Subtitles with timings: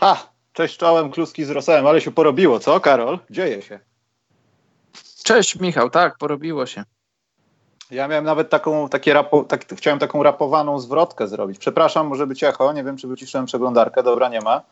[0.00, 0.16] Ha!
[0.52, 3.18] Cześć czołem, kluski z rosołem, ale się porobiło, co Karol?
[3.30, 3.93] Dzieje się.
[5.24, 6.84] Cześć Michał, tak, porobiło się.
[7.90, 11.58] Ja miałem nawet taką, takie rapo, tak, chciałem taką rapowaną zwrotkę zrobić.
[11.58, 14.62] Przepraszam, może być echo, nie wiem czy wyciszyłem przeglądarkę, dobra, nie ma.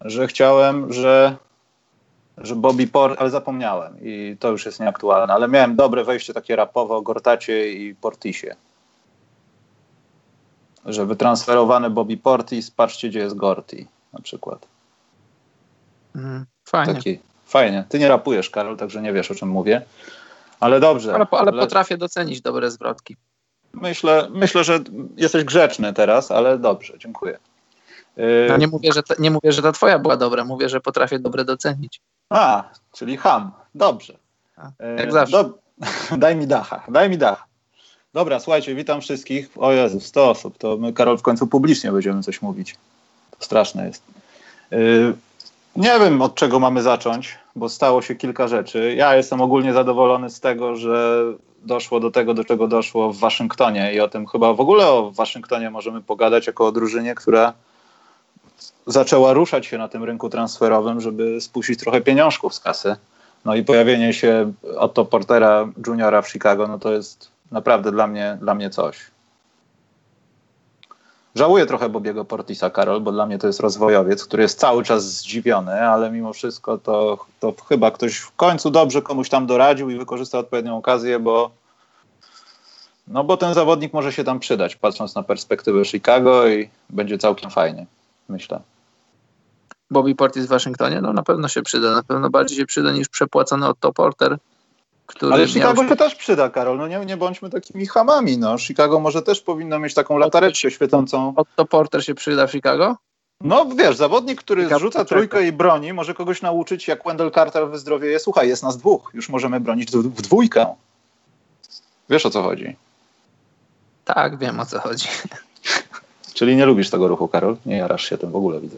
[0.00, 1.36] Że chciałem, że,
[2.38, 6.56] że Bobby Port, ale zapomniałem i to już jest nieaktualne, ale miałem dobre wejście takie
[6.56, 8.56] rapowe o Gortacie i Portisie.
[10.86, 14.66] Że wytransferowany Bobby Portis, patrzcie gdzie jest Gorti na przykład.
[16.14, 16.94] Mhm, fajnie.
[16.94, 17.18] Taki,
[17.50, 17.84] fajnie.
[17.88, 19.82] Ty nie rapujesz, Karol, także nie wiesz o czym mówię.
[20.60, 21.14] Ale dobrze.
[21.14, 23.16] Ale, ale potrafię docenić dobre zwrotki.
[23.72, 24.78] Myślę, myślę, że
[25.16, 27.38] jesteś grzeczny teraz, ale dobrze, dziękuję.
[28.48, 31.18] No nie, mówię, że ta, nie mówię, że ta twoja była dobra, mówię, że potrafię
[31.18, 32.00] dobre docenić.
[32.30, 33.52] A, czyli ham.
[33.74, 34.14] Dobrze.
[34.56, 35.50] A, jak zawsze.
[36.18, 37.44] Daj mi dacha, daj mi dacha.
[38.14, 39.50] Dobra, słuchajcie, witam wszystkich.
[39.56, 40.58] O Jezu, 100 osób.
[40.58, 42.76] To my, Karol, w końcu publicznie będziemy coś mówić.
[43.38, 44.02] To straszne jest.
[45.76, 48.94] Nie wiem, od czego mamy zacząć, bo stało się kilka rzeczy.
[48.94, 51.22] Ja jestem ogólnie zadowolony z tego, że
[51.62, 55.10] doszło do tego, do czego doszło w Waszyngtonie i o tym chyba w ogóle o
[55.10, 57.52] Waszyngtonie możemy pogadać jako o drużynie, która
[58.86, 62.96] zaczęła ruszać się na tym rynku transferowym, żeby spuścić trochę pieniążków z kasy.
[63.44, 68.38] No i pojawienie się Otto Portera Juniora w Chicago, no to jest naprawdę dla mnie,
[68.40, 68.96] dla mnie coś.
[71.34, 75.04] Żałuję trochę Bobiego Portisa, Karol, bo dla mnie to jest rozwojowiec, który jest cały czas
[75.04, 79.98] zdziwiony, ale mimo wszystko to, to chyba ktoś w końcu dobrze komuś tam doradził i
[79.98, 81.50] wykorzystał odpowiednią okazję, bo
[83.08, 87.50] no bo ten zawodnik może się tam przydać, patrząc na perspektywę Chicago i będzie całkiem
[87.50, 87.86] fajnie,
[88.28, 88.60] myślę.
[89.90, 91.00] Bobby Portis w Waszyngtonie?
[91.00, 94.38] No na pewno się przyda, na pewno bardziej się przyda niż przepłacony Otto Porter.
[95.10, 96.78] Który Ale Chicago się też przyda, Karol.
[96.78, 98.38] No nie, nie bądźmy takimi hamami.
[98.38, 98.58] No.
[98.58, 101.32] Chicago może też powinno mieć taką latareczkę świecącą.
[101.36, 102.96] Otto Porter się przyda w Chicago?
[103.40, 107.68] No wiesz, zawodnik, który Chicago zrzuca trójkę i broni, może kogoś nauczyć, jak Wendell Carter
[107.68, 108.18] wyzdrowieje.
[108.18, 110.66] Słuchaj, jest nas dwóch, już możemy bronić w dwójkę.
[112.10, 112.76] Wiesz o co chodzi?
[114.04, 115.08] Tak, wiem o co chodzi.
[116.34, 117.56] Czyli nie lubisz tego ruchu, Karol?
[117.66, 118.76] Nie jarasz się tym w ogóle, widzę.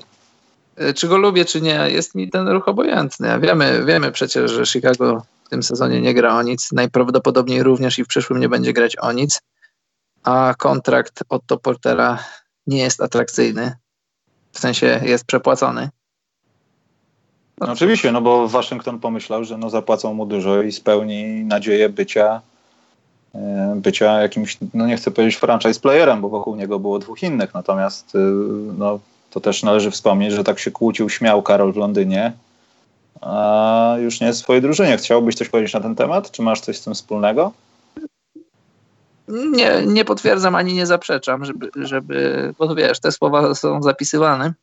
[0.77, 3.41] E, czy go lubię, czy nie, jest mi ten ruch obojętny.
[3.41, 6.73] Wiemy, wiemy przecież, że Chicago tym sezonie nie gra o nic.
[6.73, 9.41] Najprawdopodobniej również i w przyszłym nie będzie grać o nic.
[10.25, 12.19] A kontrakt Otto Portera
[12.67, 13.77] nie jest atrakcyjny.
[14.53, 15.91] W sensie jest przepłacony.
[17.61, 22.41] No, oczywiście, no bo Waszyngton pomyślał, że no zapłacą mu dużo i spełni nadzieję bycia
[23.35, 27.55] e, bycia jakimś, no nie chcę powiedzieć franchise playerem, bo wokół niego było dwóch innych,
[27.55, 28.19] natomiast e,
[28.79, 28.99] no,
[29.31, 32.33] to też należy wspomnieć, że tak się kłócił, śmiał Karol w Londynie,
[33.21, 34.97] a już nie jest w swojej drużynie.
[34.97, 36.31] Chciałbyś coś powiedzieć na ten temat?
[36.31, 37.53] Czy masz coś z tym wspólnego?
[39.29, 44.55] Nie, nie potwierdzam ani nie zaprzeczam, żeby, żeby bo wiesz, te słowa są zapisywane.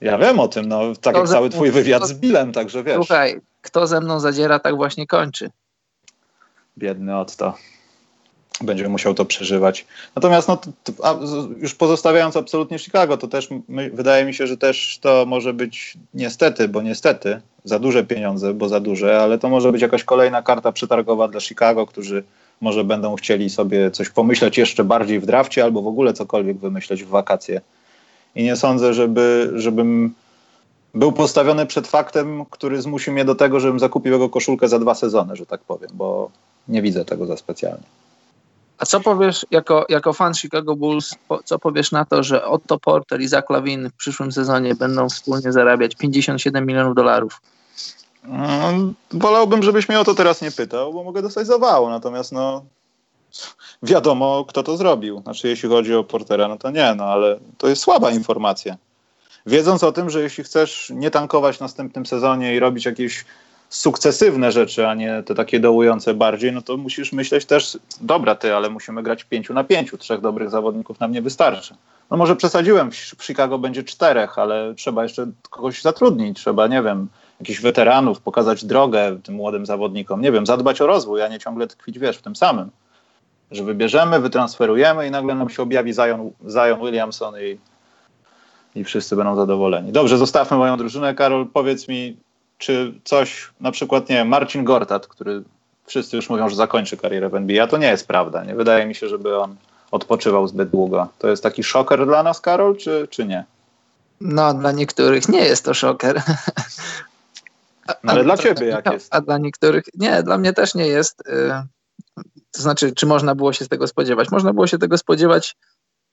[0.00, 2.96] Ja wiem o tym, no tak kto jak cały twój wywiad z Billem, także wiesz.
[2.96, 5.50] Słuchaj, kto ze mną zadziera, tak właśnie kończy.
[6.78, 7.54] Biedny Otto
[8.62, 9.86] będzie musiał to przeżywać.
[10.16, 10.58] Natomiast no,
[11.58, 15.94] już pozostawiając absolutnie Chicago, to też my, wydaje mi się, że też to może być
[16.14, 20.42] niestety, bo niestety za duże pieniądze, bo za duże, ale to może być jakaś kolejna
[20.42, 22.22] karta przetargowa dla Chicago, którzy
[22.60, 27.04] może będą chcieli sobie coś pomyśleć jeszcze bardziej w drafcie albo w ogóle cokolwiek wymyśleć
[27.04, 27.60] w wakacje.
[28.34, 30.14] I nie sądzę, żeby, żebym
[30.94, 34.94] był postawiony przed faktem, który zmusi mnie do tego, żebym zakupił jego koszulkę za dwa
[34.94, 36.30] sezony, że tak powiem, bo
[36.68, 37.84] nie widzę tego za specjalnie.
[38.78, 41.14] A co powiesz jako, jako fan Chicago Bulls,
[41.44, 45.52] co powiesz na to, że Otto Porter i Zach Lavin w przyszłym sezonie będą wspólnie
[45.52, 47.40] zarabiać 57 milionów dolarów?
[48.24, 48.72] No,
[49.12, 52.64] wolałbym, żebyś mnie o to teraz nie pytał, bo mogę dostać zawału, natomiast no
[53.82, 55.20] wiadomo, kto to zrobił.
[55.22, 58.76] Znaczy, jeśli chodzi o Portera, no to nie, no ale to jest słaba informacja.
[59.46, 63.24] Wiedząc o tym, że jeśli chcesz nie tankować w następnym sezonie i robić jakieś
[63.68, 68.54] sukcesywne rzeczy, a nie te takie dołujące bardziej, no to musisz myśleć też, dobra ty,
[68.54, 71.74] ale musimy grać pięciu na pięciu, trzech dobrych zawodników nam nie wystarczy.
[72.10, 77.08] No może przesadziłem, w Chicago będzie czterech, ale trzeba jeszcze kogoś zatrudnić, trzeba, nie wiem,
[77.40, 81.66] jakichś weteranów, pokazać drogę tym młodym zawodnikom, nie wiem, zadbać o rozwój, a nie ciągle
[81.66, 82.70] tkwić, wiesz, w tym samym.
[83.50, 87.58] Że wybierzemy, wytransferujemy i nagle nam się objawi Zion, Zion Williamson i,
[88.78, 89.92] i wszyscy będą zadowoleni.
[89.92, 91.14] Dobrze, zostawmy moją drużynę.
[91.14, 92.16] Karol, powiedz mi,
[92.58, 95.42] czy coś, na przykład, nie wiem, Marcin Gortat, który
[95.86, 98.44] wszyscy już mówią, że zakończy karierę w NBA, a to nie jest prawda.
[98.44, 99.56] Nie wydaje mi się, żeby on
[99.90, 101.08] odpoczywał zbyt długo.
[101.18, 103.44] To jest taki szoker dla nas, Karol, czy, czy nie?
[104.20, 106.22] No, dla niektórych nie jest to szoker.
[108.04, 109.14] No, ale dla ciebie jak jest?
[109.14, 111.20] A dla niektórych nie, dla mnie też nie jest.
[111.28, 111.52] Y,
[112.50, 114.30] to znaczy, czy można było się z tego spodziewać?
[114.30, 115.56] Można było się tego spodziewać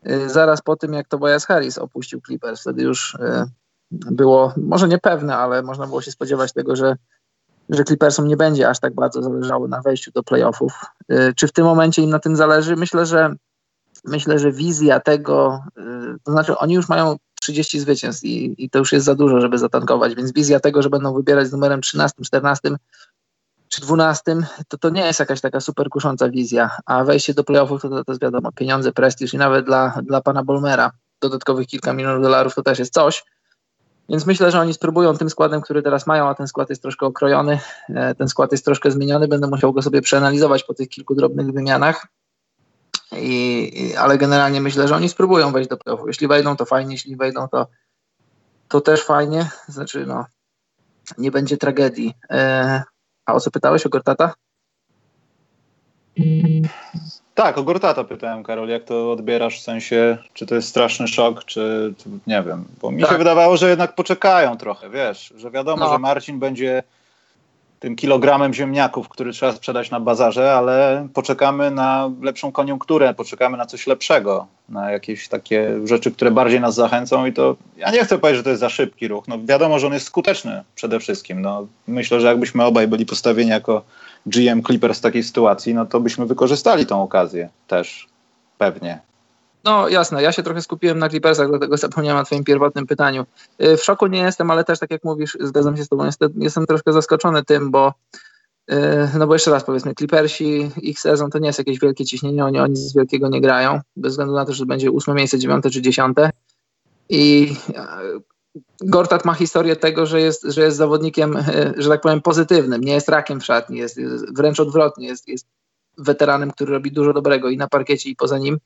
[0.07, 2.62] y, zaraz po tym, jak Tobias Harris opuścił Clippers.
[2.62, 3.46] Wtedy już y,
[3.94, 6.95] było, może niepewne, ale można było się spodziewać tego, że,
[7.69, 10.74] że Clippersom nie będzie aż tak bardzo zależało na wejściu do playoffów.
[11.36, 12.75] Czy w tym momencie im na tym zależy?
[12.75, 13.36] Myślę, że
[14.06, 15.63] myślę, że wizja tego,
[16.24, 19.57] to znaczy oni już mają 30 zwycięstw i, i to już jest za dużo, żeby
[19.57, 22.69] zatankować, więc wizja tego, że będą wybierać z numerem 13, 14
[23.68, 24.36] czy 12,
[24.68, 28.04] to to nie jest jakaś taka super kusząca wizja, a wejście do playoffów to, to,
[28.04, 30.92] to jest wiadomo, pieniądze, prestiż i nawet dla, dla pana Bolmera
[31.22, 33.24] dodatkowych kilka milionów dolarów to też jest coś,
[34.09, 37.05] więc myślę, że oni spróbują tym składem, który teraz mają, a ten skład jest troszkę
[37.05, 37.59] okrojony,
[37.89, 41.51] e, ten skład jest troszkę zmieniony, będę musiał go sobie przeanalizować po tych kilku drobnych
[41.51, 42.07] wymianach,
[43.17, 46.07] i, ale generalnie myślę, że oni spróbują wejść do playoffów.
[46.07, 47.67] Jeśli wejdą, to fajnie, jeśli wejdą, to,
[48.67, 49.50] to też fajnie.
[49.67, 50.25] Znaczy, no,
[51.17, 52.13] nie będzie tragedii.
[52.29, 52.83] E,
[53.25, 53.85] a o co pytałeś?
[53.85, 54.33] O Gortata?
[57.35, 61.45] Tak, o Gortata pytałem, Karol, jak to odbierasz, w sensie, czy to jest straszny szok,
[61.45, 63.12] czy, czy nie wiem, bo mi tak.
[63.12, 65.91] się wydawało, że jednak poczekają trochę, wiesz, że wiadomo, no.
[65.91, 66.83] że Marcin będzie
[67.83, 73.65] tym kilogramem ziemniaków, który trzeba sprzedać na bazarze, ale poczekamy na lepszą koniunkturę, poczekamy na
[73.65, 78.18] coś lepszego, na jakieś takie rzeczy, które bardziej nas zachęcą i to ja nie chcę
[78.18, 79.27] powiedzieć, że to jest za szybki ruch.
[79.27, 81.41] No wiadomo, że on jest skuteczny przede wszystkim.
[81.41, 83.83] No, myślę, że jakbyśmy obaj byli postawieni jako
[84.25, 88.08] GM Clippers w takiej sytuacji, no to byśmy wykorzystali tą okazję też
[88.58, 89.02] pewnie.
[89.64, 93.25] No jasne, ja się trochę skupiłem na Clippersach, dlatego zapomniałem o twoim pierwotnym pytaniu.
[93.64, 96.34] Y, w szoku nie jestem, ale też tak jak mówisz, zgadzam się z tobą, jestem,
[96.38, 97.94] jestem troszkę zaskoczony tym, bo
[98.72, 98.75] y,
[99.20, 102.60] no bo jeszcze raz powiedzmy, Clippersi, ich sezon to nie jest jakieś wielkie ciśnienie, oni,
[102.60, 105.81] oni z wielkiego nie grają, bez względu na to, że będzie ósme miejsce, dziewiąte czy
[105.81, 106.30] dziesiąte.
[107.10, 107.56] I
[108.81, 111.38] Gortat ma historię tego, że jest, że jest zawodnikiem,
[111.77, 115.47] że tak powiem, pozytywnym, nie jest rakiem w szatni, jest, jest wręcz odwrotnie, jest, jest
[115.97, 118.57] weteranem, który robi dużo dobrego i na parkiecie i poza nim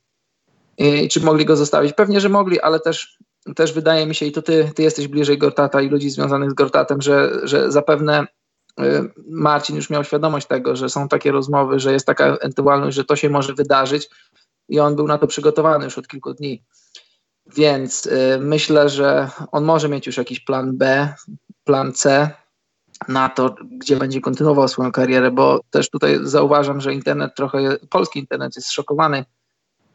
[1.10, 1.92] czy mogli go zostawić?
[1.92, 3.18] Pewnie, że mogli, ale też,
[3.56, 6.54] też wydaje mi się, i to ty, ty jesteś bliżej Gortata i ludzi związanych z
[6.54, 8.26] Gortatem, że, że zapewne
[8.80, 8.84] y,
[9.28, 13.16] Marcin już miał świadomość tego, że są takie rozmowy, że jest taka ewentualność, że to
[13.16, 14.10] się może wydarzyć
[14.68, 16.62] i on był na to przygotowany już od kilku dni.
[17.56, 21.14] Więc y, myślę, że on może mieć już jakiś plan B,
[21.64, 22.30] plan C
[23.08, 28.18] na to, gdzie będzie kontynuował swoją karierę, bo też tutaj zauważam, że internet trochę, polski
[28.18, 29.24] internet jest szokowany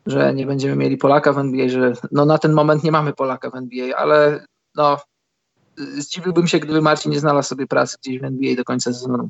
[0.06, 3.50] że nie będziemy mieli Polaka w NBA, że no na ten moment nie mamy Polaka
[3.50, 4.46] w NBA, ale
[4.76, 4.98] no
[5.78, 9.30] zdziwiłbym się, gdyby Marcin nie znalazł sobie pracy gdzieś w NBA do końca sezonu.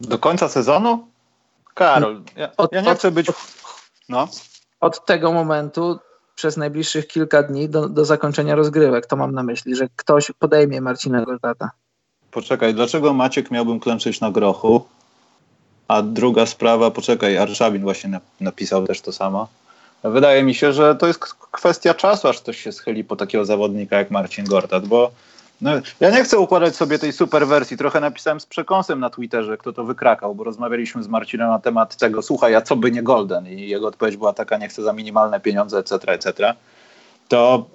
[0.00, 1.08] Do końca sezonu?
[1.74, 3.26] Karol, ja, ja nie chcę być...
[4.08, 4.28] No.
[4.82, 5.98] Od tego momentu
[6.34, 10.80] przez najbliższych kilka dni do, do zakończenia rozgrywek, to mam na myśli, że ktoś podejmie
[10.80, 11.70] Marcina Gortata.
[12.30, 14.84] Poczekaj, dlaczego Maciek miałbym klęczyć na grochu?
[15.88, 19.48] A druga sprawa, poczekaj, Arszawin właśnie napisał też to samo.
[20.04, 23.98] Wydaje mi się, że to jest kwestia czasu, aż ktoś się schyli po takiego zawodnika
[23.98, 25.10] jak Marcin Gortat, bo
[25.62, 25.70] no,
[26.00, 27.76] ja nie chcę układać sobie tej super wersji.
[27.76, 31.96] Trochę napisałem z przekąsem na Twitterze, kto to wykrakał, bo rozmawialiśmy z Marcinem na temat
[31.96, 33.46] tego, słuchaj, a co by nie Golden?
[33.46, 36.54] I jego odpowiedź była taka, nie chcę za minimalne pieniądze, etc., etc.
[37.28, 37.66] To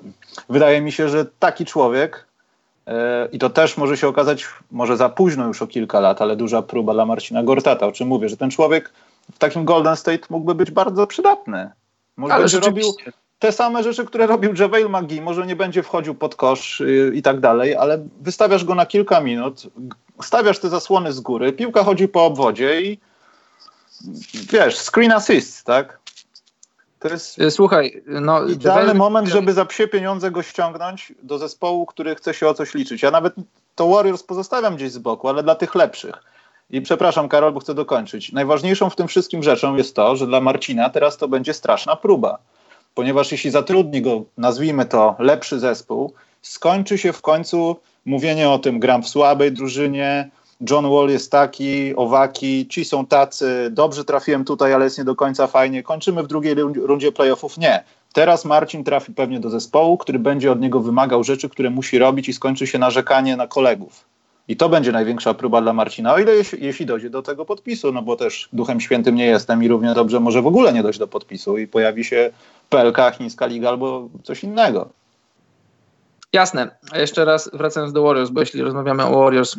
[0.49, 2.27] wydaje mi się, że taki człowiek
[2.87, 6.35] E, I to też może się okazać, może za późno już o kilka lat, ale
[6.35, 8.93] duża próba dla Marcina Gortata, o czym mówię, że ten człowiek
[9.33, 11.69] w takim Golden State mógłby być bardzo przydatny.
[12.17, 12.93] Może będzie robił
[13.39, 17.21] te same rzeczy, które robił JaVale McGee, może nie będzie wchodził pod kosz i, i
[17.21, 19.63] tak dalej, ale wystawiasz go na kilka minut,
[20.21, 22.99] stawiasz te zasłony z góry, piłka chodzi po obwodzie i
[24.51, 25.99] wiesz, screen assist, tak?
[26.99, 31.85] To jest y, Słuchaj, no, idealny moment, żeby za psie pieniądze go ściągnąć do zespołu,
[31.85, 33.01] który chce się o coś liczyć.
[33.01, 33.33] Ja nawet
[33.75, 36.15] to Warriors pozostawiam gdzieś z boku, ale dla tych lepszych.
[36.69, 38.31] I przepraszam, Karol, bo chcę dokończyć.
[38.31, 42.37] Najważniejszą w tym wszystkim rzeczą jest to, że dla Marcina teraz to będzie straszna próba.
[42.97, 47.75] Ponieważ jeśli zatrudni go, nazwijmy to, lepszy zespół, skończy się w końcu
[48.05, 50.29] mówienie o tym, gram w słabej drużynie,
[50.69, 55.15] John Wall jest taki, owaki, ci są tacy, dobrze trafiłem tutaj, ale jest nie do
[55.15, 57.57] końca fajnie, kończymy w drugiej rundzie playoffów.
[57.57, 57.83] Nie.
[58.13, 62.29] Teraz Marcin trafi pewnie do zespołu, który będzie od niego wymagał rzeczy, które musi robić
[62.29, 64.05] i skończy się narzekanie na kolegów.
[64.47, 67.91] I to będzie największa próba dla Marcina, o ile jeśli, jeśli dojdzie do tego podpisu,
[67.91, 70.99] no bo też duchem świętym nie jestem i równie dobrze może w ogóle nie dojść
[70.99, 72.31] do podpisu i pojawi się
[72.69, 74.89] PLK, Chińska Liga albo coś innego.
[76.33, 76.77] Jasne.
[76.93, 79.55] Jeszcze raz wracając do Warriors, bo jeśli rozmawiamy o Warriors,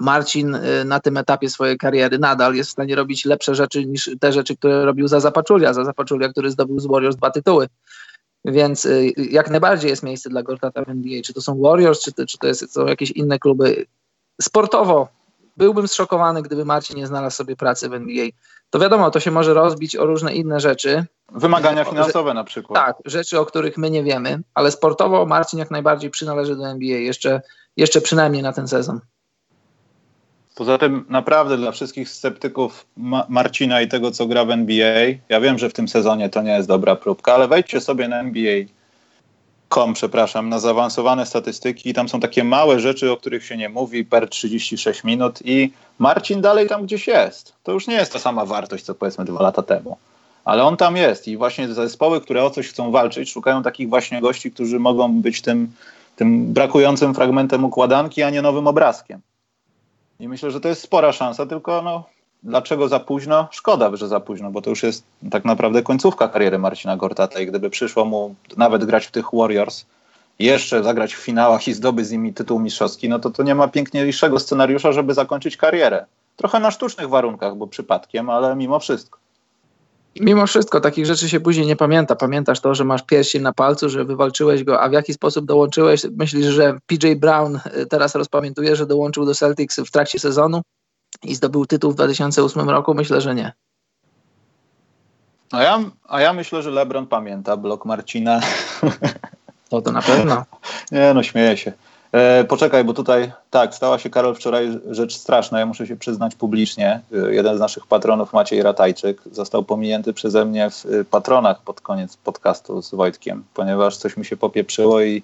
[0.00, 4.10] Marcin y, na tym etapie swojej kariery nadal jest w stanie robić lepsze rzeczy niż
[4.20, 7.68] te rzeczy, które robił za Zapaczulia, za Zapaczulia, który zdobył z Warriors dwa tytuły.
[8.44, 11.22] Więc y, jak najbardziej jest miejsce dla Gortata w NBA.
[11.22, 13.86] Czy to są Warriors, czy to, czy to jest, są jakieś inne kluby.
[14.42, 15.08] Sportowo
[15.56, 18.26] byłbym zszokowany, gdyby Marcin nie znalazł sobie pracy w NBA.
[18.70, 21.04] To wiadomo, to się może rozbić o różne inne rzeczy.
[21.32, 22.86] Wymagania finansowe na przykład.
[22.86, 26.98] Tak, rzeczy, o których my nie wiemy, ale sportowo Marcin jak najbardziej przynależy do NBA,
[26.98, 27.40] jeszcze,
[27.76, 29.00] jeszcze przynajmniej na ten sezon.
[30.54, 35.40] Poza tym naprawdę dla wszystkich sceptyków Ma Marcina i tego, co gra w NBA, ja
[35.40, 38.20] wiem, że w tym sezonie to nie jest dobra próbka, ale wejdźcie sobie na
[39.66, 43.68] NBA.com, przepraszam, na zaawansowane statystyki i tam są takie małe rzeczy, o których się nie
[43.68, 47.54] mówi per 36 minut i Marcin dalej tam gdzieś jest.
[47.62, 49.96] To już nie jest ta sama wartość, co powiedzmy dwa lata temu.
[50.44, 54.20] Ale on tam jest i właśnie zespoły, które o coś chcą walczyć, szukają takich właśnie
[54.20, 55.72] gości, którzy mogą być tym,
[56.16, 59.20] tym brakującym fragmentem układanki, a nie nowym obrazkiem.
[60.20, 62.04] I myślę, że to jest spora szansa, tylko no,
[62.42, 63.48] dlaczego za późno?
[63.50, 67.46] Szkoda, że za późno, bo to już jest tak naprawdę końcówka kariery Marcina Gortata i
[67.46, 69.84] gdyby przyszło mu nawet grać w tych Warriors,
[70.38, 73.68] jeszcze zagrać w finałach i zdobyć z nimi tytuł mistrzowski, no to to nie ma
[73.68, 76.06] piękniejszego scenariusza, żeby zakończyć karierę.
[76.36, 79.18] Trochę na sztucznych warunkach, bo przypadkiem, ale mimo wszystko.
[80.20, 82.16] Mimo wszystko takich rzeczy się później nie pamięta.
[82.16, 86.06] Pamiętasz to, że masz pierścień na palcu, że wywalczyłeś go, a w jaki sposób dołączyłeś?
[86.16, 90.62] Myślisz, że PJ Brown y, teraz rozpamiętuje, że dołączył do Celtics w trakcie sezonu
[91.22, 92.94] i zdobył tytuł w 2008 roku?
[92.94, 93.52] Myślę, że nie.
[95.52, 98.40] A ja, a ja myślę, że LeBron pamięta blok Marcina.
[99.68, 100.44] To to na pewno.
[100.92, 101.72] nie no, śmieję się.
[102.12, 105.58] E, poczekaj, bo tutaj tak, stała się Karol wczoraj rzecz straszna.
[105.58, 107.00] Ja muszę się przyznać publicznie.
[107.12, 111.80] E, jeden z naszych patronów, Maciej Ratajczyk, został pominięty przeze mnie w e, patronach pod
[111.80, 115.22] koniec podcastu z Wojtkiem, ponieważ coś mi się popieprzyło i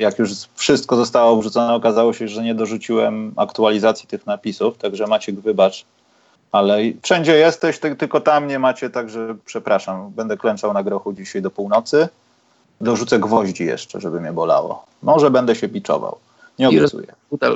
[0.00, 5.40] jak już wszystko zostało wrzucone, okazało się, że nie dorzuciłem aktualizacji tych napisów, także Maciek
[5.40, 5.84] wybacz.
[6.52, 10.10] Ale wszędzie jesteś, ty, tylko tam nie macie, także przepraszam.
[10.10, 12.08] Będę klęczał na grochu dzisiaj do północy.
[12.80, 14.84] Dorzucę gwoździ jeszcze, żeby mnie bolało.
[15.02, 16.18] Może będę się piczował.
[16.58, 17.06] Nie obiecuję.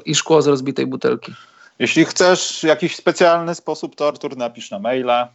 [0.04, 1.32] I, I szkło z rozbitej butelki.
[1.78, 5.28] Jeśli chcesz jakiś specjalny sposób tortur, napisz na maila.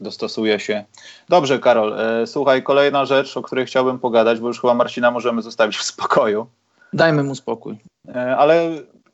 [0.00, 0.84] Dostosuję się.
[1.28, 2.00] Dobrze, Karol.
[2.00, 5.82] E, słuchaj, kolejna rzecz, o której chciałbym pogadać, bo już chyba Marcina możemy zostawić w
[5.82, 6.46] spokoju.
[6.92, 7.78] Dajmy mu spokój.
[8.08, 8.70] E, ale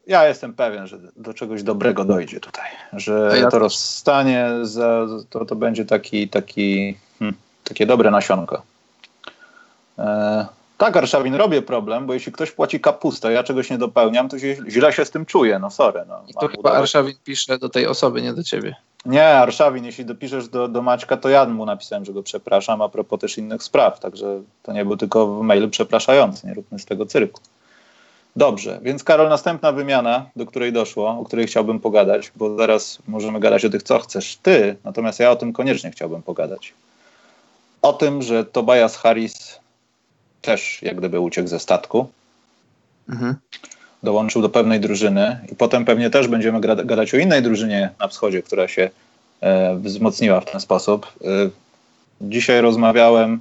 [0.07, 2.71] ja jestem pewien, że do czegoś dobrego dojdzie tutaj.
[2.93, 8.63] Że ja to rozstanie za, to, to będzie taki, taki, hmm, takie dobre nasionko.
[9.99, 10.47] E,
[10.79, 14.37] tak, Arszawin, robię problem, bo jeśli ktoś płaci kapustę, ja czegoś nie dopełniam, to
[14.69, 16.05] źle się z tym czuję, no sorry.
[16.09, 16.81] No, I to chyba udawać.
[16.81, 18.77] Arszawin pisze do tej osoby, nie do ciebie.
[19.07, 22.89] Nie, Arszawin, jeśli dopiszesz do, do Maćka, to ja mu napisałem, że go przepraszam, a
[22.89, 27.07] propos też innych spraw, także to nie był tylko mail przepraszający, nie róbmy z tego
[27.07, 27.41] cyrku.
[28.37, 33.41] Dobrze, więc Karol, następna wymiana, do której doszło, o której chciałbym pogadać, bo zaraz możemy
[33.41, 36.75] gadać o tych, co chcesz ty, natomiast ja o tym koniecznie chciałbym pogadać.
[37.83, 39.61] O tym, że Tobias Harris
[40.43, 42.09] też jak gdyby uciekł ze statku.
[43.09, 43.37] Mhm.
[44.03, 48.43] Dołączył do pewnej drużyny i potem pewnie też będziemy gadać o innej drużynie na wschodzie,
[48.43, 48.91] która się
[49.41, 51.07] e, wzmocniła w ten sposób.
[51.25, 51.27] E,
[52.21, 53.41] dzisiaj rozmawiałem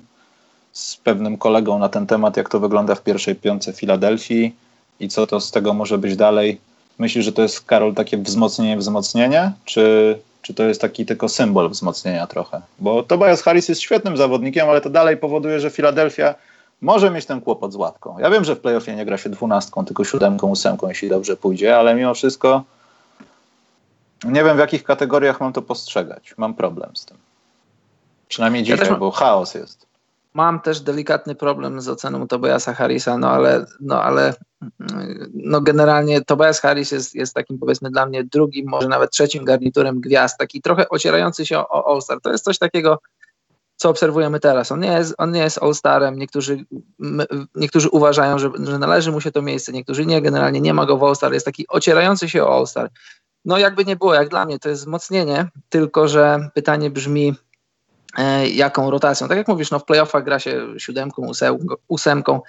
[0.72, 4.56] z pewnym kolegą na ten temat, jak to wygląda w pierwszej piątce Filadelfii
[5.00, 6.60] i co to z tego może być dalej.
[7.00, 11.70] Myślisz, że to jest, Karol, takie wzmocnienie, wzmocnienie, czy, czy to jest taki tylko symbol
[11.70, 12.62] wzmocnienia trochę?
[12.80, 16.36] Bo Tobias Harris jest świetnym zawodnikiem, ale to dalej powoduje, że Filadelfia
[16.82, 18.20] może mieć ten kłopot z łatką.
[18.20, 21.78] Ja wiem, że w playoffie nie gra się dwunastką, tylko siódemką, ósemką, jeśli dobrze pójdzie,
[21.78, 22.64] ale mimo wszystko
[24.24, 26.34] nie wiem, w jakich kategoriach mam to postrzegać.
[26.38, 27.18] Mam problem z tym.
[28.28, 29.88] Przynajmniej ja dzisiaj, bo chaos jest.
[30.34, 34.34] Mam też delikatny problem z oceną Tobiasa Harrisa, no ale, no ale
[35.34, 40.02] no generalnie Tobias Harris jest, jest takim powiedzmy dla mnie drugim, może nawet trzecim garniturem
[40.02, 42.22] gwiazd, taki trochę ocierający się o, o All-Star.
[42.22, 43.00] To jest coś takiego,
[43.78, 44.72] co obserwujemy teraz.
[44.72, 46.18] On nie jest, on nie jest All-Starem.
[46.18, 46.66] Niektórzy,
[47.56, 50.22] niektórzy uważają, że, że należy mu się to miejsce, niektórzy nie.
[50.22, 51.34] Generalnie nie ma go w All-Star.
[51.34, 52.90] Jest taki ocierający się o All-Star.
[53.46, 57.36] No jakby nie było, jak dla mnie to jest wzmocnienie, tylko że pytanie brzmi,
[58.18, 59.28] e, jaką rotacją.
[59.28, 61.32] Tak jak mówisz, no w playoffach gra się siódemką,
[61.88, 62.42] ósemką,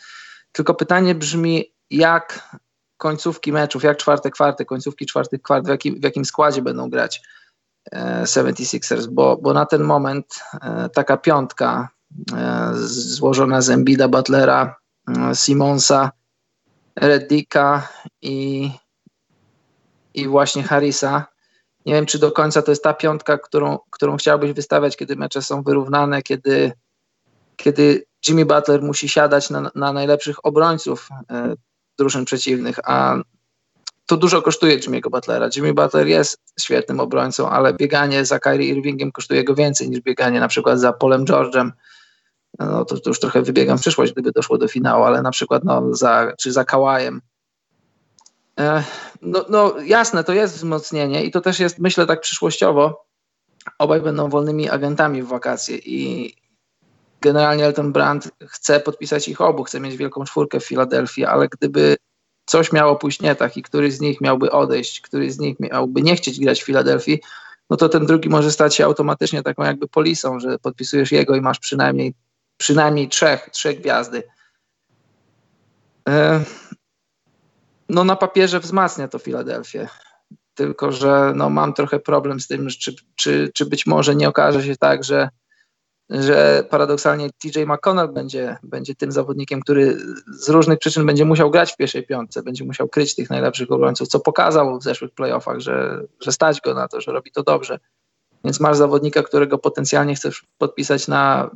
[0.52, 2.56] tylko pytanie brzmi, jak
[2.97, 7.23] końcówki meczów, jak czwarte kwarty, końcówki czwartych kwart, w w jakim składzie będą grać
[8.25, 10.26] 76ers, bo, bo na ten moment
[10.62, 11.88] e, taka piątka
[12.37, 14.76] e, złożona z Embida, Butlera,
[15.08, 16.11] e, Simonsa,
[16.97, 17.88] Reddicka
[18.23, 18.70] i,
[20.14, 21.26] i właśnie Harrisa.
[21.87, 25.42] Nie wiem, czy do końca to jest ta piątka, którą, którą chciałbyś wystawiać, kiedy mecze
[25.42, 26.73] są wyrównane, kiedy,
[27.56, 31.08] kiedy Jimmy Butler musi siadać na, na najlepszych obrońców
[31.99, 33.16] drużyn przeciwnych, a
[34.08, 35.48] to dużo kosztuje Jimmy'ego Butlera.
[35.56, 40.40] Jimmy Butler jest świetnym obrońcą, ale bieganie za Kyrie Irvingiem kosztuje go więcej niż bieganie
[40.40, 41.70] na przykład za Polem George'em.
[42.58, 45.64] No to, to już trochę wybiegam w przyszłość, gdyby doszło do finału, ale na przykład
[45.64, 47.20] no, za, czy za Kałajem.
[48.60, 48.82] E,
[49.22, 53.04] no, no jasne, to jest wzmocnienie i to też jest, myślę, tak przyszłościowo.
[53.78, 56.32] Obaj będą wolnymi agentami w wakacje i
[57.20, 61.96] generalnie Elton Brand chce podpisać ich obu, chce mieć wielką czwórkę w Filadelfii, ale gdyby
[62.48, 66.02] coś miało pójść nie tak i któryś z nich miałby odejść, któryś z nich miałby
[66.02, 67.20] nie chcieć grać w Filadelfii,
[67.70, 71.40] no to ten drugi może stać się automatycznie taką jakby polisą, że podpisujesz jego i
[71.40, 72.14] masz przynajmniej,
[72.56, 74.22] przynajmniej trzech, trzech gwiazdy.
[76.08, 76.44] E,
[77.88, 79.88] no na papierze wzmacnia to Filadelfię,
[80.54, 84.64] tylko że no, mam trochę problem z tym, czy, czy, czy być może nie okaże
[84.64, 85.28] się tak, że
[86.10, 89.96] że paradoksalnie TJ McConnell będzie, będzie tym zawodnikiem, który
[90.32, 94.08] z różnych przyczyn będzie musiał grać w pierwszej piątce, będzie musiał kryć tych najlepszych obrońców,
[94.08, 97.78] co pokazał w zeszłych playoffach, że, że stać go na to, że robi to dobrze.
[98.44, 101.50] Więc masz zawodnika, którego potencjalnie chcesz podpisać na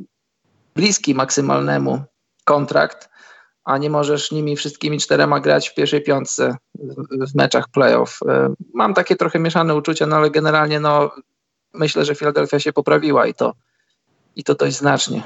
[0.74, 2.02] bliski maksymalnemu
[2.44, 3.08] kontrakt,
[3.64, 6.56] a nie możesz nimi wszystkimi czterema grać w pierwszej piątce
[7.30, 8.18] w, meczach playoff.
[8.28, 11.10] E, mam takie trochę mieszane uczucia, no ale generalnie no,
[11.74, 13.52] myślę, że Filadelfia się poprawiła i to
[14.36, 15.22] i to dość znacznie.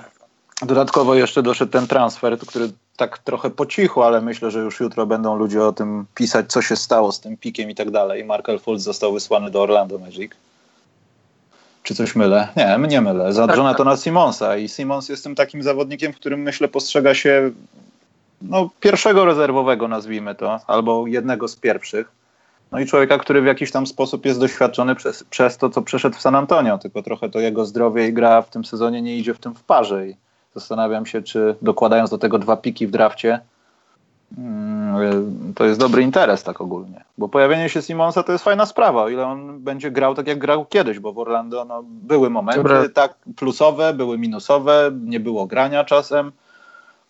[0.62, 5.06] Dodatkowo jeszcze doszedł ten transfer, który tak trochę po cichu, ale myślę, że już jutro
[5.06, 8.24] będą ludzie o tym pisać, co się stało z tym pikiem i tak dalej.
[8.24, 10.32] Markel Fultz został wysłany do Orlando Magic.
[11.82, 12.48] Czy coś mylę?
[12.56, 13.32] Nie, nie mylę.
[13.32, 14.00] Za tak, Jonathana tak.
[14.00, 17.50] Simonsa i Simons jest tym takim zawodnikiem, w którym myślę postrzega się
[18.42, 22.15] no, pierwszego rezerwowego, nazwijmy to, albo jednego z pierwszych
[22.72, 26.16] no i człowieka, który w jakiś tam sposób jest doświadczony przez, przez to, co przeszedł
[26.16, 29.34] w San Antonio, tylko trochę to jego zdrowie i gra w tym sezonie nie idzie
[29.34, 30.16] w tym w parze i
[30.54, 33.40] zastanawiam się, czy dokładając do tego dwa piki w drafcie,
[34.38, 37.04] mm, to jest dobry interes tak ogólnie.
[37.18, 40.38] Bo pojawienie się Simonsa to jest fajna sprawa, o ile on będzie grał tak jak
[40.38, 42.88] grał kiedyś, bo w Orlando no, były momenty Dobra.
[42.94, 46.32] tak plusowe, były minusowe, nie było grania czasem,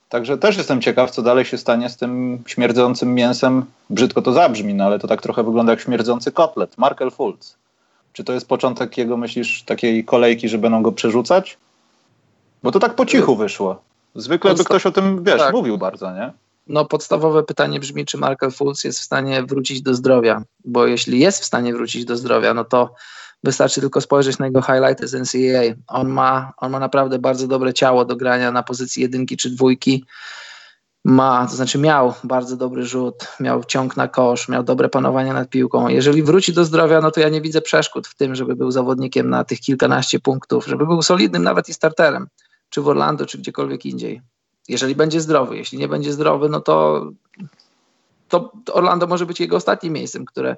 [0.08, 3.64] Także też jestem ciekaw, co dalej się stanie z tym śmierdzącym mięsem.
[3.90, 6.78] Brzydko to zabrzmi, no ale to tak trochę wygląda jak śmierdzący kotlet.
[6.78, 7.56] Markel Fultz.
[8.12, 11.58] Czy to jest początek jego, myślisz, takiej kolejki, że będą go przerzucać?
[12.62, 13.82] Bo to tak po cichu wyszło.
[14.14, 15.54] Zwykle by ktoś o tym, wiesz, tak.
[15.54, 16.32] mówił bardzo, nie?
[16.66, 21.18] No podstawowe pytanie brzmi, czy Markel Fultz jest w stanie wrócić do zdrowia, bo jeśli
[21.18, 22.94] jest w stanie wrócić do zdrowia, no to
[23.44, 25.74] Wystarczy tylko spojrzeć na jego highlighty z NCAA.
[25.86, 30.04] On ma, on ma naprawdę bardzo dobre ciało do grania na pozycji jedynki czy dwójki.
[31.04, 35.48] Ma, to znaczy miał bardzo dobry rzut, miał ciąg na kosz, miał dobre panowanie nad
[35.48, 35.88] piłką.
[35.88, 39.30] Jeżeli wróci do zdrowia, no to ja nie widzę przeszkód w tym, żeby był zawodnikiem
[39.30, 42.28] na tych kilkanaście punktów, żeby był solidnym nawet i starterem,
[42.70, 44.22] czy w Orlando, czy gdziekolwiek indziej.
[44.68, 47.06] Jeżeli będzie zdrowy, jeśli nie będzie zdrowy, no to,
[48.28, 50.56] to Orlando może być jego ostatnim miejscem, które,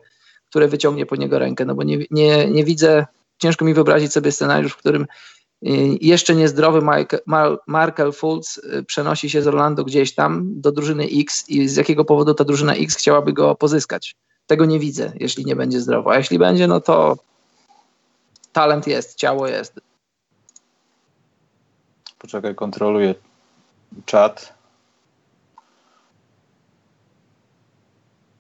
[0.51, 3.07] które wyciągnie po niego rękę, no bo nie, nie, nie widzę,
[3.39, 5.07] ciężko mi wyobrazić sobie scenariusz, w którym y,
[6.01, 11.49] jeszcze niezdrowy Michael, Markel Fultz y, przenosi się z Orlando gdzieś tam do drużyny X
[11.49, 14.17] i z jakiego powodu ta drużyna X chciałaby go pozyskać.
[14.47, 16.13] Tego nie widzę, jeśli nie będzie zdrowo.
[16.13, 17.17] A jeśli będzie, no to
[18.53, 19.81] talent jest, ciało jest.
[22.19, 23.15] Poczekaj, kontroluję
[24.07, 24.58] czat.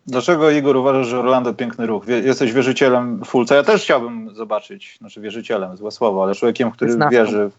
[0.09, 2.07] Dlaczego Igor uważasz, że Orlando piękny ruch?
[2.09, 3.55] Jesteś wierzycielem Fulca.
[3.55, 7.51] Ja też chciałbym zobaczyć, znaczy wierzycielem, złe słowo, ale człowiekiem, który wierzy.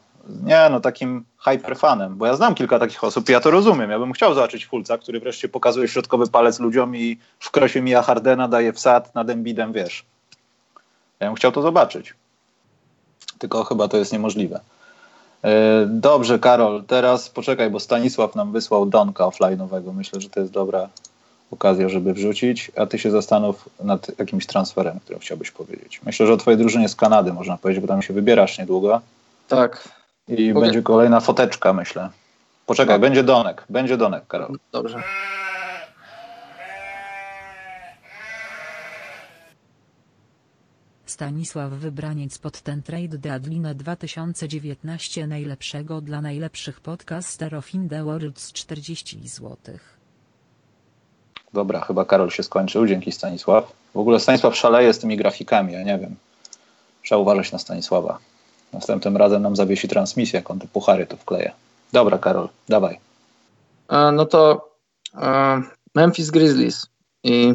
[0.44, 3.92] Nie, no takim hyperfanem, bo ja znam kilka takich osób i ja to rozumiem.
[3.92, 8.02] Ja bym chciał zobaczyć Fulca, który wreszcie pokazuje środkowy palec ludziom i w krosie Mija
[8.02, 10.06] Hardena daje wsad nad Embidem, wiesz.
[11.20, 12.14] Ja bym chciał to zobaczyć.
[13.40, 14.60] Tylko chyba to jest niemożliwe.
[15.44, 19.94] E, dobrze, Karol, teraz poczekaj, bo Stanisław nam wysłał donka offline'owego.
[19.94, 20.90] Myślę, że to jest dobra
[21.52, 26.02] okazja, żeby wrzucić, a ty się zastanów nad jakimś transferem, który chciałbyś powiedzieć.
[26.06, 29.02] Myślę, że o twojej drużynie z Kanady można powiedzieć, bo tam się wybierasz niedługo.
[29.48, 29.90] Tak.
[30.28, 30.62] I okay.
[30.62, 32.10] będzie kolejna foteczka, myślę.
[32.66, 33.00] Poczekaj, no.
[33.00, 34.58] będzie Donek, będzie Donek, Karol.
[34.72, 35.04] Dobrze.
[41.06, 49.28] Stanisław Wybraniec pod ten trade deadline 2019 najlepszego dla najlepszych podcasterów in the world 40
[49.28, 49.99] złotych.
[51.54, 52.88] Dobra, chyba Karol się skończył.
[52.88, 53.72] Dzięki Stanisław.
[53.94, 56.16] W ogóle Stanisław szaleje z tymi grafikami, ja nie wiem.
[57.04, 58.20] Trzeba uważać na Stanisława.
[58.74, 61.52] Następnym razem nam zawiesi transmisję, jak on te puchary tu wkleje.
[61.94, 63.00] Dobra, Karol, dawaj.
[63.90, 64.70] E, no to
[65.16, 65.62] e,
[65.96, 66.88] Memphis Grizzlies
[67.24, 67.54] i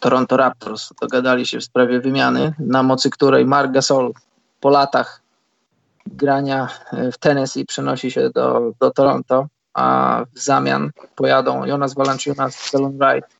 [0.00, 4.12] Toronto Raptors dogadali się w sprawie wymiany, na mocy której Mark Gasol
[4.60, 5.22] po latach
[6.06, 6.68] grania
[7.12, 13.36] w Tennessee przenosi się do, do Toronto a w zamian pojadą Jonas Valanciunas, Delon Wright,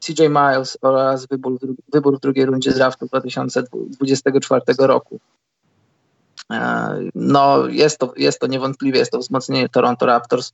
[0.00, 1.58] CJ Miles oraz wybór,
[1.92, 5.20] wybór w drugiej rundzie draftu 2024 roku.
[6.52, 10.52] E, no, jest to, jest to niewątpliwie jest to wzmocnienie Toronto Raptors,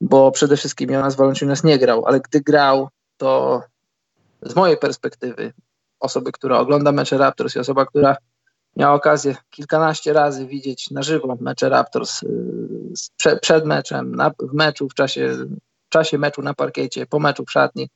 [0.00, 3.62] bo przede wszystkim Jonas Valanciunas nie grał, ale gdy grał, to
[4.42, 5.52] z mojej perspektywy,
[6.00, 8.16] osoby, która ogląda mecze Raptors i osoba, która
[8.76, 14.88] miała okazję kilkanaście razy widzieć na żywo mecze Raptors y, przed, meczem, na, w meczu,
[14.88, 15.28] w czasie,
[15.86, 17.88] w czasie meczu na parkiecie, po meczu w szatni,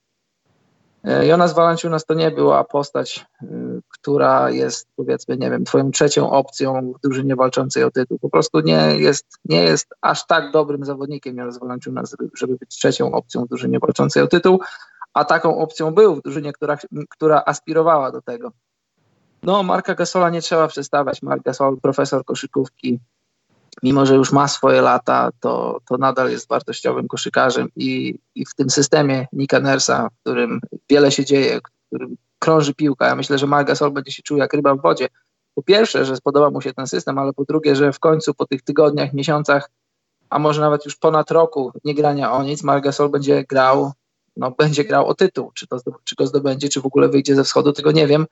[1.07, 3.47] E, Jonas Valanciunas to nie była postać, y,
[3.89, 8.19] która jest powiedzmy, nie wiem, twoją trzecią opcją w drużynie walczącej o tytuł.
[8.19, 13.13] Po prostu nie jest, nie jest aż tak dobrym zawodnikiem Jonas Valanciunas, żeby być trzecią
[13.13, 14.61] opcją w drużynie walczącej o tytuł,
[15.15, 16.79] a taką opcją był w drużynie, która,
[17.11, 18.53] która aspirowała do tego.
[19.47, 21.23] No, Marka Gasola nie trzeba przestawiać.
[21.23, 22.99] Mark Gasol, profesor koszykówki,
[23.83, 28.55] mimo że już ma swoje lata, to, to nadal jest wartościowym koszykarzem i, i w
[28.55, 33.39] tym systemie Nika Nersa, w którym wiele się dzieje, w którym krąży piłka, ja myślę,
[33.39, 35.09] że Mark Gasol będzie się czuł jak ryba w wodzie.
[35.55, 38.47] Po pierwsze, że spodoba mu się ten system, ale po drugie, że w końcu po
[38.47, 39.71] tych tygodniach, miesiącach,
[40.31, 43.93] a może nawet już ponad roku nie grania o nic, Mark Gasol będzie grał,
[44.37, 45.53] no będzie grał o tytuł.
[45.55, 48.27] Czy, to, czy go zdobędzie, czy w ogóle wyjdzie ze wschodu, tego nie wiem,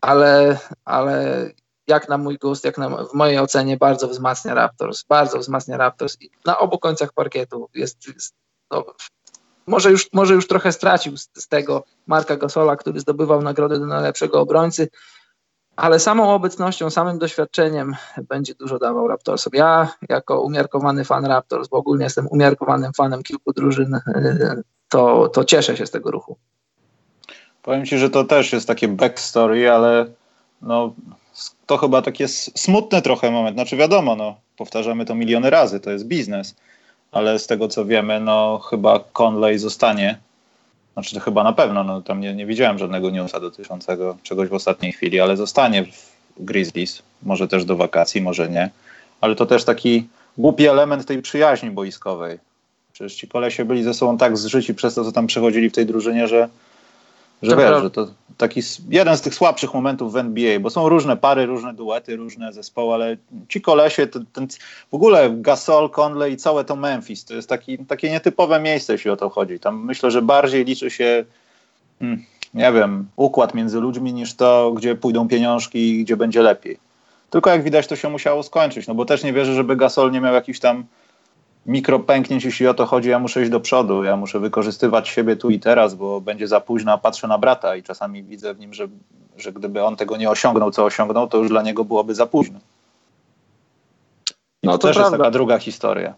[0.00, 1.50] ale, ale
[1.86, 6.16] jak na mój gust, jak na, w mojej ocenie bardzo wzmacnia Raptors, bardzo wzmacnia Raptors
[6.20, 8.34] I na obu końcach parkietu jest, jest
[8.70, 8.84] no,
[9.66, 13.86] może, już, może już trochę stracił z, z, tego Marka Gasola, który zdobywał nagrodę do
[13.86, 14.88] najlepszego obrońcy,
[15.76, 17.96] ale samą obecnością, samym doświadczeniem
[18.28, 19.50] będzie dużo dawał Raptorsom.
[19.54, 24.00] Ja jako umiarkowany fan Raptors, bo ogólnie jestem umiarkowanym fanem kilku drużyn,
[24.88, 26.38] to, to cieszę się z tego ruchu.
[27.66, 30.06] Powiem Ci, że to też jest takie backstory, ale
[30.62, 30.94] no,
[31.66, 32.24] to chyba taki
[32.54, 33.56] smutny trochę moment.
[33.56, 36.54] Znaczy wiadomo, no, powtarzamy to miliony razy, to jest biznes,
[37.12, 40.18] ale z tego co wiemy, no chyba Conley zostanie.
[40.92, 44.54] Znaczy to chyba na pewno, no tam nie, nie widziałem żadnego newsa dotyczącego czegoś w
[44.54, 48.70] ostatniej chwili, ale zostanie w Grizzlies, może też do wakacji, może nie.
[49.20, 52.38] Ale to też taki głupi element tej przyjaźni boiskowej.
[52.92, 55.86] Przecież ci kolesie byli ze sobą tak zżyci przez to, co tam przechodzili w tej
[55.86, 56.48] drużynie, że
[57.42, 61.16] że wiesz, że to taki jeden z tych słabszych momentów w NBA, bo są różne
[61.16, 63.16] pary, różne duety, różne zespoły, ale
[63.48, 64.48] ci kolesie, ten, ten,
[64.90, 69.10] w ogóle Gasol, Conley i całe to Memphis, to jest taki, takie nietypowe miejsce, jeśli
[69.10, 69.60] o to chodzi.
[69.60, 71.24] Tam myślę, że bardziej liczy się,
[71.98, 76.78] hmm, nie wiem, układ między ludźmi niż to, gdzie pójdą pieniążki i gdzie będzie lepiej.
[77.30, 80.20] Tylko jak widać, to się musiało skończyć, no bo też nie wierzę, żeby Gasol nie
[80.20, 80.84] miał jakichś tam
[81.66, 85.50] mikropęknięć, jeśli o to chodzi, ja muszę iść do przodu, ja muszę wykorzystywać siebie tu
[85.50, 88.74] i teraz, bo będzie za późno, a patrzę na brata i czasami widzę w nim,
[88.74, 88.88] że,
[89.36, 92.58] że gdyby on tego nie osiągnął, co osiągnął, to już dla niego byłoby za późno.
[94.62, 95.16] I no to, to też prawda.
[95.16, 96.14] jest taka druga historia.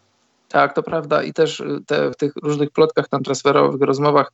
[0.49, 4.33] Tak, to prawda i też te, w tych różnych plotkach tam transferowych, rozmowach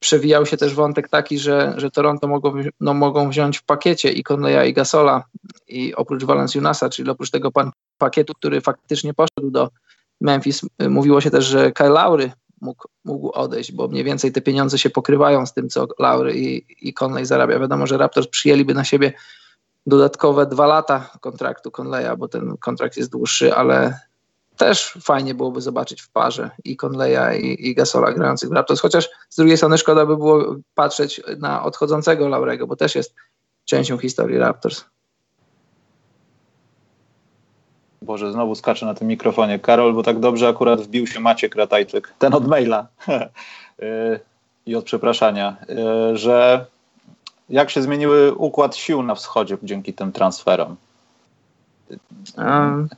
[0.00, 4.22] przewijał się też wątek taki, że, że Toronto mogą, no, mogą wziąć w pakiecie i
[4.22, 5.24] Conleya i Gasola
[5.68, 9.70] i oprócz Valenciunasa, czyli oprócz tego pan, pakietu, który faktycznie poszedł do
[10.24, 10.62] Memphis.
[10.82, 14.78] Y, mówiło się też, że Kyle Lowry mógł, mógł odejść, bo mniej więcej te pieniądze
[14.78, 17.58] się pokrywają z tym, co Lowry i, i Conley zarabia.
[17.58, 19.12] Wiadomo, że Raptors przyjęliby na siebie
[19.86, 24.00] dodatkowe dwa lata kontraktu Conleya, bo ten kontrakt jest dłuższy, ale
[24.56, 29.08] też fajnie byłoby zobaczyć w parze i Conleya i, i Gasola grających w Raptors, chociaż
[29.28, 33.14] z drugiej strony szkoda by było patrzeć na odchodzącego Laurego, bo też jest
[33.64, 34.84] częścią historii Raptors.
[38.04, 39.58] Boże, znowu skaczę na tym mikrofonie.
[39.58, 44.20] Karol, bo tak dobrze akurat wbił się Maciek Ratajczyk, ten od maila y,
[44.66, 45.56] i od przepraszania,
[46.12, 46.66] y, że
[47.50, 50.76] jak się zmieniły układ sił na wschodzie dzięki tym transferom.
[52.38, 52.88] Um.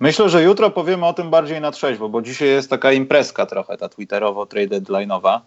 [0.00, 3.76] Myślę, że jutro powiemy o tym bardziej na trzeźwo, bo dzisiaj jest taka imprezka trochę,
[3.76, 5.40] ta twitterowo-trade deadline'owa,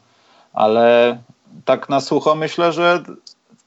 [0.54, 1.18] ale
[1.66, 3.04] tak na sucho myślę, że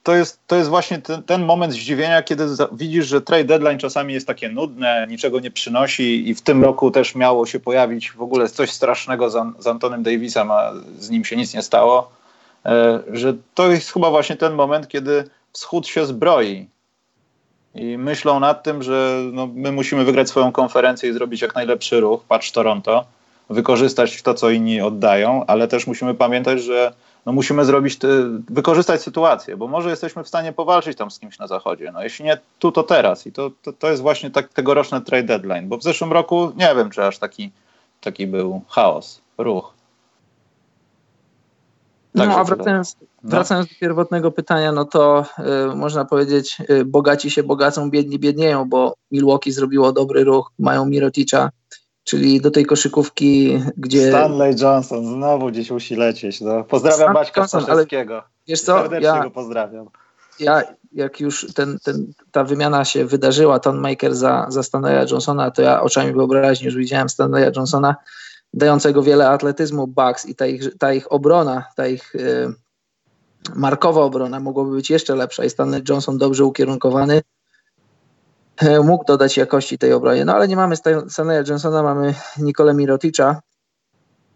[0.02, 4.14] to jest, to jest właśnie ten, ten moment zdziwienia, kiedy widzisz, że trade deadline czasami
[4.14, 8.22] jest takie nudne, niczego nie przynosi i w tym roku też miało się pojawić w
[8.22, 12.10] ogóle coś strasznego z, z Antonem Davisem, a z nim się nic nie stało,
[12.66, 16.68] e, że to jest chyba właśnie ten moment, kiedy wschód się zbroi
[17.74, 22.00] i myślą nad tym, że no, my musimy wygrać swoją konferencję i zrobić jak najlepszy
[22.00, 23.04] ruch, patrz Toronto,
[23.50, 26.92] wykorzystać to, co inni oddają, ale też musimy pamiętać, że
[27.30, 27.98] no musimy zrobić,
[28.48, 31.92] wykorzystać sytuację, bo może jesteśmy w stanie powalczyć tam z kimś na zachodzie.
[31.92, 33.26] No jeśli nie tu, to teraz.
[33.26, 36.74] I to, to, to jest właśnie tak tegoroczny trade deadline, bo w zeszłym roku nie
[36.76, 37.50] wiem, czy aż taki,
[38.00, 39.74] taki był chaos, ruch.
[42.16, 43.30] Tak no a wracając, no.
[43.30, 45.24] wracając do pierwotnego pytania, no to
[45.72, 50.86] y, można powiedzieć, y, bogaci się bogacą, biedni biednieją, bo Milwaukee zrobiło dobry ruch, mają
[50.86, 51.50] Miroticza,
[52.04, 54.08] czyli do tej koszykówki, gdzie...
[54.08, 56.40] Stanley Johnson, znowu gdzieś musi lecieć.
[56.40, 56.64] No.
[56.64, 58.22] Pozdrawiam Stanley Baćka Staszewskiego.
[58.48, 59.86] Wiesz co, Serdecznie ja, go pozdrawiam.
[60.40, 65.50] Ja, jak już ten, ten, ta wymiana się wydarzyła, Ton Maker za, za Stanleya Johnsona,
[65.50, 67.96] to ja oczami wyobraźni już widziałem Stanleya Johnsona,
[68.54, 72.52] dającego wiele atletyzmu Bucks i ta ich, ta ich obrona, ta ich y,
[73.54, 77.22] markowa obrona mogłaby być jeszcze lepsza i Stanley Johnson dobrze ukierunkowany E,
[78.84, 80.24] mógł dodać jakości tej obronie.
[80.24, 80.76] No ale nie mamy
[81.08, 83.40] Stanleya Johnsona, mamy Nikolę Miroticza,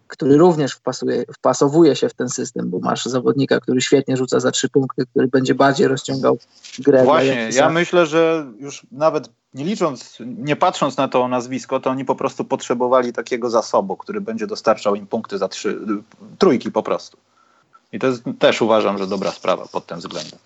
[0.07, 4.51] który również wpasuje, wpasowuje się w ten system, bo masz zawodnika, który świetnie rzuca za
[4.51, 6.39] trzy punkty, który będzie bardziej rozciągał
[6.79, 7.05] grę.
[7.05, 12.05] Właśnie, ja myślę, że już nawet nie licząc, nie patrząc na to nazwisko, to oni
[12.05, 15.79] po prostu potrzebowali takiego zasobu, który będzie dostarczał im punkty za trzy,
[16.39, 17.19] trójki po prostu.
[17.93, 20.39] I to jest też uważam, że dobra sprawa pod tym względem.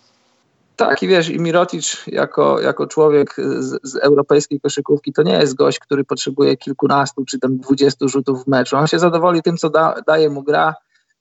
[0.79, 5.55] Tak, i wiesz, i Mirotic jako, jako człowiek z, z, europejskiej koszykówki to nie jest
[5.55, 8.77] gość, który potrzebuje kilkunastu czy tam dwudziestu rzutów w meczu.
[8.77, 10.75] On się zadowoli tym, co da, daje mu gra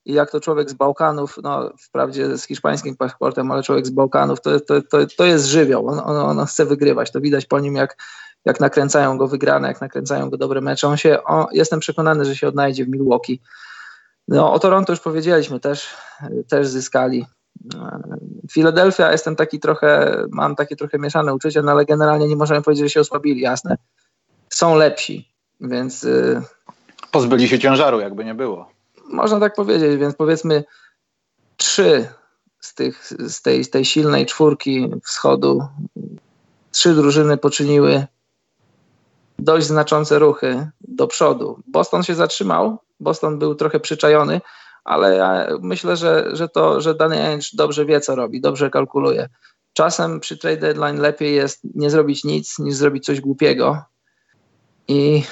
[0.05, 4.41] i jak to człowiek z Bałkanów, no wprawdzie z hiszpańskim paszportem, ale człowiek z Bałkanów,
[4.41, 5.87] to, to, to, to jest żywioł.
[5.87, 7.11] On, on, on, chce wygrywać.
[7.11, 7.97] To widać po nim, jak,
[8.45, 10.87] jak nakręcają go wygrane, jak nakręcają go dobre mecze.
[10.87, 13.41] On się, on, jestem przekonany, że się odnajdzie w Milwaukee.
[14.27, 15.95] No, o Toronto już powiedzieliśmy, też,
[16.49, 17.25] też zyskali
[18.51, 22.85] Filadelfia jestem taki trochę, mam takie trochę mieszane uczucia, no ale generalnie nie możemy powiedzieć,
[22.85, 23.77] że się osłabili, jasne.
[24.49, 26.03] Są lepsi, więc...
[26.03, 26.41] Y,
[27.11, 28.71] Pozbyli się ciężaru, jakby nie było.
[29.09, 30.63] Można tak powiedzieć, więc powiedzmy
[31.57, 32.07] trzy
[32.59, 35.67] z, tych, z, tej, z tej silnej czwórki wschodu,
[36.71, 38.07] trzy drużyny poczyniły
[39.39, 41.59] dość znaczące ruchy do przodu.
[41.67, 44.41] Boston się zatrzymał, Boston był trochę przyczajony,
[44.87, 49.29] ale ja myślę, że, że, to, że Danny Ainge dobrze wie, co robi, dobrze kalkuluje.
[49.73, 53.83] Czasem przy trade deadline lepiej jest nie zrobić nic, niż zrobić coś głupiego.
[54.87, 55.23] I,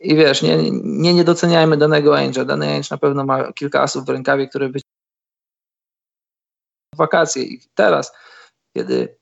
[0.00, 2.44] i wiesz, nie, nie, nie danego Ainge'a.
[2.44, 4.82] Dany Ainge na pewno ma kilka asów w rękawie, które być
[6.96, 7.42] wakacje.
[7.42, 8.12] I teraz,
[8.76, 9.16] kiedy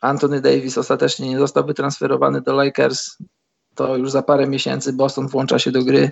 [0.00, 3.18] Anthony Davis ostatecznie nie został wytransferowany do Lakers,
[3.74, 6.10] to już za parę miesięcy Boston włącza się do gry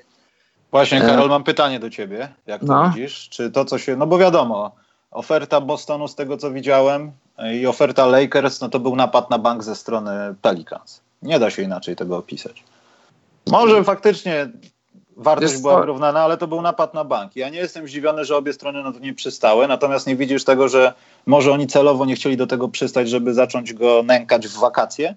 [0.73, 2.29] Właśnie, e, Karol, mam pytanie do ciebie.
[2.47, 2.91] Jak to no.
[2.91, 3.29] widzisz?
[3.29, 3.97] Czy to, co się.
[3.97, 4.71] No bo wiadomo,
[5.11, 9.39] oferta Bostonu, z tego co widziałem, e, i oferta Lakers, no to był napad na
[9.39, 11.01] bank ze strony Pelicans.
[11.23, 12.65] Nie da się inaczej tego opisać.
[13.47, 14.49] Może faktycznie
[15.17, 17.37] wartość była wyrównana, ale to był napad na bank.
[17.37, 20.69] Ja nie jestem zdziwiony, że obie strony na to nie przystały, natomiast nie widzisz tego,
[20.69, 20.93] że
[21.27, 25.15] może oni celowo nie chcieli do tego przystać, żeby zacząć go nękać w wakacje?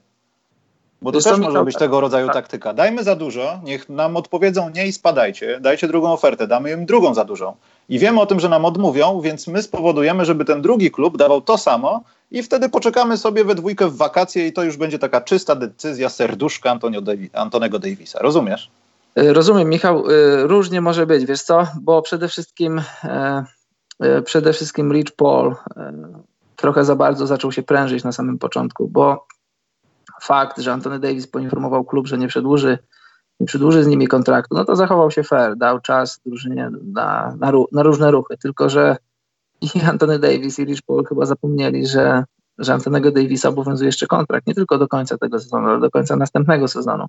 [1.02, 2.36] Bo to też może być tego rodzaju tak.
[2.36, 2.74] taktyka.
[2.74, 7.14] Dajmy za dużo, niech nam odpowiedzą nie i spadajcie, dajcie drugą ofertę, damy im drugą
[7.14, 7.56] za dużą.
[7.90, 11.42] I wiemy o tym, że nam odmówią, więc my spowodujemy, żeby ten drugi klub dawał
[11.42, 15.22] to samo i wtedy poczekamy sobie we dwójkę w wakacje i to już będzie taka
[15.22, 18.20] czysta decyzja serduszka Antonio Davi Antonego Davisa.
[18.20, 18.72] Rozumiesz?
[19.16, 20.04] E, rozumiem, Michał.
[20.10, 21.68] E, różnie może być, wiesz co?
[21.82, 23.46] Bo przede wszystkim e,
[24.26, 25.56] przede wszystkim Rich Paul
[26.56, 29.26] trochę za bardzo zaczął się prężyć na samym początku, bo
[30.26, 32.78] fakt, że Antony Davis poinformował klub, że nie przedłuży,
[33.40, 37.52] nie przedłuży z nimi kontraktu, no to zachował się fair, dał czas drużynie na, na,
[37.72, 38.98] na różne ruchy, tylko że
[39.62, 42.24] i Antony Davis i Rich Paul chyba zapomnieli, że,
[42.58, 46.16] że Antonego Davisa obowiązuje jeszcze kontrakt, nie tylko do końca tego sezonu, ale do końca
[46.16, 47.06] następnego sezonu.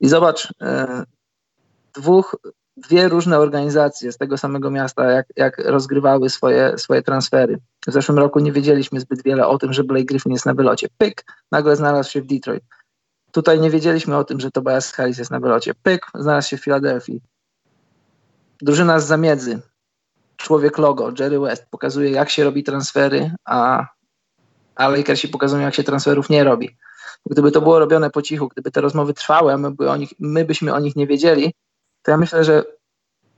[0.00, 1.04] I zobacz, e,
[1.94, 2.36] dwóch
[2.80, 7.58] dwie różne organizacje z tego samego miasta, jak, jak rozgrywały swoje, swoje transfery.
[7.88, 10.88] W zeszłym roku nie wiedzieliśmy zbyt wiele o tym, że Blake Griffin jest na wylocie.
[10.98, 12.64] Pyk, nagle znalazł się w Detroit.
[13.32, 15.72] Tutaj nie wiedzieliśmy o tym, że Tobias Harris jest na wylocie.
[15.82, 17.20] Pyk, znalazł się w Filadelfii.
[18.62, 19.60] Drużyna z zamiedzy,
[20.36, 23.86] człowiek logo, Jerry West, pokazuje jak się robi transfery, a,
[24.74, 26.76] a Lakersi pokazują jak się transferów nie robi.
[27.26, 30.44] Gdyby to było robione po cichu, gdyby te rozmowy trwały, my, by o nich, my
[30.44, 31.54] byśmy o nich nie wiedzieli,
[32.02, 32.64] to ja myślę, że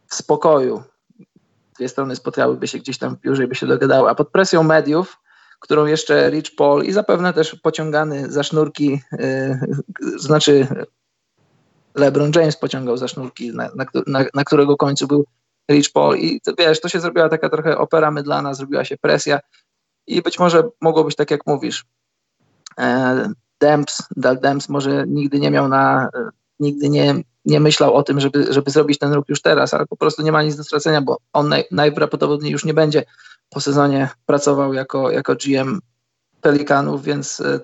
[0.06, 0.82] w spokoju
[1.76, 4.62] dwie strony spotkałyby się gdzieś tam w biurze i by się dogadały, a pod presją
[4.62, 5.18] mediów,
[5.60, 9.58] którą jeszcze Rich Paul i zapewne też pociągany za sznurki, yy,
[10.16, 10.66] znaczy
[11.94, 13.70] LeBron James pociągał za sznurki, na,
[14.06, 15.24] na, na, którego końcu był
[15.70, 19.40] Rich Paul i to, wiesz, to się zrobiła taka trochę opera mydlana, zrobiła się presja
[20.06, 21.84] i być może mogło być tak, jak mówisz.
[22.78, 26.10] E, Demps, Dal Demps może nigdy nie miał na,
[26.60, 29.96] nigdy nie nie myślał o tym, żeby, żeby zrobić ten ruch już teraz, ale po
[29.96, 33.04] prostu nie ma nic do stracenia, bo on naj, najprawdopodobniej już nie będzie
[33.50, 35.80] po sezonie pracował jako, jako GM
[36.40, 37.60] Pelikanów, więc e,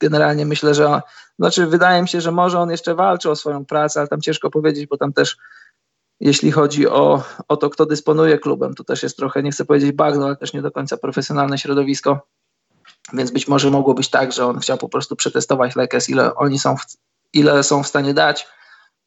[0.00, 1.00] generalnie myślę, że
[1.38, 4.50] znaczy wydaje mi się, że może on jeszcze walczy o swoją pracę, ale tam ciężko
[4.50, 5.36] powiedzieć, bo tam też
[6.20, 9.92] jeśli chodzi o, o to, kto dysponuje klubem, to też jest trochę, nie chcę powiedzieć
[9.92, 12.26] bagno, ale też nie do końca profesjonalne środowisko,
[13.12, 16.58] więc być może mogło być tak, że on chciał po prostu przetestować Lakers, ile oni
[16.58, 16.84] są w,
[17.32, 18.46] ile są w stanie dać,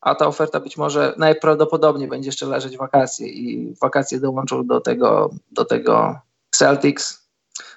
[0.03, 5.29] a ta oferta być może najprawdopodobniej będzie jeszcze leżeć wakacje i wakacje dołączą do tego,
[5.51, 6.19] do tego
[6.51, 7.27] Celtics,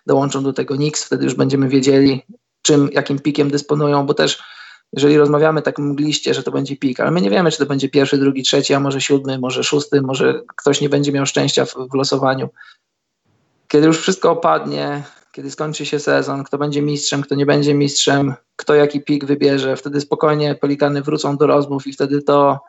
[0.07, 2.23] dołączą do tego Knicks, wtedy już będziemy wiedzieli,
[2.63, 4.43] czym, jakim pikiem dysponują, bo też
[4.93, 7.89] jeżeli rozmawiamy tak mgliście, że to będzie pik, ale my nie wiemy, czy to będzie
[7.89, 11.75] pierwszy, drugi, trzeci, a może siódmy, może szósty, może ktoś nie będzie miał szczęścia w,
[11.75, 12.49] w losowaniu.
[13.69, 15.03] Kiedy już wszystko opadnie,
[15.37, 19.77] kiedy skończy się sezon, kto będzie mistrzem, kto nie będzie mistrzem, kto jaki pik wybierze,
[19.77, 22.61] wtedy spokojnie Pelikany wrócą do rozmów i wtedy to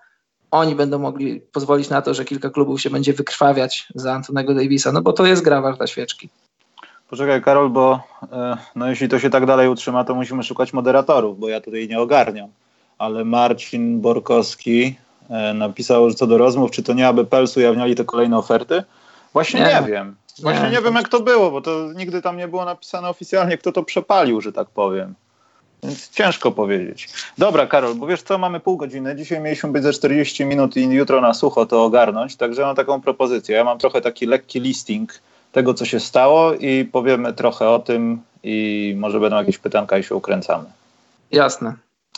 [0.51, 4.91] oni będą mogli pozwolić na to, że kilka klubów się będzie wykrwawiać za Antonego Davisa,
[4.91, 6.30] no bo to jest gra warta świeczki.
[7.10, 7.99] Poczekaj Karol, bo
[8.32, 11.88] e, no jeśli to się tak dalej utrzyma, to musimy szukać moderatorów, bo ja tutaj
[11.88, 12.49] nie ogarniam.
[12.97, 14.95] Ale Marcin Borkowski
[15.30, 18.84] e, napisał, że co do rozmów, czy to nie aby Pels ujawniali te kolejne oferty?
[19.34, 20.15] Właśnie nie, nie wiem.
[20.39, 20.82] Właśnie nie.
[20.82, 24.41] wiem jak to było, bo to nigdy tam nie było napisane oficjalnie, kto to przepalił,
[24.41, 25.13] że tak powiem.
[25.84, 27.10] Więc ciężko powiedzieć.
[27.38, 29.15] Dobra, Karol, bo wiesz co, mamy pół godziny.
[29.15, 33.02] Dzisiaj mieliśmy być ze 40 minut i jutro na sucho to ogarnąć, także mam taką
[33.02, 33.56] propozycję.
[33.56, 35.13] Ja mam trochę taki lekki listing
[35.52, 40.04] tego, co się stało i powiemy trochę o tym i może będą jakieś pytanka i
[40.04, 40.65] się ukręcamy.
[41.32, 41.73] Jasne.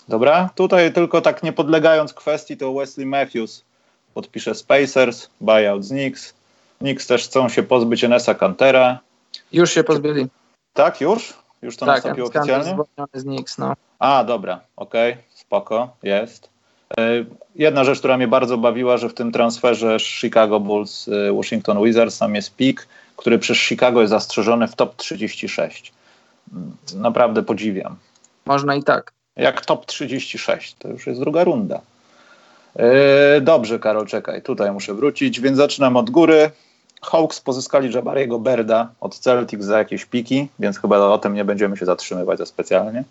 [0.08, 3.63] Dobra, tutaj tylko tak nie podlegając kwestii, to Wesley Matthews
[4.13, 6.34] podpisze Spacers, buyout z Knicks.
[6.79, 8.99] Knicks też chcą się pozbyć Enesa Cantera.
[9.51, 10.27] Już się pozbyli.
[10.73, 11.33] Tak, już?
[11.61, 12.77] Już to tak, nastąpiło oficjalnie?
[13.13, 13.73] z Knicks, no.
[13.99, 16.49] A, dobra, okej, okay, spoko, jest.
[16.97, 21.83] E, jedna rzecz, która mnie bardzo bawiła, że w tym transferze Chicago Bulls, e, Washington
[21.83, 25.93] Wizards, tam jest pik, który przez Chicago jest zastrzeżony w top 36.
[26.95, 27.95] Naprawdę podziwiam.
[28.45, 29.11] Można i tak.
[29.35, 31.81] Jak top 36, to już jest druga runda.
[32.75, 36.51] Yy, dobrze, Karol, czekaj, tutaj muszę wrócić, więc zaczynam od góry.
[37.01, 41.77] Hawks pozyskali Jabariego Berda od Celtics za jakieś piki, więc chyba o tym nie będziemy
[41.77, 43.03] się zatrzymywać za specjalnie.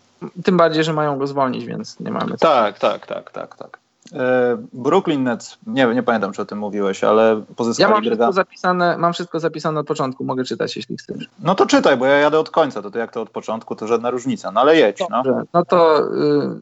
[0.45, 2.39] Tym bardziej, że mają go zwolnić, więc nie mamy.
[2.39, 3.79] Tak, tak, tak, tak, tak.
[4.13, 8.33] E, Brooklyn Nets, nie, nie pamiętam, czy o tym mówiłeś, ale pozyskali Ja mam wszystko,
[8.33, 11.29] zapisane, mam wszystko zapisane od początku, mogę czytać, jeśli chcesz.
[11.41, 13.87] No to czytaj, bo ja jadę od końca, to, to jak to od początku, to
[13.87, 14.99] żadna różnica, no ale jedź.
[15.11, 15.23] No,
[15.55, 16.61] no to y,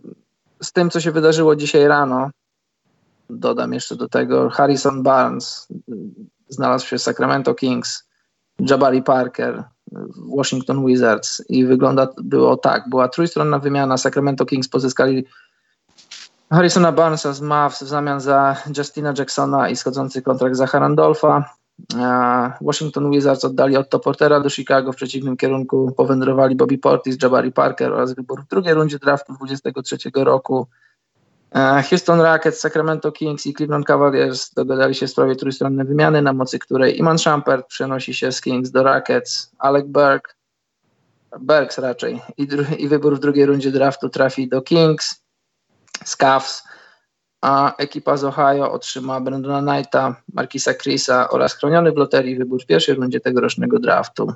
[0.62, 2.30] z tym, co się wydarzyło dzisiaj rano,
[3.30, 5.68] dodam jeszcze do tego, Harrison Barnes
[6.48, 8.09] znalazł się Sacramento Kings,
[8.59, 9.64] Jabari Parker
[10.37, 15.26] Washington Wizards i wygląda było tak, była trójstronna wymiana, Sacramento Kings pozyskali
[16.50, 21.44] Harrisona Barnesa z Mavs w zamian za Justina Jacksona i schodzący kontrakt za Harandolfa.
[22.61, 27.92] Washington Wizards oddali Otto Portera do Chicago, w przeciwnym kierunku powędrowali Bobby Portis, Jabari Parker
[27.92, 30.66] oraz wybór w drugiej rundzie draftu 23 roku.
[31.90, 36.59] Houston Rockets, Sacramento Kings i Cleveland Cavaliers dogadali się w sprawie trójstronnej wymiany, na mocy
[36.59, 40.35] której Iman Shumpert przenosi się z Kings do Rockets, Alec Burke,
[41.40, 45.26] Burks raczej, i, i wybór w drugiej rundzie draftu trafi do Kings.
[46.04, 46.64] Scavs,
[47.40, 52.66] a ekipa z Ohio otrzyma Brandona Knighta, Markisa Chrisa oraz chroniony w loterii wybór w
[52.66, 54.35] pierwszej rundzie tegorocznego draftu.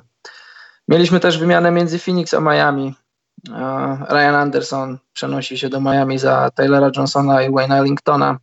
[0.87, 2.95] Mieliśmy też wymianę między Phoenix a Miami.
[4.09, 8.37] Ryan Anderson przenosi się do Miami za Taylora Johnsona i Wayne Ellingtona.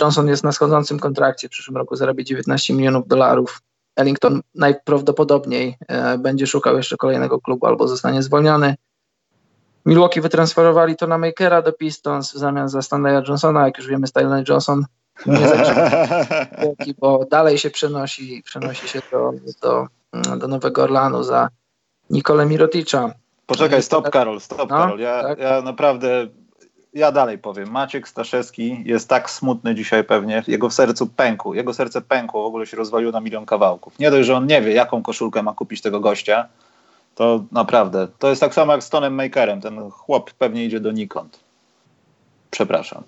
[0.00, 3.62] Johnson jest na schodzącym kontrakcie, w przyszłym roku zarabia 19 milionów dolarów.
[3.96, 8.74] Ellington najprawdopodobniej e, będzie szukał jeszcze kolejnego klubu albo zostanie zwolniony.
[9.86, 13.66] Milwaukee wytransferowali to na Makera do Pistons w zamian za Stanleya Johnsona.
[13.66, 14.84] Jak już wiemy, Stanley Johnson
[15.26, 19.86] nie Milwaukee, bo dalej się przenosi, przenosi się do, do,
[20.36, 21.48] do Nowego Orlanu za
[22.10, 23.14] Nikolę Miroticza.
[23.46, 24.98] Poczekaj, stop Karol, stop no, Karol.
[24.98, 25.38] Ja, tak?
[25.38, 26.26] ja naprawdę,
[26.94, 27.70] ja dalej powiem.
[27.70, 32.46] Maciek Staszewski jest tak smutny dzisiaj pewnie, jego w sercu pękł, jego serce pękło, w
[32.46, 33.98] ogóle się rozwaliło na milion kawałków.
[33.98, 36.48] Nie dość, że on nie wie, jaką koszulkę ma kupić tego gościa,
[37.14, 39.60] to naprawdę, to jest tak samo jak z Tonem Makerem.
[39.60, 41.40] Ten chłop pewnie idzie do Nikont.
[42.50, 43.02] Przepraszam.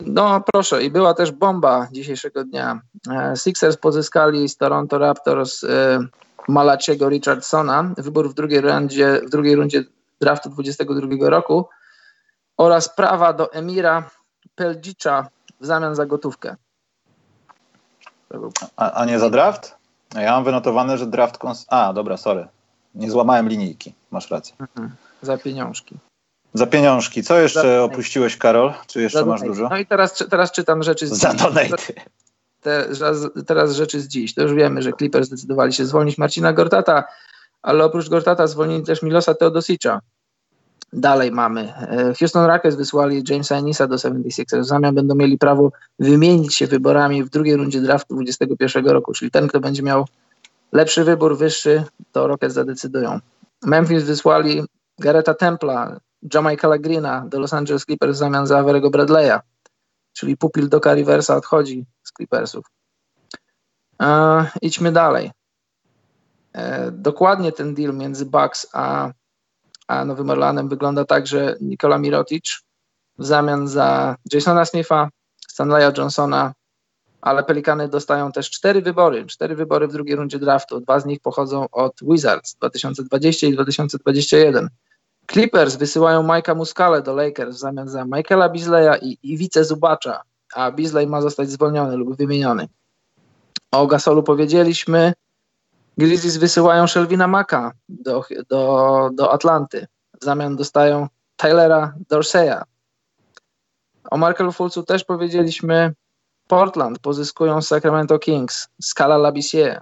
[0.00, 2.80] No proszę, i była też bomba dzisiejszego dnia.
[3.10, 5.98] E, Sixers pozyskali z Toronto Raptors e,
[6.48, 9.84] Malaciego Richardsona, wybór w drugiej, rundzie, w drugiej rundzie
[10.20, 11.68] draftu 22 roku
[12.56, 14.10] oraz prawa do Emira
[14.54, 15.28] Peldzicza
[15.60, 16.56] w zamian za gotówkę.
[18.76, 19.76] A, a nie za draft?
[20.14, 21.38] Ja mam wynotowane, że draft...
[21.38, 22.48] Kons- a, dobra, sorry.
[22.94, 24.54] Nie złamałem linijki, masz rację.
[24.58, 24.90] Mhm.
[25.22, 25.96] Za pieniążki.
[26.54, 27.22] Za pieniążki.
[27.22, 28.72] Co jeszcze opuściłeś, Karol?
[28.86, 29.68] Czy jeszcze masz dużo?
[29.68, 31.94] No i teraz, teraz czytam rzeczy z Za donaty.
[32.64, 34.34] Teraz, teraz rzeczy z dziś.
[34.34, 37.04] To już wiemy, że Clippers zdecydowali się zwolnić Marcina Gortata,
[37.62, 40.00] ale oprócz Gortata zwolnili też Milosa Teodosicza.
[40.92, 41.74] Dalej mamy.
[41.74, 44.60] E, Houston Rockets wysłali Jamesa Enisa do 76ers.
[44.60, 49.30] W zamian będą mieli prawo wymienić się wyborami w drugiej rundzie draftu 2021 roku, czyli
[49.30, 50.06] ten, kto będzie miał
[50.72, 53.18] lepszy wybór, wyższy, to Rockets zadecydują.
[53.62, 54.62] Memphis wysłali
[54.98, 56.00] Gareta Templa,
[56.34, 59.40] Jamaicala Greena do Los Angeles Clippers w zamian za Averego Bradley'a,
[60.14, 62.64] czyli pupil do Riversa odchodzi z Clippersów.
[64.02, 65.30] E, idźmy dalej.
[66.52, 69.10] E, dokładnie ten deal między Bucks a,
[69.88, 72.60] a Nowym Orlanem wygląda tak, że Nikola Mirotic
[73.18, 75.08] w zamian za Jasona Smitha,
[75.48, 76.52] Stanleya Johnsona,
[77.20, 80.80] ale Pelikany dostają też cztery wybory, cztery wybory w drugiej rundzie draftu.
[80.80, 84.68] Dwa z nich pochodzą od Wizards 2020 i 2021.
[85.26, 90.22] Clippers wysyłają Mike'a Muscale do Lakers w zamian za Michaela Beasleya i Iwice Zubacza,
[90.54, 92.68] a Beasley ma zostać zwolniony lub wymieniony.
[93.70, 95.12] O Gasolu powiedzieliśmy.
[95.98, 99.86] Grizzlies wysyłają Shelvina Maka do, do, do Atlanty.
[100.20, 102.62] W zamian dostają Tylera Dorseya.
[104.10, 105.94] O Markel Fulcu też powiedzieliśmy.
[106.48, 109.80] Portland pozyskują Sacramento Kings, Scala Labissiere.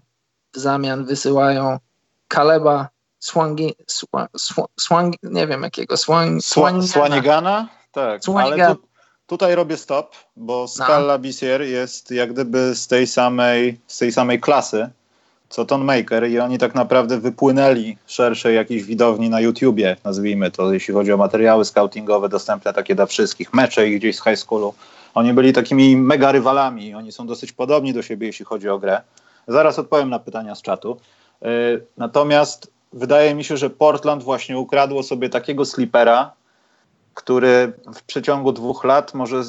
[0.53, 1.78] W zamian wysyłają
[2.28, 2.88] Kaleba
[3.22, 4.26] Swangi, Swan,
[4.80, 6.88] Swan, nie wiem jakiego, Swan, Swanigana.
[6.88, 7.68] Swanigana?
[7.92, 8.82] Tak, ale tu,
[9.26, 11.06] tutaj robię stop, bo Scala no.
[11.06, 14.88] Labissiere jest jak gdyby z tej samej, z tej samej klasy,
[15.48, 20.72] co Ton Maker i oni tak naprawdę wypłynęli szerszej jakiejś widowni na YouTubie, nazwijmy to,
[20.72, 24.74] jeśli chodzi o materiały scoutingowe dostępne takie dla wszystkich, mecze ich gdzieś z high schoolu.
[25.14, 29.00] Oni byli takimi mega rywalami, oni są dosyć podobni do siebie, jeśli chodzi o grę.
[29.48, 31.00] Zaraz odpowiem na pytania z czatu.
[31.42, 36.32] Yy, natomiast wydaje mi się, że Portland właśnie ukradło sobie takiego slipera,
[37.14, 39.43] który w przeciągu dwóch lat może,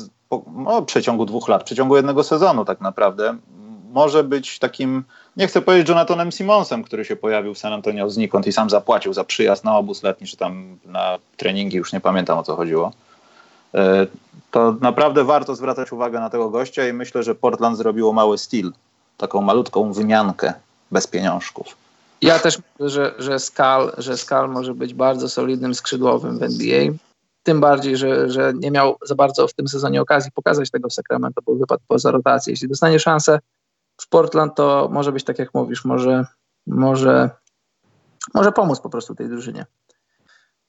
[0.56, 3.38] no w przeciągu dwóch lat, w przeciągu jednego sezonu tak naprawdę,
[3.94, 5.04] może być takim,
[5.38, 9.14] nie chcę powiedzieć Jonathanem Simonsem, który się pojawił w San Antonio znikąd i sam zapłacił
[9.14, 12.92] za przyjazd na obóz letni, czy tam na treningi, już nie pamiętam o co chodziło.
[13.74, 14.08] E,
[14.52, 18.72] to naprawdę warto zwracać uwagę na tego gościa i myślę, że Portland zrobiło mały styl,
[19.18, 20.54] taką malutką wymiankę
[20.92, 21.83] bez pieniążków.
[22.24, 26.94] Ja też myślę, że, że, Skal, że Skal może być bardzo solidnym skrzydłowym w NBA.
[27.44, 30.94] Tym bardziej, że, że nie miał za bardzo w tym sezonie okazji pokazać tego w
[31.46, 32.54] bo wypadł poza rotację.
[32.54, 33.40] Jeśli dostanie szansę
[34.02, 36.26] w Portland, to może być tak jak mówisz, może,
[36.68, 37.30] może,
[38.34, 39.66] może pomóc po prostu tej drużynie.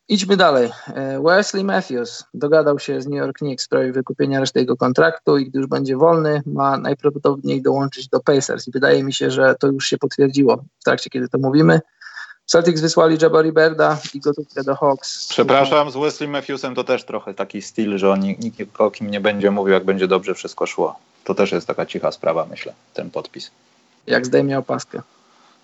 [0.08, 0.70] Idźmy dalej.
[0.94, 5.38] E, Wesley Matthews dogadał się z New York Knicks w sprawie wykupienia reszty jego kontraktu
[5.38, 8.68] i gdy już będzie wolny, ma najprawdopodobniej dołączyć do Pacers.
[8.68, 11.80] I wydaje mi się, że to już się potwierdziło w trakcie, kiedy to mówimy.
[12.46, 15.28] Celtics wysłali Jabari Berda i gotówkę do Hawks.
[15.28, 19.20] Przepraszam, z Wesley Matthewsem to też trochę taki styl, że on nikt o kim nie
[19.20, 20.98] będzie mówił, jak będzie dobrze wszystko szło.
[21.24, 23.50] To też jest taka cicha sprawa, myślę, ten podpis.
[24.06, 25.02] Jak zdejmie opaskę.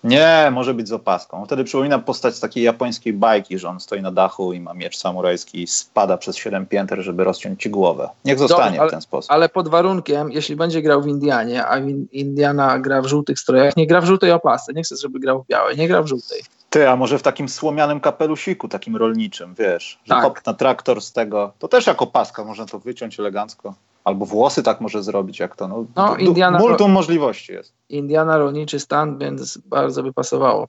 [0.03, 1.45] Nie, może być z opaską.
[1.45, 4.97] Wtedy przypomina postać z takiej japońskiej bajki, że on stoi na dachu i ma miecz
[4.97, 8.09] samurajski i spada przez siedem pięter, żeby rozciąć ci głowę.
[8.25, 9.31] Niech zostanie ale, w ten sposób.
[9.31, 11.79] Ale pod warunkiem, jeśli będzie grał w Indianie, a
[12.11, 14.73] Indiana gra w żółtych strojach, nie gra w żółtej opasce.
[14.73, 16.41] Nie chcę, żeby grał w białej, nie gra w żółtej.
[16.69, 20.23] Ty, a może w takim słomianym kapelusiku, takim rolniczym, wiesz, że tak.
[20.23, 23.73] hop na traktor z tego, to też jako paska można to wyciąć elegancko.
[24.03, 25.67] Albo włosy tak może zrobić, jak to.
[25.67, 27.73] No, no Indiana, multum możliwości jest.
[27.89, 30.67] Indiana rolniczy stan, więc bardzo by pasowało.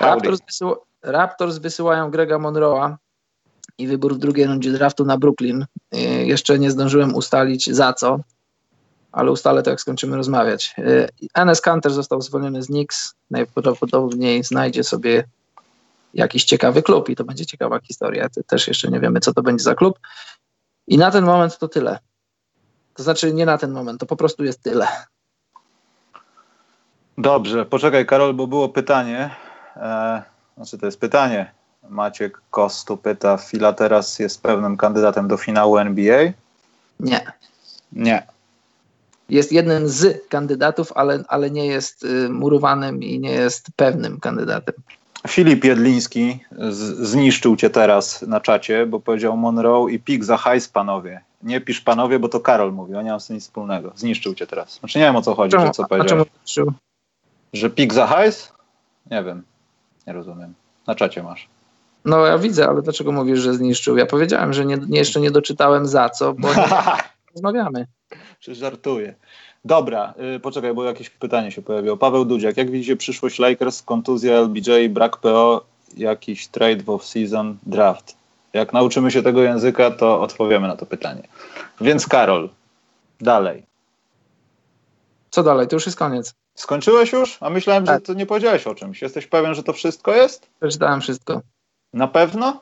[0.00, 2.94] Raptors, wysyła, Raptors wysyłają Grega Monroe'a
[3.78, 5.66] i wybór w drugiej rundzie draftu na Brooklyn.
[6.24, 8.20] Jeszcze nie zdążyłem ustalić za co,
[9.12, 10.76] ale ustalę to, jak skończymy rozmawiać.
[11.34, 13.14] Enes Kanter został zwolniony z Knicks.
[13.30, 15.24] Najprawdopodobniej znajdzie sobie
[16.14, 18.28] jakiś ciekawy klub i to będzie ciekawa historia.
[18.46, 19.98] Też jeszcze nie wiemy, co to będzie za klub.
[20.86, 21.98] I na ten moment to tyle.
[23.00, 24.88] To znaczy nie na ten moment, to po prostu jest tyle.
[27.18, 29.30] Dobrze, poczekaj Karol, bo było pytanie.
[29.76, 30.22] E,
[30.56, 31.52] znaczy to jest pytanie.
[31.88, 36.32] Maciek Kostu pyta, Fila teraz jest pewnym kandydatem do finału NBA?
[37.00, 37.32] Nie.
[37.92, 38.26] Nie.
[39.28, 44.74] Jest jednym z kandydatów, ale, ale nie jest y, murowanym i nie jest pewnym kandydatem.
[45.28, 50.68] Filip Jedliński z, zniszczył cię teraz na czacie, bo powiedział Monroe i pik za hajs,
[50.68, 51.29] panowie.
[51.42, 53.92] Nie pisz panowie, bo to Karol mówi, on nie ma z tym nic wspólnego.
[53.96, 54.78] Zniszczył cię teraz.
[54.78, 56.28] Znaczy nie wiem o co chodzi, czemu, że co powiedziałeś.
[56.44, 56.72] Czemu
[57.52, 58.52] że pik za hajs?
[59.10, 59.42] Nie wiem.
[60.06, 60.54] Nie rozumiem.
[60.86, 61.48] Na czacie masz.
[62.04, 63.96] No ja widzę, ale dlaczego mówisz, że zniszczył?
[63.96, 66.64] Ja powiedziałem, że nie, jeszcze nie doczytałem za co, bo nie
[67.34, 67.86] rozmawiamy.
[68.40, 69.14] Czy żartuję.
[69.64, 71.96] Dobra, yy, poczekaj, bo jakieś pytanie się pojawiło.
[71.96, 75.64] Paweł Dudziak, jak widzicie przyszłość Lakers, kontuzja LBJ, brak PO,
[75.96, 78.19] jakiś trade w off-season, draft?
[78.52, 81.22] Jak nauczymy się tego języka, to odpowiemy na to pytanie.
[81.80, 82.48] Więc Karol,
[83.20, 83.62] dalej.
[85.30, 85.68] Co dalej?
[85.68, 86.34] To już jest koniec.
[86.54, 87.38] Skończyłeś już?
[87.40, 87.96] A myślałem, tak.
[87.96, 89.02] że to nie powiedziałeś o czymś.
[89.02, 90.46] Jesteś pewien, że to wszystko jest?
[90.60, 91.40] Przeczytałem wszystko.
[91.92, 92.60] Na pewno?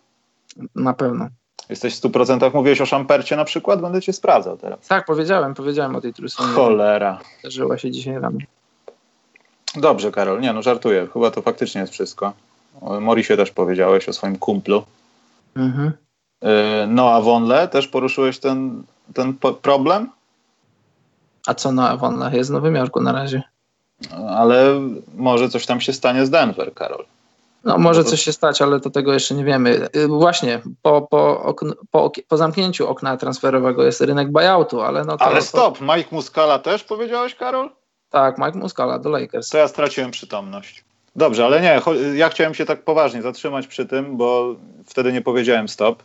[0.74, 1.28] Na pewno.
[1.68, 3.80] Jesteś w 100% mówiłeś o szampercie na przykład?
[3.80, 4.86] Będę cię sprawdzał teraz.
[4.86, 6.52] Tak, powiedziałem, powiedziałem o tej trusonie.
[6.52, 7.18] Cholera.
[7.40, 8.38] Zdarzyła się dzisiaj rano.
[9.74, 10.40] Dobrze, Karol.
[10.40, 11.08] Nie, no żartuję.
[11.12, 12.32] Chyba to faktycznie jest wszystko.
[12.80, 14.84] O Morisie też powiedziałeś o swoim kumplu.
[15.58, 15.92] Mhm.
[16.88, 18.82] Noah Vonle, też poruszyłeś ten,
[19.14, 20.10] ten problem?
[21.46, 22.36] A co Noah Vonle?
[22.36, 23.42] Jest w Nowym Jorku na razie.
[24.28, 24.80] Ale
[25.14, 27.04] może coś tam się stanie z Denver, Karol.
[27.64, 29.88] No może coś się stać, ale to tego jeszcze nie wiemy.
[29.96, 35.16] Y, właśnie, po, po, okn, po, po zamknięciu okna transferowego jest rynek buyoutu, ale no
[35.16, 37.70] to, Ale stop, Mike Muscala też powiedziałeś, Karol?
[38.10, 39.48] Tak, Mike Muscala do Lakers.
[39.48, 40.84] To ja straciłem przytomność.
[41.16, 41.80] Dobrze, ale nie,
[42.14, 44.56] ja chciałem się tak poważnie zatrzymać przy tym, bo
[44.86, 46.02] wtedy nie powiedziałem stop.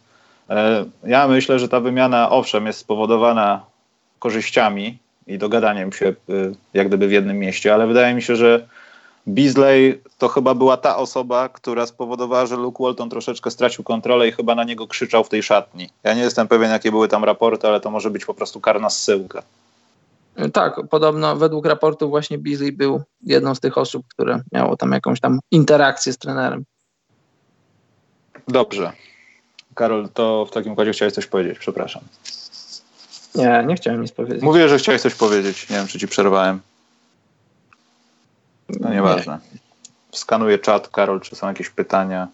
[0.49, 3.65] E, ja myślę, że ta wymiana owszem jest spowodowana
[4.19, 4.97] korzyściami
[5.27, 8.67] i dogadaniem się y, jak gdyby w jednym mieście, ale wydaje mi się, że
[9.27, 14.31] Beasley to chyba była ta osoba, która spowodowała, że Luke Walton troszeczkę stracił kontrolę i
[14.31, 15.89] chyba na niego krzyczał w tej szatni.
[16.03, 18.89] Ja nie jestem pewien, jakie były tam raporty, ale to może być po prostu karna
[18.89, 19.43] zsyłka.
[20.53, 25.19] Tak, podobno według raportu właśnie Beasley był jedną z tych osób, które miało tam jakąś
[25.19, 26.63] tam interakcję z trenerem.
[28.47, 28.91] Dobrze.
[29.75, 32.03] Karol, to w takim układzie chciałeś coś powiedzieć, przepraszam.
[33.35, 34.41] Nie, nie chciałem nic powiedzieć.
[34.41, 35.69] Mówię, że chciałeś coś powiedzieć.
[35.69, 36.59] Nie wiem, czy ci przerwałem.
[38.79, 39.39] No nieważne.
[39.53, 39.59] Nie.
[40.11, 42.27] Skanuję czat, Karol, czy są jakieś pytania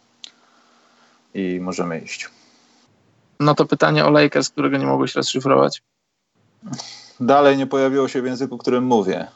[1.33, 2.29] i możemy iść.
[3.39, 5.81] No to pytanie o Lakers, którego nie mogłeś rozszyfrować.
[7.19, 9.27] Dalej nie pojawiło się w języku, którym mówię.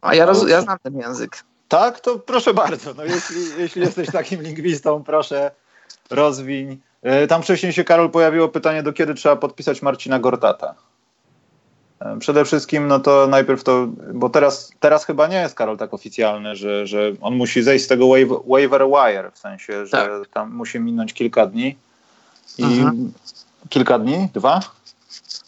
[0.00, 1.44] A ja, roz, ja znam ten język.
[1.68, 2.00] Tak?
[2.00, 2.94] To proszę bardzo.
[2.94, 5.50] No jeśli, jeśli jesteś takim lingwistą, proszę
[6.10, 6.78] rozwiń.
[7.02, 10.74] E, tam wcześniej się, Karol, pojawiło pytanie, do kiedy trzeba podpisać Marcina Gortata.
[12.00, 15.94] E, przede wszystkim, no to najpierw to, bo teraz, teraz chyba nie jest Karol tak
[15.94, 20.28] oficjalny, że, że on musi zejść z tego waiver, waiver wire, w sensie, że tak.
[20.32, 21.76] tam musi minąć kilka dni.
[22.58, 23.12] I mhm.
[23.68, 24.28] kilka dni?
[24.34, 24.60] Dwa?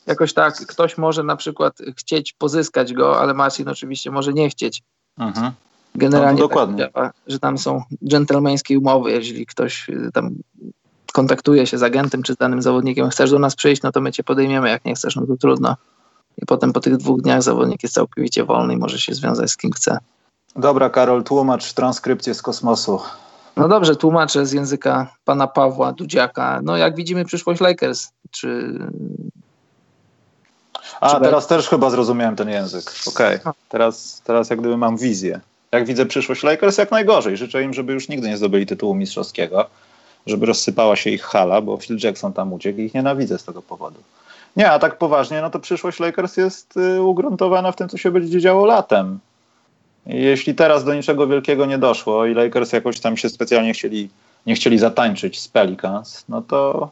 [0.07, 4.83] Jakoś tak, ktoś może na przykład chcieć pozyskać go, ale Marcin oczywiście może nie chcieć.
[5.19, 5.53] Mhm.
[5.95, 6.85] Generalnie no dokładnie.
[6.85, 10.31] Tak działa, że tam są dżentelmeńskie umowy, jeżeli ktoś y, tam
[11.13, 14.13] kontaktuje się z agentem czy z danym zawodnikiem, chcesz do nas przyjść, no to my
[14.13, 15.77] cię podejmiemy, jak nie chcesz, no to trudno
[16.43, 19.57] i potem po tych dwóch dniach zawodnik jest całkowicie wolny i może się związać z
[19.57, 19.99] kim chce.
[20.57, 23.01] Dobra, Karol, tłumacz transkrypcję z kosmosu.
[23.57, 26.61] No dobrze, tłumaczę z języka pana Pawła Dudziaka.
[26.63, 28.79] No jak widzimy przyszłość Lakers, czy...
[31.01, 32.93] A, teraz też chyba zrozumiałem ten język.
[33.07, 33.53] Okej, okay.
[33.69, 35.41] teraz, teraz jak gdyby mam wizję.
[35.73, 37.37] Jak widzę przyszłość Lakers, jak najgorzej.
[37.37, 39.67] Życzę im, żeby już nigdy nie zdobyli tytułu mistrzowskiego,
[40.27, 43.63] żeby rozsypała się ich hala, bo Phil Jackson tam uciekł i ich nienawidzę z tego
[43.63, 44.01] powodu.
[44.57, 48.11] Nie, a tak poważnie, no to przyszłość Lakers jest y, ugruntowana w tym, co się
[48.11, 49.19] będzie działo latem.
[50.07, 54.09] Jeśli teraz do niczego wielkiego nie doszło i Lakers jakoś tam się specjalnie chcieli,
[54.47, 56.91] nie chcieli zatańczyć z Pelicans, no to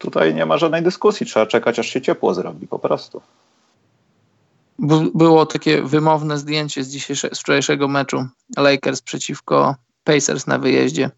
[0.00, 1.26] tutaj nie ma żadnej dyskusji.
[1.26, 3.22] Trzeba czekać, aż się ciepło zrobi po prostu.
[5.14, 8.26] Było takie wymowne zdjęcie z, dzisiejszego, z wczorajszego meczu
[8.56, 9.74] Lakers przeciwko
[10.04, 11.10] Pacers na wyjeździe.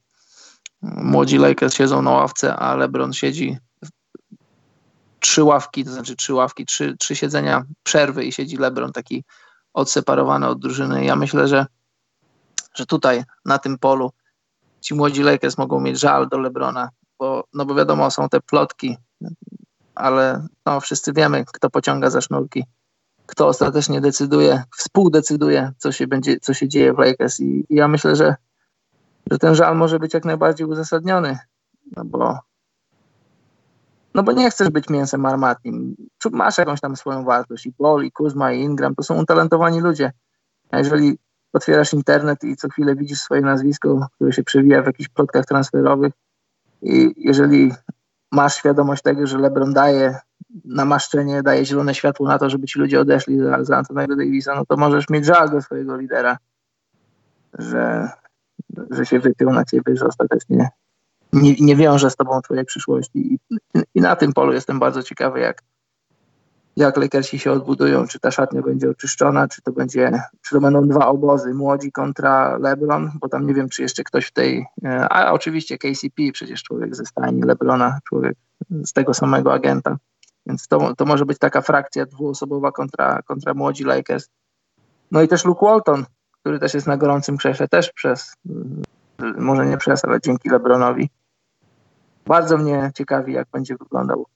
[0.82, 3.58] Młodzi Lakers siedzą na ławce, a LeBron siedzi
[5.20, 9.24] trzy ławki, to znaczy trzy ławki, trzy, trzy siedzenia przerwy i siedzi LeBron taki
[9.74, 11.04] odseparowany od drużyny.
[11.04, 11.66] Ja myślę, że,
[12.74, 14.12] że tutaj na tym polu
[14.80, 16.88] ci młodzi Lakers mogą mieć żal do LeBrona,
[17.22, 18.96] bo, no bo wiadomo, są te plotki,
[19.94, 22.64] ale no, wszyscy wiemy, kto pociąga za sznurki,
[23.26, 27.88] kto ostatecznie decyduje, współdecyduje, co się, będzie, co się dzieje w Lakers i, i ja
[27.88, 28.36] myślę, że,
[29.30, 31.38] że ten żal może być jak najbardziej uzasadniony,
[31.96, 32.38] no bo
[34.14, 35.96] no bo nie chcesz być mięsem armatnim.
[36.30, 37.66] Masz jakąś tam swoją wartość.
[37.66, 40.12] I Paul, i Kuzma, i Ingram to są utalentowani ludzie.
[40.70, 41.18] A jeżeli
[41.52, 46.12] otwierasz internet i co chwilę widzisz swoje nazwisko, które się przewija w jakichś plotkach transferowych
[46.82, 47.72] i jeżeli
[48.32, 50.18] masz świadomość tego, że LeBron daje
[50.64, 54.66] namaszczenie, daje zielone światło na to, żeby ci ludzie odeszli za, za Antonego Davisa, no
[54.66, 56.38] to możesz mieć żal do swojego lidera,
[57.58, 58.08] że,
[58.90, 60.68] że się wypiął na ciebie, że ostatecznie
[61.32, 63.34] nie, nie wiąże z tobą twojej przyszłości.
[63.34, 63.38] I,
[63.94, 65.62] I, na tym polu jestem bardzo ciekawy, jak,
[66.76, 70.88] jak Lakersi się odbudują, czy ta szatnia będzie oczyszczona, czy to będzie, czy to będą
[70.88, 75.08] dwa obozy, młodzi kontra LeBron, bo tam nie wiem, czy jeszcze ktoś w tej, e,
[75.08, 78.34] a oczywiście KCP, przecież człowiek ze stajni LeBrona, człowiek
[78.70, 79.96] z tego samego agenta,
[80.46, 84.28] więc to, to może być taka frakcja dwuosobowa kontra, kontra młodzi Lakers.
[85.10, 86.04] No i też Luke Walton,
[86.40, 88.34] który też jest na gorącym krześle, też przez,
[89.38, 91.10] może nie przez, ale dzięki LeBronowi
[92.26, 94.26] bardzo mnie ciekawi, jak będzie wyglądał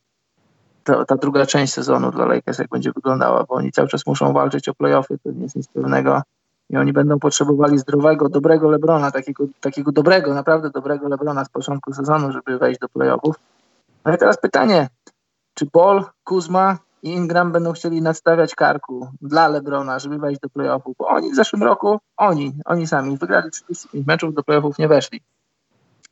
[0.87, 4.32] ta, ta, druga część sezonu dla Lakers, jak będzie wyglądała, bo oni cały czas muszą
[4.32, 6.22] walczyć o playoffy, to nie jest nic pewnego
[6.70, 11.93] i oni będą potrzebowali zdrowego, dobrego Lebrona, takiego, takiego dobrego, naprawdę dobrego Lebrona z początku
[11.93, 13.37] sezonu, żeby wejść do playoffów.
[14.05, 14.89] No i teraz pytanie,
[15.55, 20.97] czy Paul, Kuzma i Ingram będą chcieli nadstawiać karku dla Lebrona, żeby wejść do playoffów,
[20.99, 25.20] bo oni w zeszłym roku, oni, oni sami wygrali 35 meczów, do playoffów nie weszli.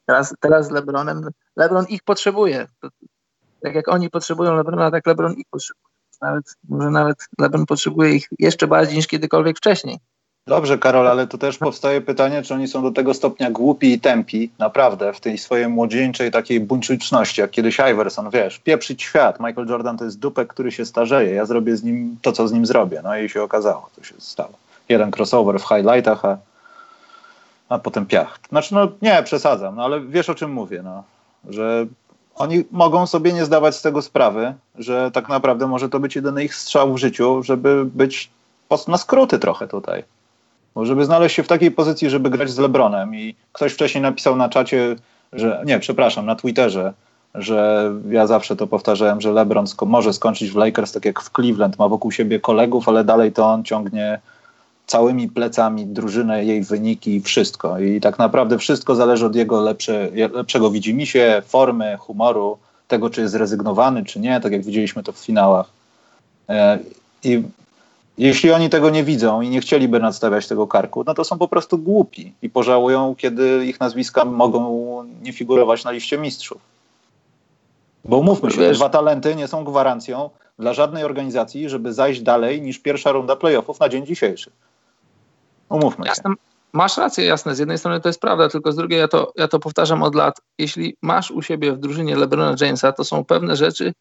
[0.07, 2.67] Teraz, teraz z LeBronem, LeBron ich potrzebuje.
[3.65, 5.85] Tak jak oni potrzebują LeBrona, tak LeBron ich potrzebuje.
[6.23, 9.99] Nawet, może nawet LeBron potrzebuje ich jeszcze bardziej niż kiedykolwiek wcześniej.
[10.47, 14.01] Dobrze, Karol, ale tu też powstaje pytanie, czy oni są do tego stopnia głupi i
[14.01, 19.41] tępi, naprawdę, w tej swojej młodzieńczej takiej buńczuczności, jak kiedyś Iverson, wiesz, pieprzyć świat.
[19.41, 21.35] Michael Jordan to jest dupek, który się starzeje.
[21.35, 23.01] Ja zrobię z nim to, co z nim zrobię.
[23.05, 24.53] No i się okazało, co się stało.
[24.89, 26.39] Jeden crossover w highlightach, a,
[27.69, 28.39] a potem piach.
[28.49, 31.05] Znaczy, no nie, przesadzam, no ale wiesz, o czym mówię, no,
[31.49, 31.87] że
[32.37, 36.45] oni mogą sobie nie zdawać z tego sprawy, że tak naprawdę może to być jedyny
[36.45, 38.31] ich strzał w życiu, żeby być
[38.89, 40.05] na skróty trochę tutaj.
[40.75, 44.37] Bo żeby znaleźć się w takiej pozycji, żeby grać z Lebronem i ktoś wcześniej napisał
[44.37, 44.97] na czacie,
[45.33, 46.93] że nie, przepraszam, na Twitterze,
[47.35, 51.31] że ja zawsze to powtarzałem, że LeBron sko może skończyć w Lakers tak jak w
[51.31, 54.21] Cleveland, ma wokół siebie kolegów, ale dalej to on ciągnie
[54.87, 57.79] całymi plecami drużynę, jej wyniki wszystko.
[57.79, 62.59] I tak naprawdę wszystko zależy od jego lepsze, lepszego widzimisię, formy, humoru,
[62.89, 65.67] tego czy jest zrezygnowany, czy nie, tak jak widzieliśmy to w finałach.
[66.49, 66.79] E,
[67.25, 67.43] I
[68.19, 71.49] jeśli oni tego nie widzą i nie chcieliby nadstawiać tego karku, no to są po
[71.49, 76.75] prostu głupi i pożałują, kiedy ich nazwiska mogą nie figurować na liście mistrzów.
[78.05, 82.63] Bo umówmy się, Wiesz, dwa talenty nie są gwarancją dla żadnej organizacji, żeby zajść dalej
[82.63, 84.51] niż pierwsza runda playoffów na dzień dzisiejszy.
[85.69, 86.35] Umówmy jasne.
[86.73, 87.55] Masz rację, jasne.
[87.55, 90.15] Z jednej strony to jest prawda, tylko z drugiej ja to, ja to powtarzam od
[90.15, 90.41] lat.
[90.59, 93.93] Jeśli masz u siebie w drużynie LeBrona Jamesa, to są pewne rzeczy,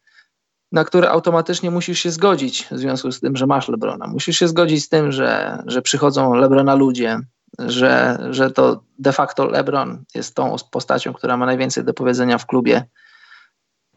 [0.71, 4.07] na które automatycznie musisz się zgodzić w związku z tym, że masz Lebrona.
[4.07, 7.19] Musisz się zgodzić z tym, że, że przychodzą Lebrona ludzie,
[7.59, 12.45] że, że to de facto Lebron jest tą postacią, która ma najwięcej do powiedzenia w
[12.45, 12.83] klubie.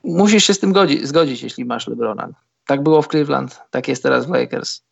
[0.04, 2.28] Musisz się z tym godzić, zgodzić, jeśli masz Lebrona.
[2.66, 4.82] Tak było w Cleveland, tak jest teraz w Lakers.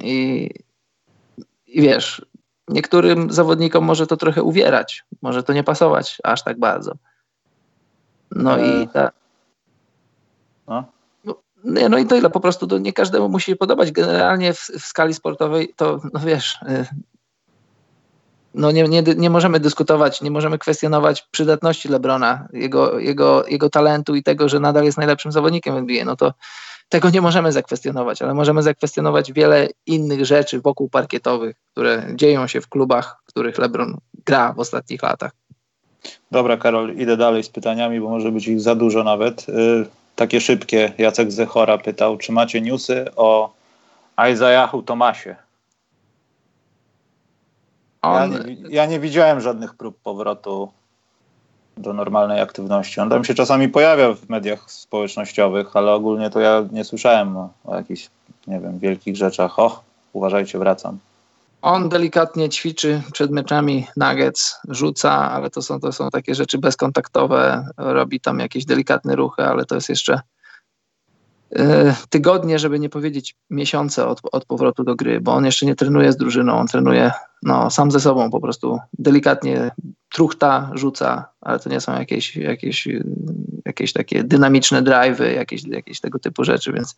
[0.00, 0.50] I,
[1.74, 2.26] i wiesz,
[2.68, 6.92] niektórym zawodnikom może to trochę uwierać, może to nie pasować aż tak bardzo.
[8.30, 8.86] No i e.
[8.86, 9.10] ta,
[10.68, 10.84] no.
[11.24, 11.34] No,
[11.88, 13.92] no i tyle, po prostu to nie każdemu musi się podobać.
[13.92, 16.86] Generalnie w, w skali sportowej to, no wiesz, y,
[18.54, 24.14] no nie, nie, nie możemy dyskutować, nie możemy kwestionować przydatności Lebrona, jego, jego, jego talentu
[24.14, 26.04] i tego, że nadal jest najlepszym zawodnikiem w NBA.
[26.04, 26.34] No to
[26.88, 32.60] tego nie możemy zakwestionować, ale możemy zakwestionować wiele innych rzeczy wokół parkietowych, które dzieją się
[32.60, 35.32] w klubach, w których LeBron gra w ostatnich latach.
[36.30, 39.48] Dobra, Karol, idę dalej z pytaniami, bo może być ich za dużo nawet.
[39.48, 40.92] Y, takie szybkie.
[40.98, 43.52] Jacek Zechora pytał, czy macie newsy o
[44.32, 45.36] Isaiahu Tomasie?
[48.02, 48.32] On...
[48.32, 50.72] Ja, nie, ja nie widziałem żadnych prób powrotu
[51.76, 53.00] do normalnej aktywności.
[53.00, 57.48] On tam się czasami pojawia w mediach społecznościowych, ale ogólnie to ja nie słyszałem o,
[57.64, 58.10] o jakichś,
[58.46, 59.58] nie wiem, wielkich rzeczach.
[59.58, 60.98] Och, uważajcie, wracam.
[61.62, 67.66] On delikatnie ćwiczy przed meczami nuggets, rzuca, ale to są, to są takie rzeczy bezkontaktowe.
[67.76, 70.20] Robi tam jakieś delikatne ruchy, ale to jest jeszcze
[71.56, 75.74] e, tygodnie, żeby nie powiedzieć miesiące od, od powrotu do gry, bo on jeszcze nie
[75.74, 77.10] trenuje z drużyną, on trenuje
[77.44, 79.70] no, sam ze sobą po prostu delikatnie
[80.12, 82.88] truchta, rzuca, ale to nie są jakieś, jakieś,
[83.64, 86.96] jakieś takie dynamiczne drive'y, jakieś, jakieś tego typu rzeczy, więc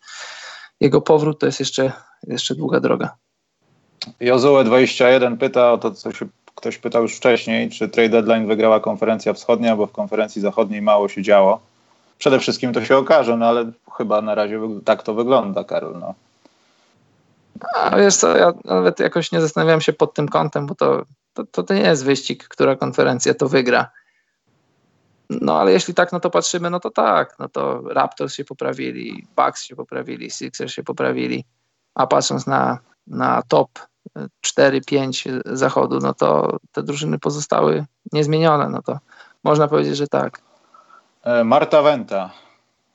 [0.79, 1.91] jego powrót to jest jeszcze,
[2.27, 3.15] jeszcze długa droga.
[4.21, 9.33] Jozue21 pyta o to, co się ktoś pytał już wcześniej, czy trade deadline wygrała konferencja
[9.33, 11.59] wschodnia, bo w konferencji zachodniej mało się działo.
[12.17, 15.99] Przede wszystkim to się okaże, no ale chyba na razie tak to wygląda, Karol.
[15.99, 16.13] No.
[17.75, 21.03] A wiesz co, ja nawet jakoś nie zastanawiam się pod tym kątem, bo to,
[21.51, 23.89] to, to nie jest wyścig, która konferencja to wygra.
[25.29, 29.27] No ale jeśli tak, no to patrzymy, no to tak, no to Raptors się poprawili,
[29.35, 31.45] Bucks się poprawili, Sixers się poprawili,
[31.95, 33.69] a patrząc na, na top
[34.45, 38.99] 4-5 zachodu, no to te drużyny pozostały niezmienione, no to
[39.43, 40.41] można powiedzieć, że tak.
[41.23, 42.29] E, Marta Wenta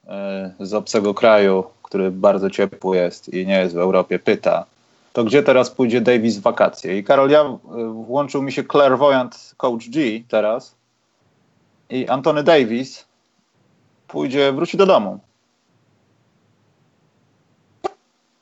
[0.07, 4.65] e, z obcego kraju, który bardzo ciepły jest i nie jest w Europie, pyta,
[5.13, 6.99] to gdzie teraz pójdzie Davis w wakacje?
[6.99, 7.59] I Karol, ja e,
[8.07, 10.75] włączył mi się clairvoyant Coach G teraz
[11.91, 13.05] i Antony Davis
[14.09, 15.19] pójdzie, wróci do domu.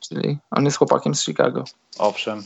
[0.00, 1.64] Czyli on jest chłopakiem z Chicago.
[1.98, 2.42] Owszem.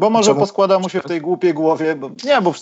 [0.00, 0.40] Bo może Czemu?
[0.40, 2.52] poskłada mu się w tej głupiej głowie, bo, nie, bo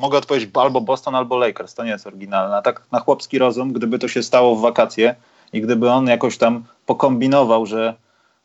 [0.00, 2.56] mogę odpowiedzieć albo Boston, albo Lakers, to nie jest oryginalne.
[2.56, 5.14] A tak na chłopski rozum, gdyby to się stało w wakacje
[5.52, 7.94] i gdyby on jakoś tam pokombinował, że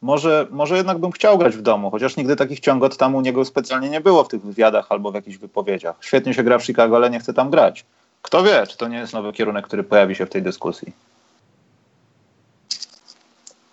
[0.02, 3.46] może, może jednak bym chciał grać w domu, chociaż nigdy takich ciągot tam u niego
[3.46, 5.96] specjalnie nie było w tych wywiadach albo w jakichś wypowiedziach.
[6.02, 7.86] Świetnie się gra w Chicago, ale nie chce tam grać.
[8.22, 10.94] Kto wie, czy to nie jest nowy kierunek, który pojawi się w tej dyskusji.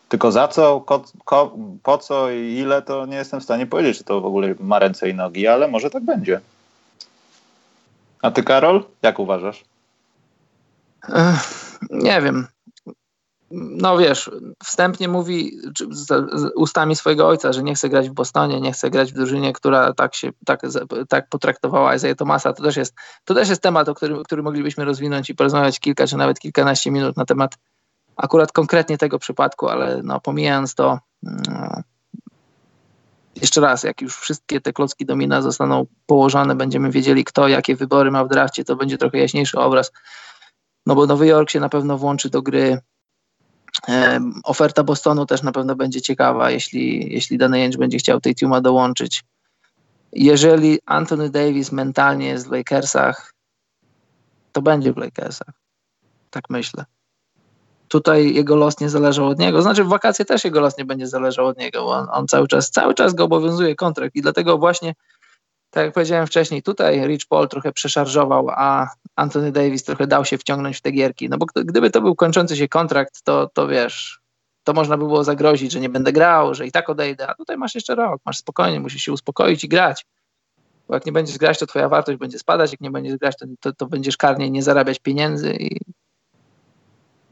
[0.08, 3.98] Tylko za co, ko, ko, po co i ile, to nie jestem w stanie powiedzieć,
[3.98, 6.40] czy to w ogóle ma ręce i nogi, ale może tak będzie.
[8.22, 9.64] A ty, Karol, jak uważasz?
[11.90, 12.46] Nie wiem.
[13.50, 14.30] No wiesz,
[14.64, 15.58] wstępnie mówi
[16.54, 19.92] ustami swojego ojca, że nie chce grać w Bostonie, nie chce grać w drużynie, która
[19.92, 20.62] tak się tak,
[21.08, 22.52] tak potraktowała Isaiah Thomasa.
[22.52, 22.94] To też jest,
[23.24, 26.90] to też jest temat, o którym, który moglibyśmy rozwinąć i porozmawiać kilka czy nawet kilkanaście
[26.90, 27.56] minut na temat
[28.16, 31.82] akurat konkretnie tego przypadku, ale no, pomijając to, no,
[33.36, 38.10] jeszcze raz, jak już wszystkie te klocki domina zostaną położone, będziemy wiedzieli, kto jakie wybory
[38.10, 39.92] ma w drafcie, to będzie trochę jaśniejszy obraz.
[40.86, 42.78] No bo Nowy Jork się na pewno włączy do gry.
[44.44, 49.24] oferta Bostonu też na pewno będzie ciekawa, jeśli, jeśli Danny będzie chciał tej Tuma dołączyć.
[50.12, 53.34] Jeżeli Anthony Davis mentalnie jest w Lakersach,
[54.52, 55.54] to będzie w Lakersach.
[56.30, 56.84] Tak myślę
[57.88, 59.62] tutaj jego los nie zależał od niego.
[59.62, 62.48] Znaczy w wakacje też jego los nie będzie zależał od niego, bo on, on, cały
[62.48, 64.94] czas cały czas go obowiązuje kontrakt i dlatego właśnie
[65.70, 70.38] tak jak powiedziałem wcześniej, tutaj Rich Paul trochę przeszarżował, a Anthony Davis trochę dał się
[70.38, 71.28] wciągnąć w te gierki.
[71.28, 74.20] No bo gdyby to był kończący się kontrakt, to, to wiesz,
[74.64, 77.56] to można by było zagrozić, że nie będę grał, że i tak odejdę, a tutaj
[77.56, 80.06] masz jeszcze rok, masz spokojnie, musisz się uspokoić i grać.
[80.88, 83.46] Bo jak nie będziesz grać, to twoja wartość będzie spadać, jak nie będziesz grać, to,
[83.60, 85.80] to, to będziesz karnie nie zarabiać pieniędzy i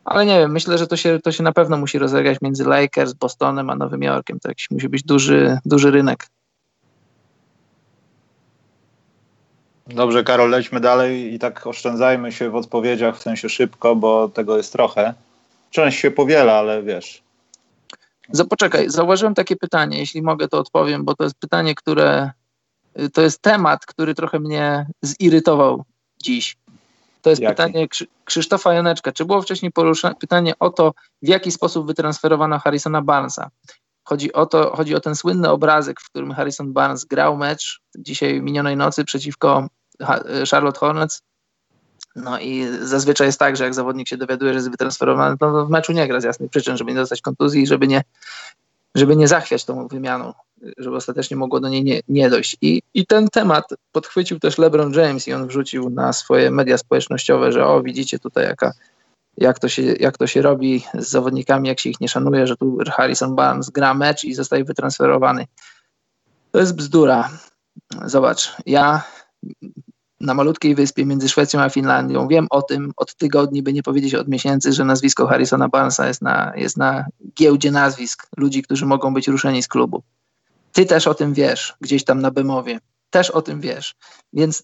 [0.05, 3.13] ale nie wiem, myślę, że to się, to się na pewno musi rozegrać między Lakers,
[3.13, 4.41] Bostonem a Nowym Jorkiem.
[4.41, 6.27] To jakiś musi być duży, duży rynek.
[9.87, 14.57] Dobrze, Karol, lećmy dalej i tak oszczędzajmy się w odpowiedziach, w sensie szybko, bo tego
[14.57, 15.15] jest trochę.
[15.71, 17.23] Część się powiela, ale wiesz.
[18.51, 22.31] Poczekaj, zauważyłem takie pytanie, jeśli mogę to odpowiem, bo to jest pytanie, które
[23.13, 25.85] to jest temat, który trochę mnie zirytował
[26.23, 26.57] dziś.
[27.25, 27.57] To jest jaki?
[27.57, 27.89] pytanie
[28.25, 29.13] Krzysztofa Janeczka.
[29.13, 33.51] Czy było wcześniej poruszone pytanie o to, w jaki sposób wytransferowano Harrisona Barnesa?
[34.05, 38.43] Chodzi o to, chodzi o ten słynny obrazek, w którym Harrison Barnes grał mecz dzisiaj
[38.43, 39.69] minionej nocy przeciwko
[40.51, 41.23] Charlotte Hornets.
[42.17, 45.71] No i zazwyczaj jest tak, że jak zawodnik się dowiaduje, że jest wytransferowany, to w
[45.71, 48.03] meczu nie gra z jasnych przyczyn, żeby nie dostać kontuzji i żeby nie,
[48.95, 50.33] żeby nie zachwiać tą wymianą
[50.79, 52.57] żeby ostatecznie mogło do niej nie, nie dojść.
[52.61, 57.53] I, I ten temat podchwycił też LeBron James i on wrzucił na swoje media społecznościowe,
[57.53, 58.73] że o widzicie tutaj jaka,
[59.37, 62.57] jak, to się, jak to się robi z zawodnikami, jak się ich nie szanuje, że
[62.57, 65.47] tu Harrison Barnes gra mecz i zostaje wytransferowany.
[66.53, 67.31] To jest bzdura.
[68.05, 69.03] Zobacz, ja
[70.21, 72.29] na malutkiej wyspie między Szwecją a Finlandią.
[72.29, 76.23] Wiem o tym od tygodni, by nie powiedzieć od miesięcy, że nazwisko Harrisona Barnesa jest
[76.23, 77.07] na, jest na
[77.39, 80.03] giełdzie nazwisk ludzi, którzy mogą być ruszeni z klubu.
[80.75, 82.81] Ty też o tym wiesz, gdzieś tam na Bemowie.
[83.11, 83.95] Też o tym wiesz.
[84.33, 84.63] Więc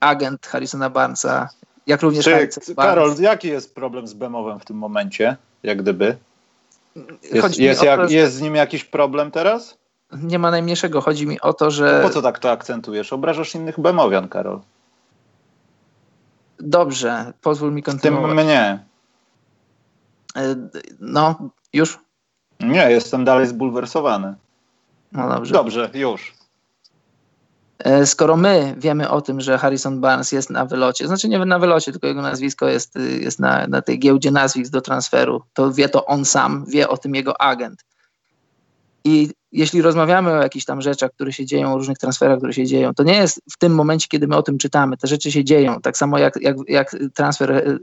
[0.00, 1.48] agent Harrisona Barnesa,
[1.86, 6.16] jak również Czy, Karol, Barnes, jaki jest problem z Bemowem w tym momencie, jak gdyby?
[7.32, 9.78] Jest, jest, jak, jest z nim jakiś problem teraz?
[10.12, 11.00] Nie ma najmniejszego.
[11.00, 12.00] Chodzi mi o to, że...
[12.02, 13.12] po co tak to akcentujesz?
[13.12, 14.60] Obrażasz innych Bemowian, Karol.
[16.58, 18.36] Dobrze, pozwól mi kontynuować.
[18.36, 18.84] Tym mnie.
[20.36, 20.56] E,
[21.00, 21.98] no, już?
[22.60, 24.34] Nie, jestem dalej zbulwersowany.
[25.12, 25.52] No dobrze.
[25.52, 26.32] Dobrze, już.
[27.78, 31.58] E, skoro my wiemy o tym, że Harrison Barnes jest na wylocie, znaczy nie na
[31.58, 35.88] wylocie, tylko jego nazwisko jest, jest na, na tej giełdzie nazwisk do transferu, to wie
[35.88, 37.84] to on sam, wie o tym jego agent.
[39.04, 42.66] I jeśli rozmawiamy o jakichś tam rzeczach, które się dzieją, o różnych transferach, które się
[42.66, 44.96] dzieją, to nie jest w tym momencie, kiedy my o tym czytamy.
[44.96, 45.80] Te rzeczy się dzieją.
[45.80, 47.78] Tak samo jak, jak, jak transfer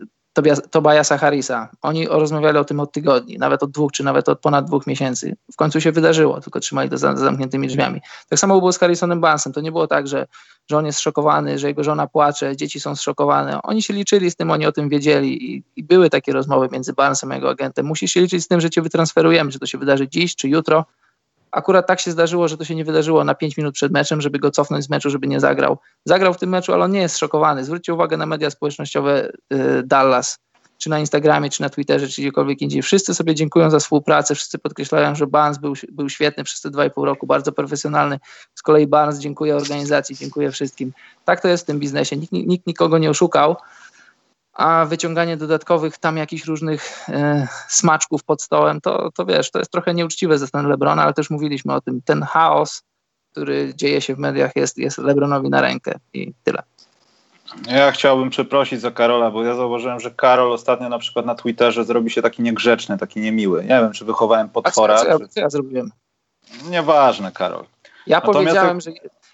[0.72, 1.70] Tobiasa Harrisa.
[1.82, 5.36] Oni rozmawiali o tym od tygodni, nawet od dwóch, czy nawet od ponad dwóch miesięcy.
[5.54, 8.02] W końcu się wydarzyło, tylko trzymali to za, za zamkniętymi drzwiami.
[8.30, 9.54] Tak samo było z Harrisonem Bansem.
[9.54, 10.28] To nie było tak, że,
[10.70, 13.62] że on jest szokowany, że jego żona płacze, dzieci są zszokowane.
[13.62, 16.94] Oni się liczyli z tym, oni o tym wiedzieli i, i były takie rozmowy między
[16.94, 17.86] Bansem a jego agentem.
[17.86, 20.86] Musisz się liczyć z tym, że cię wytransferujemy, czy to się wydarzy dziś, czy jutro.
[21.52, 24.40] Akurat tak się zdarzyło, że to się nie wydarzyło na 5 minut przed meczem, żeby
[24.40, 25.78] go cofnąć z meczu, żeby nie zagrał.
[26.06, 27.66] Zagrał w tym meczu, ale on nie jest szokowany.
[27.66, 30.40] Zwróćcie uwagę na media społecznościowe y, Dallas
[30.80, 32.82] czy na Instagramie, czy na Twitterze, czy gdziekolwiek indziej.
[32.82, 37.04] Wszyscy sobie dziękują za współpracę, wszyscy podkreślają, że Barnes był, był świetny przez te 2,5
[37.04, 38.20] roku, bardzo profesjonalny.
[38.56, 40.92] Z kolei Barnes dziękuję organizacji, dziękuję wszystkim.
[41.26, 42.18] Tak to jest w tym biznesie.
[42.18, 43.56] Nikt, nikt nikogo nie oszukał,
[44.60, 49.72] a wyciąganie dodatkowych tam jakichś różnych e, smaczków pod stołem, to, to wiesz, to jest
[49.72, 52.02] trochę nieuczciwe ze strony Lebrona, ale też mówiliśmy o tym.
[52.06, 52.84] Ten chaos,
[53.32, 56.64] który dzieje się w mediach jest, jest Lebronowi na rękę i tyle.
[57.68, 61.86] Ja chciałbym przeprosić za Karola, bo ja zauważyłem, że Karol ostatnio na przykład na Twitterze
[61.86, 63.62] zrobi się taki niegrzeczny, taki niemiły.
[63.62, 64.94] Nie wiem, czy wychowałem potwora.
[64.94, 65.92] A co, co, ja, co ja zrobiłem?
[66.70, 67.66] Nieważne, Karol.
[68.08, 68.92] Ja Natomiast powiedziałem, że...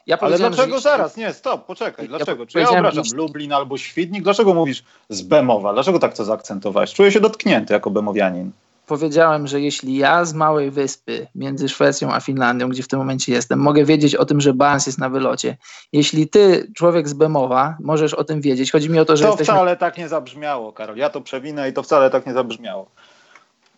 [0.08, 0.82] Ja ale dlaczego że...
[0.82, 1.18] zaraz?
[1.18, 2.08] Nie, stop, poczekaj.
[2.08, 2.44] Dlaczego?
[2.44, 4.24] Ja Czy ja obrażam Lublin albo Świdnik?
[4.24, 5.74] Dlaczego mówisz z Bemowa?
[5.74, 6.94] Dlaczego tak to zaakcentowałeś?
[6.94, 8.52] Czuję się dotknięty jako bemowianin.
[8.86, 13.34] powiedziałem, że jeśli ja z małej wyspy między Szwecją a Finlandią, gdzie w tym momencie
[13.34, 15.58] jestem, mogę wiedzieć o tym, że Barnes jest na wylocie,
[15.94, 19.30] jeśli ty, człowiek z Bemowa, możesz o tym wiedzieć, chodzi mi o to, że To
[19.30, 19.54] jesteśmy...
[19.54, 20.98] wcale tak nie zabrzmiało, Karol.
[20.98, 22.92] Ja to przewinę i to wcale tak nie zabrzmiało.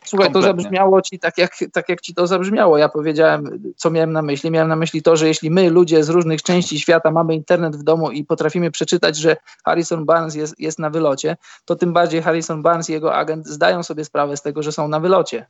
[0.08, 0.64] Słuchaj, to Kompletnie.
[0.64, 2.78] zabrzmiało ci tak jak, tak, jak ci to zabrzmiało.
[2.78, 4.52] Ja powiedziałem, co miałem na myśli.
[4.52, 7.84] Miałem na myśli to, że jeśli my, ludzie z różnych części świata, mamy internet w
[7.84, 12.62] domu i potrafimy przeczytać, że Harrison Barnes jest, jest na wylocie, to tym bardziej Harrison
[12.62, 15.46] Barnes i jego agent zdają sobie sprawę z tego, że są na wylocie.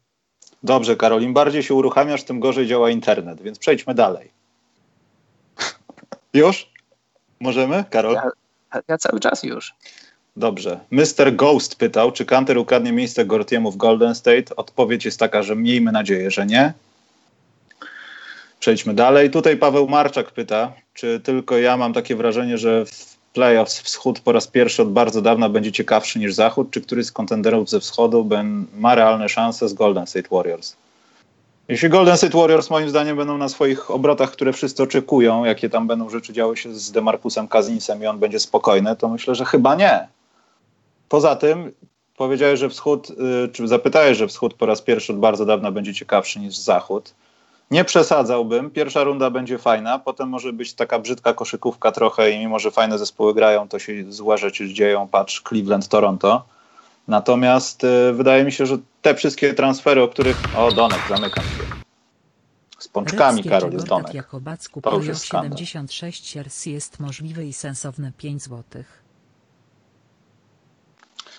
[0.64, 4.32] Dobrze, Karol, im bardziej się uruchamiasz, tym gorzej działa internet, więc przejdźmy dalej.
[6.34, 6.72] Już?
[7.39, 8.14] Możemy, Karol?
[8.14, 8.32] Ja,
[8.88, 9.74] ja cały czas już.
[10.38, 10.80] Dobrze.
[10.92, 11.36] Mr.
[11.36, 14.56] Ghost pytał, czy Kanter ukradnie miejsce Gortiemu w Golden State.
[14.56, 16.74] Odpowiedź jest taka, że miejmy nadzieję, że nie.
[18.60, 19.32] Przejdźmy dalej.
[19.32, 24.32] Tutaj Paweł Marczak pyta, czy tylko ja mam takie wrażenie, że w playoffs wschód po
[24.32, 28.24] raz pierwszy od bardzo dawna będzie ciekawszy niż zachód, czy któryś z kontenderów ze wschodu
[28.26, 30.76] ben, ma realne szanse z Golden State Warriors?
[31.68, 35.88] Jeśli Golden State Warriors moim zdaniem będą na swoich obrotach, które wszyscy oczekują, jakie tam
[35.88, 39.76] będą rzeczy działy się z Demarcusem Kazinsem i on będzie spokojny, to myślę, że chyba
[39.76, 40.08] nie.
[41.10, 41.72] Poza tym
[42.18, 45.93] powiedziałeś, że wschód, y, czy zapytałeś, że wschód po raz pierwszy od bardzo dawna będzie
[45.93, 47.14] ciekawszy niż zachód.
[47.72, 48.72] Nie przesadzałbym.
[48.72, 52.97] Pierwsza runda będzie fajna, potem może być taka brzydka koszykówka trochę i mimo, że fajne
[52.97, 55.08] zespoły grają, to się złe rzeczy dzieją.
[55.08, 56.45] Patrz Cleveland, Toronto.
[57.08, 60.38] Natomiast y, wydaje mi się, że te wszystkie transfery, o których...
[60.58, 61.78] O, Donek, zamykam się.
[62.80, 64.14] Z pączkami, Karol, jest Donek.
[64.14, 65.58] Jakobacku To już jest skandal.
[65.58, 69.07] 76 RC jest możliwy i sensowny 5 złotych.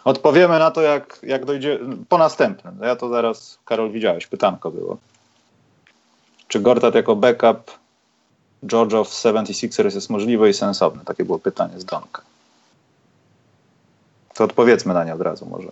[0.09, 1.79] Odpowiemy na to, jak, jak dojdzie
[2.09, 2.79] po następnym.
[2.83, 4.97] Ja to zaraz, Karol, widziałeś, pytanko było.
[6.49, 7.79] Czy Gortat jako backup
[8.67, 11.05] George of 76ers jest możliwe i sensowne?
[11.05, 12.23] Takie było pytanie z Donka.
[14.35, 15.69] To odpowiedzmy na nie od razu może.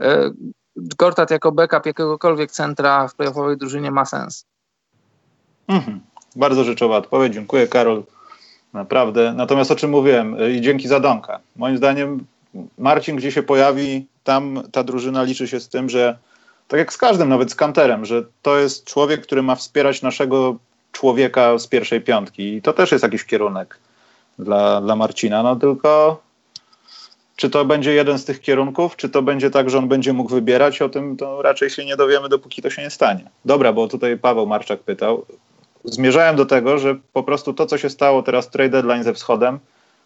[0.00, 0.30] E,
[0.76, 4.44] Gortat jako backup jakiegokolwiek centra w playoffowej drużynie ma sens.
[5.68, 6.00] Mhm.
[6.36, 7.34] Bardzo rzeczowa odpowiedź.
[7.34, 8.02] Dziękuję, Karol.
[8.74, 9.32] Naprawdę.
[9.36, 11.40] Natomiast o czym mówiłem y, i dzięki za Donka.
[11.56, 12.24] Moim zdaniem
[12.78, 16.18] Marcin, gdzie się pojawi, tam ta drużyna liczy się z tym, że
[16.68, 20.56] tak jak z każdym, nawet z Kanterem, że to jest człowiek, który ma wspierać naszego
[20.92, 22.54] człowieka z pierwszej piątki.
[22.54, 23.78] I to też jest jakiś kierunek
[24.38, 25.42] dla, dla Marcina.
[25.42, 26.20] No tylko
[27.36, 30.30] czy to będzie jeden z tych kierunków, czy to będzie tak, że on będzie mógł
[30.30, 33.30] wybierać, o tym to raczej się nie dowiemy, dopóki to się nie stanie.
[33.44, 35.26] Dobra, bo tutaj Paweł Marczak pytał.
[35.84, 39.58] Zmierzałem do tego, że po prostu to, co się stało teraz trade deadline ze wschodem,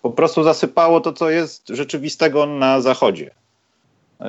[0.02, 3.30] po prostu zasypało to, co jest rzeczywistego na zachodzie.
[4.20, 4.24] Y,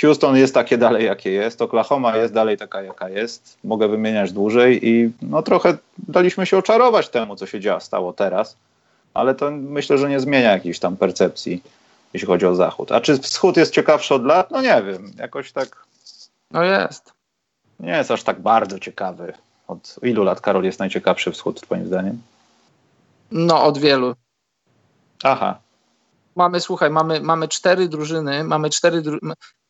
[0.00, 1.62] Houston jest takie dalej, jakie jest.
[1.62, 3.58] Oklahoma jest dalej taka, jaka jest.
[3.64, 8.56] Mogę wymieniać dłużej i no trochę daliśmy się oczarować temu, co się dzieje, stało teraz,
[9.14, 11.62] ale to myślę, że nie zmienia jakiejś tam percepcji,
[12.12, 12.92] jeśli chodzi o zachód.
[12.92, 14.50] A czy wschód jest ciekawszy od lat?
[14.50, 15.12] No nie wiem.
[15.18, 15.84] Jakoś tak
[16.50, 17.12] No jest.
[17.80, 19.32] nie jest aż tak bardzo ciekawy.
[19.68, 22.22] Od ilu lat Karol jest najciekawszy wschód, twoim zdaniem?
[23.30, 24.14] No od wielu.
[25.22, 25.58] Aha,
[26.36, 29.18] Mamy, słuchaj, mamy, mamy cztery drużyny, mamy cztery dru...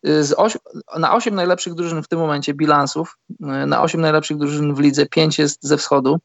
[0.03, 0.59] z osi...
[0.99, 5.07] na osiem najlepszych drużyn w tym momencie bilansów, y, na osiem najlepszych drużyn w lidze,
[5.07, 6.18] pięć jest ze wschodu.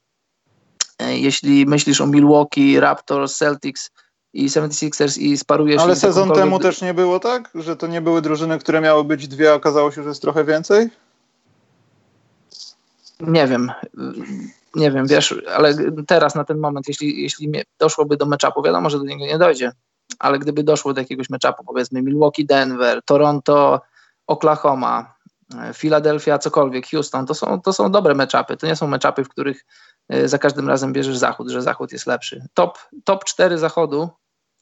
[1.01, 3.91] Y, Jeśli myślisz o Milwaukee, Raptors, Celtics
[4.33, 5.81] i 76ers i sparujesz...
[5.81, 9.27] ale sezon temu też nie było tak, że to nie były drużyny, które miały być
[9.27, 10.89] dwie, a okazało się, że jest trochę więcej?
[13.19, 13.71] Nie wiem,
[14.75, 15.75] nie wiem, wiesz, ale
[16.07, 19.71] teraz na ten moment, jeśli, jeśli doszłoby do meczapu, wiadomo, że do niego nie dojdzie,
[20.19, 23.81] ale gdyby doszło do jakiegoś meczapu, powiedzmy Milwaukee, Denver, Toronto,
[24.27, 25.15] Oklahoma,
[25.59, 28.57] e, Philadelphia, cokolwiek, Houston, to są, to są dobre meczapy.
[28.57, 29.65] To nie są meczapy, w których
[30.09, 32.47] e, za każdym razem bierzesz zachód, że zachód jest lepszy.
[32.53, 34.09] Top, top 4 zachodu,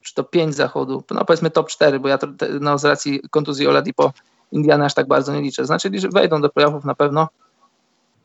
[0.02, 2.26] czy to 5 zachodu, no powiedzmy top 4, bo ja to,
[2.60, 4.12] no, z racji kontuzji Oladipo
[4.52, 5.64] Indiana aż tak bardzo nie liczę.
[5.64, 7.28] Znaczy, że wejdą do playoffów na pewno,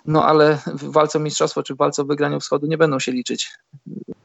[0.06, 3.12] no ale w walce o mistrzostwo czy w walce o wygraniu wschodu nie będą się
[3.12, 3.52] liczyć.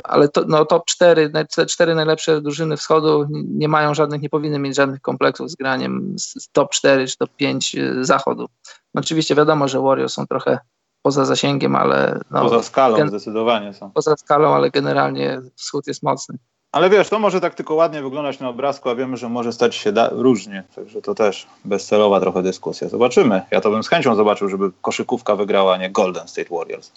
[0.05, 4.29] Ale to, no, top 4, naj- te cztery najlepsze drużyny wschodu nie mają żadnych, nie
[4.31, 8.47] powinny mieć żadnych kompleksów z graniem z top 4 czy top 5 y, zachodu.
[8.95, 10.59] No, oczywiście wiadomo, że Warriors są trochę
[11.03, 13.91] poza zasięgiem, ale no, Poza skalą gen- zdecydowanie są.
[13.91, 16.39] poza skalą, ale generalnie wschód jest mocny.
[16.79, 19.75] Ale wiesz, to może tak tylko ładnie wyglądać na obrazku, a wiemy, że może stać
[19.75, 20.63] się różnie.
[20.75, 22.89] Także to też bezcelowa trochę dyskusja.
[22.89, 23.43] Zobaczymy.
[23.51, 26.93] Ja to bym z chęcią zobaczył, żeby koszykówka wygrała, a nie Golden State Warriors.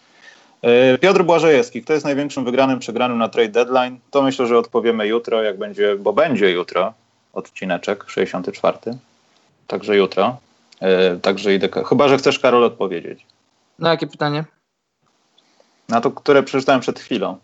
[0.64, 4.00] Yy, Piotr Błażejewski, kto jest największym wygranym, przegranym na trade deadline?
[4.12, 6.94] To myślę, że odpowiemy jutro, jak będzie, bo będzie jutro
[7.34, 8.78] odcineczek 64.
[9.68, 10.38] Także jutro.
[10.82, 11.70] Yy, Także idę.
[11.86, 13.26] Chyba, że chcesz, Karol, odpowiedzieć.
[13.80, 14.44] No jakie pytanie?
[15.90, 17.38] Na to, które przeczytałem przed chwilą.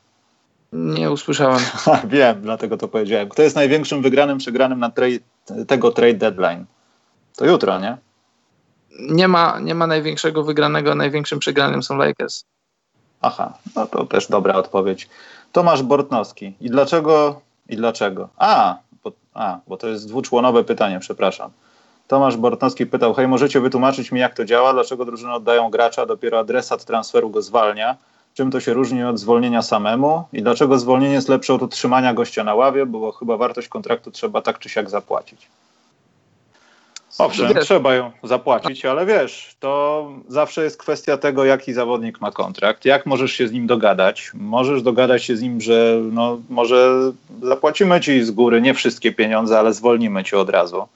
[0.74, 1.60] Nie usłyszałem.
[1.86, 3.30] Ha, Wiem, dlatego to powiedziałem.
[3.30, 5.20] Kto jest największym wygranym, przegranym na trade,
[5.68, 6.66] tego trade deadline?
[7.36, 7.98] To jutro, nie?
[9.00, 12.46] Nie ma, nie ma największego wygranego, największym przegranym są Lakers.
[13.22, 15.10] Aha, no to też dobra odpowiedź.
[15.52, 16.54] Tomasz Bortnowski.
[16.62, 17.42] I dlaczego?
[17.70, 18.30] I dlaczego?
[18.38, 21.52] A, bo, a, bo to jest dwuczłonowe pytanie, przepraszam.
[22.08, 24.74] Tomasz Bortnowski pytał, hej, możecie wytłumaczyć mi, jak to działa?
[24.74, 27.96] Dlaczego drużyny oddają gracza, dopiero adresat transferu go zwalnia?
[28.38, 30.24] Czym to się różni od zwolnienia samemu?
[30.34, 32.86] I dlaczego zwolnienie jest lepsze od utrzymania gościa na ławie?
[32.86, 35.48] Bo chyba wartość kontraktu trzeba tak czy siak zapłacić.
[37.18, 37.66] Owszem, wiesz.
[37.66, 43.06] trzeba ją zapłacić, ale wiesz, to zawsze jest kwestia tego, jaki zawodnik ma kontrakt, jak
[43.06, 44.32] możesz się z nim dogadać.
[44.34, 47.12] Możesz dogadać się z nim, że no, może
[47.42, 50.88] zapłacimy ci z góry nie wszystkie pieniądze, ale zwolnimy cię od razu.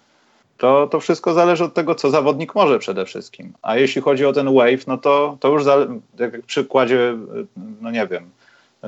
[0.61, 3.53] To, to wszystko zależy od tego, co zawodnik może przede wszystkim.
[3.61, 5.63] A jeśli chodzi o ten wave, no to, to już
[6.19, 7.17] jak w przykładzie,
[7.81, 8.29] no nie wiem,
[8.83, 8.87] y,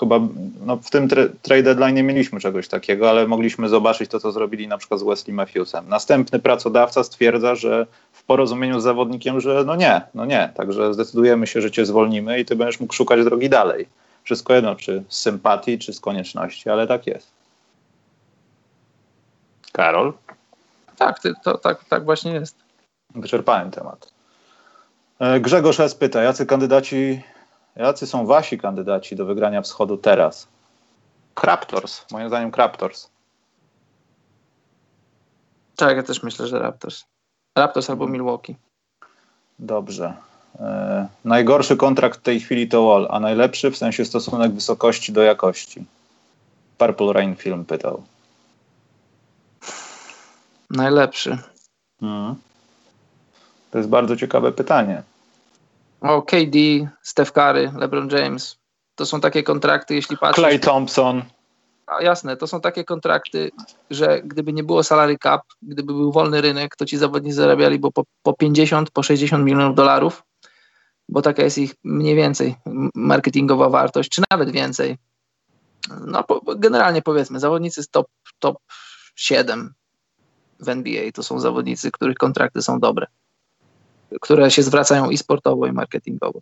[0.00, 0.20] chyba
[0.66, 4.32] no w tym tra trade deadline nie mieliśmy czegoś takiego, ale mogliśmy zobaczyć to, co
[4.32, 5.88] zrobili na przykład z Wesley Matthewsem.
[5.88, 11.46] Następny pracodawca stwierdza, że w porozumieniu z zawodnikiem, że no nie, no nie, także zdecydujemy
[11.46, 13.86] się, że cię zwolnimy i ty będziesz mógł szukać drogi dalej.
[14.24, 17.30] Wszystko jedno, czy z sympatii, czy z konieczności, ale tak jest.
[19.72, 20.12] Karol?
[20.98, 22.56] Tak, to, tak, tak właśnie jest.
[23.14, 24.12] Wyczerpałem temat.
[25.18, 25.94] E, Grzegorz S.
[25.94, 27.22] pyta, jacy kandydaci
[27.78, 30.48] Jacy są wasi kandydaci do wygrania wschodu teraz?
[31.42, 33.08] Raptors, moim zdaniem Raptors.
[35.76, 37.04] Tak, ja też myślę, że Raptors.
[37.56, 38.56] Raptors albo Milwaukee.
[39.58, 40.14] Dobrze.
[40.60, 45.22] E, najgorszy kontrakt w tej chwili to Wall, a najlepszy w sensie stosunek wysokości do
[45.22, 45.84] jakości.
[46.78, 48.02] Purple Rain Film pytał.
[50.70, 51.38] Najlepszy.
[52.00, 52.34] Hmm.
[53.70, 55.02] To jest bardzo ciekawe pytanie.
[56.00, 56.58] O, KD,
[57.02, 58.58] Steph Curry, LeBron James.
[58.94, 60.44] To są takie kontrakty, jeśli patrzysz...
[60.44, 61.22] Clay Thompson.
[61.86, 63.50] A, jasne, to są takie kontrakty,
[63.90, 67.92] że gdyby nie było salary cap, gdyby był wolny rynek, to ci zawodnicy zarabiali bo
[67.92, 70.22] po, po 50, po 60 milionów dolarów,
[71.08, 72.56] bo taka jest ich mniej więcej
[72.94, 74.98] marketingowa wartość, czy nawet więcej.
[76.06, 78.06] No, po, generalnie powiedzmy, zawodnicy z top,
[78.38, 78.58] top
[79.16, 79.74] 7
[80.60, 83.06] w NBA to są zawodnicy, których kontrakty są dobre
[84.20, 86.40] które się zwracają i sportowo, i marketingowo.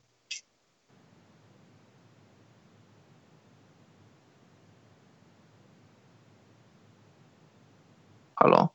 [8.36, 8.68] Halo?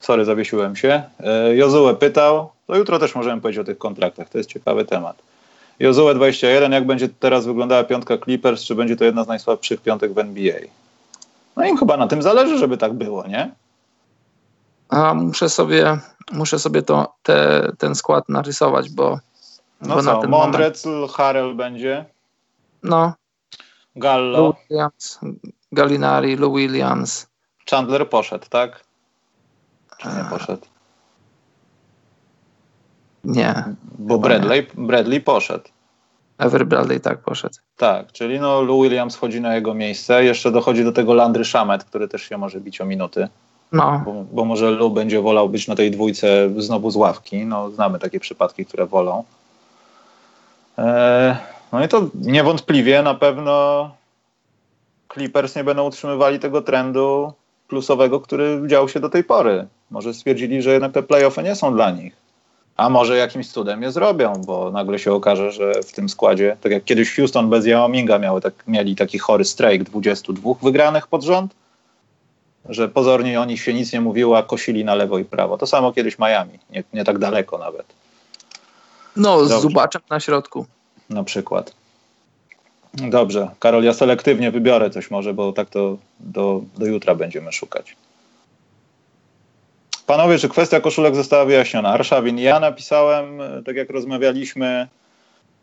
[0.00, 1.02] Sorry, zawiesiłem się.
[1.20, 5.22] E, Jozue pytał, to jutro też możemy powiedzieć o tych kontraktach, to jest ciekawy temat.
[5.80, 10.12] Jozue 21, jak będzie teraz wyglądała piątka Clippers, czy będzie to jedna z najsłabszych piątek
[10.12, 10.60] w NBA?
[11.58, 13.54] No im chyba na tym zależy, żeby tak było, nie?
[14.88, 15.98] A muszę sobie,
[16.32, 19.18] muszę sobie to, te, ten skład narysować, bo.
[19.80, 21.12] No bo co, Mondrecl, moment...
[21.12, 22.04] Harrell będzie.
[22.82, 23.12] No.
[23.96, 24.38] Gallo.
[24.38, 25.20] Lou Williams,
[25.72, 27.26] Gallinari, Lou Williams.
[27.70, 28.84] Chandler poszedł, tak?
[29.98, 30.66] Czy nie poszedł?
[33.24, 33.64] Nie.
[33.98, 34.86] Bo Bradley, nie.
[34.86, 35.68] Bradley poszedł.
[36.38, 37.54] Ever Bradley tak poszedł.
[37.76, 40.24] Tak, czyli no Lou Williams wchodzi na jego miejsce.
[40.24, 43.28] Jeszcze dochodzi do tego Landry Shamet, który też się może bić o minuty.
[43.72, 44.02] No.
[44.04, 47.46] Bo, bo, może Lu będzie wolał być na tej dwójce znowu z ławki.
[47.46, 49.24] No, znamy takie przypadki, które wolą.
[50.78, 51.36] E,
[51.72, 53.90] no i to niewątpliwie na pewno
[55.12, 57.32] Clippers nie będą utrzymywali tego trendu
[57.68, 59.66] plusowego, który dział się do tej pory.
[59.90, 62.27] Może stwierdzili, że jednak te playoffy nie są dla nich.
[62.78, 66.72] A może jakimś cudem je zrobią, bo nagle się okaże, że w tym składzie, tak
[66.72, 71.22] jak kiedyś Houston bez Yao Minga miały tak, mieli taki chory strajk 22 wygranych pod
[71.22, 71.54] rząd,
[72.68, 75.58] że pozornie o nich się nic nie mówiło, a kosili na lewo i prawo.
[75.58, 77.86] To samo kiedyś Miami, nie, nie tak daleko nawet.
[79.16, 80.66] No, z Zubaczem na środku.
[81.10, 81.74] Na przykład.
[82.94, 87.96] Dobrze, Karol, ja selektywnie wybiorę coś może, bo tak to do, do jutra będziemy szukać.
[90.08, 91.88] Panowie, czy kwestia koszulek została wyjaśniona?
[91.88, 94.88] Arszawin, ja napisałem, tak jak rozmawialiśmy,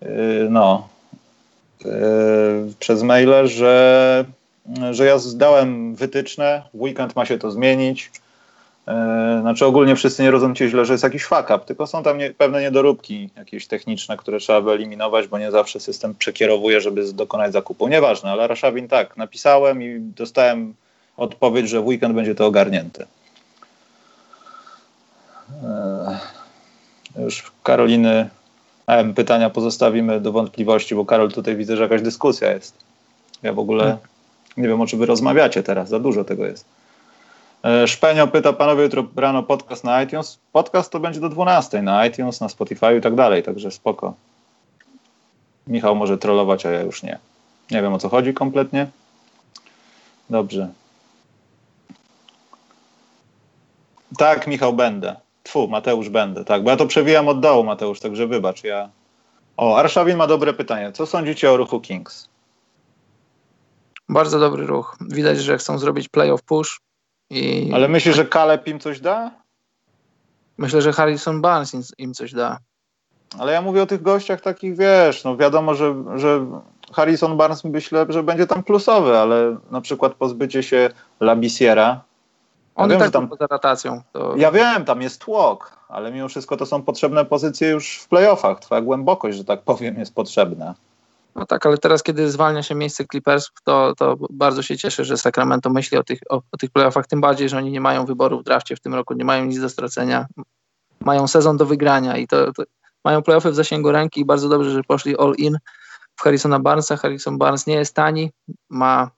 [0.01, 0.07] yy,
[0.49, 0.87] no,
[1.85, 1.91] yy,
[2.79, 4.25] przez maile, że
[4.91, 8.11] że ja zdałem wytyczne, weekend ma się to zmienić.
[8.87, 12.17] E, znaczy ogólnie wszyscy nie rozumiecie źle, że jest jakiś fuck up, tylko są tam
[12.17, 17.53] nie, pewne niedoróbki jakieś techniczne, które trzeba wyeliminować, bo nie zawsze system przekierowuje, żeby dokonać
[17.53, 17.87] zakupu.
[17.87, 20.73] Nieważne, ale Raszawin tak, napisałem i dostałem
[21.17, 23.05] odpowiedź, że w weekend będzie to ogarnięte.
[25.63, 26.19] E,
[27.23, 28.29] już Karoliny
[29.15, 32.77] pytania pozostawimy do wątpliwości, bo Karol tutaj widzę, że jakaś dyskusja jest.
[33.43, 33.99] Ja w ogóle hmm.
[34.57, 36.65] Nie wiem, o czym wy rozmawiacie teraz, za dużo tego jest.
[37.63, 40.39] E, Szpenio pyta, panowie, jutro rano podcast na iTunes.
[40.51, 44.13] Podcast to będzie do 12 na iTunes, na Spotify i tak dalej, także spoko.
[45.67, 47.19] Michał może trollować, a ja już nie.
[47.71, 48.87] Nie wiem, o co chodzi kompletnie.
[50.29, 50.69] Dobrze.
[54.17, 55.15] Tak, Michał, będę.
[55.45, 56.45] Tfu, Mateusz, będę.
[56.45, 58.89] Tak, bo ja to przewijam od dołu, Mateusz, także wybacz, ja...
[59.57, 60.91] O, Arszawin ma dobre pytanie.
[60.91, 62.29] Co sądzicie o ruchu Kings?
[64.09, 64.97] Bardzo dobry ruch.
[65.01, 66.81] Widać, że chcą zrobić playoff push.
[67.29, 69.31] I Ale myślisz, że Kaleb im coś da?
[70.57, 72.57] myślę, że Harrison Barnes im, coś da.
[73.39, 76.45] Ale ja mówię o tych gościach takich, wiesz, no wiadomo, że, że
[76.93, 80.89] Harrison Barnes myślę, że będzie tam plusowy, ale na przykład pozbycie się
[81.19, 82.01] Labisiera.
[82.75, 84.01] On wiem, i tak tam- poza rotacją.
[84.11, 84.33] To...
[84.37, 88.59] Ja wiem, tam jest tłok, ale mimo wszystko to są potrzebne pozycje już w playoffach.
[88.59, 90.75] Twoja głębokość, że tak powiem, jest potrzebna.
[91.35, 95.17] No tak, ale teraz, kiedy zwalnia się miejsce Clippersów, to, to bardzo się cieszę, że
[95.17, 98.39] Sacramento myśli o tych, o, o tych playoffach, tym bardziej, że oni nie mają wyboru
[98.39, 100.25] w drafcie w tym roku, nie mają nic do stracenia.
[100.99, 102.63] Mają sezon do wygrania i to, to
[103.03, 105.57] mają playoffy w zasięgu ręki i bardzo dobrze, że poszli all in
[106.15, 106.97] w Harrisona Barnesa.
[106.97, 108.31] Harrison Barnes nie jest tani,
[108.69, 109.11] ma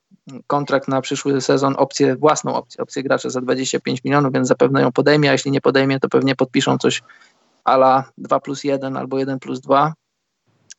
[0.47, 4.91] kontrakt na przyszły sezon, opcję, własną opcję, opcję gracza za 25 milionów, więc zapewne ją
[4.91, 7.03] podejmie, a jeśli nie podejmie, to pewnie podpiszą coś
[7.63, 9.93] ala 2 plus 1 albo 1 plus 2.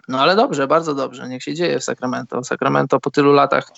[0.08, 2.44] No ale dobrze, bardzo dobrze, niech się dzieje w Sacramento.
[2.44, 3.70] Sacramento po tylu latach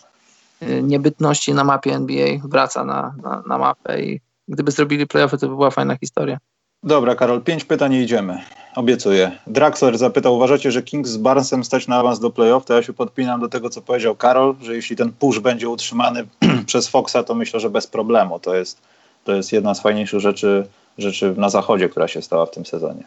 [0.62, 5.49] y, niebytności na mapie NBA wraca na, na, na mapę i gdyby zrobili playoffy, to
[5.49, 6.39] by była fajna historia.
[6.83, 8.39] Dobra, Karol, pięć pytań i idziemy.
[8.76, 9.39] Obiecuję.
[9.47, 12.64] Draxler zapytał, uważacie, że Kings z Barnesem stać na awans do playoff?
[12.64, 16.26] To ja się podpinam do tego, co powiedział Karol, że jeśli ten push będzie utrzymany
[16.66, 18.39] przez Foxa, to myślę, że bez problemu.
[18.39, 18.81] To jest,
[19.24, 20.66] to jest jedna z fajniejszych rzeczy,
[20.99, 23.03] rzeczy na zachodzie, która się stała w tym sezonie.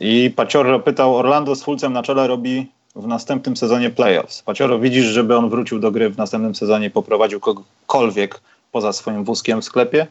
[0.00, 2.66] I Pacioro pytał, Orlando z Fulcem na czele robi
[2.96, 4.42] w następnym sezonie playoffs.
[4.42, 8.40] Pacioro, widzisz, żeby on wrócił do gry w następnym sezonie poprowadził kogokolwiek
[8.72, 10.06] poza swoim wózkiem w sklepie?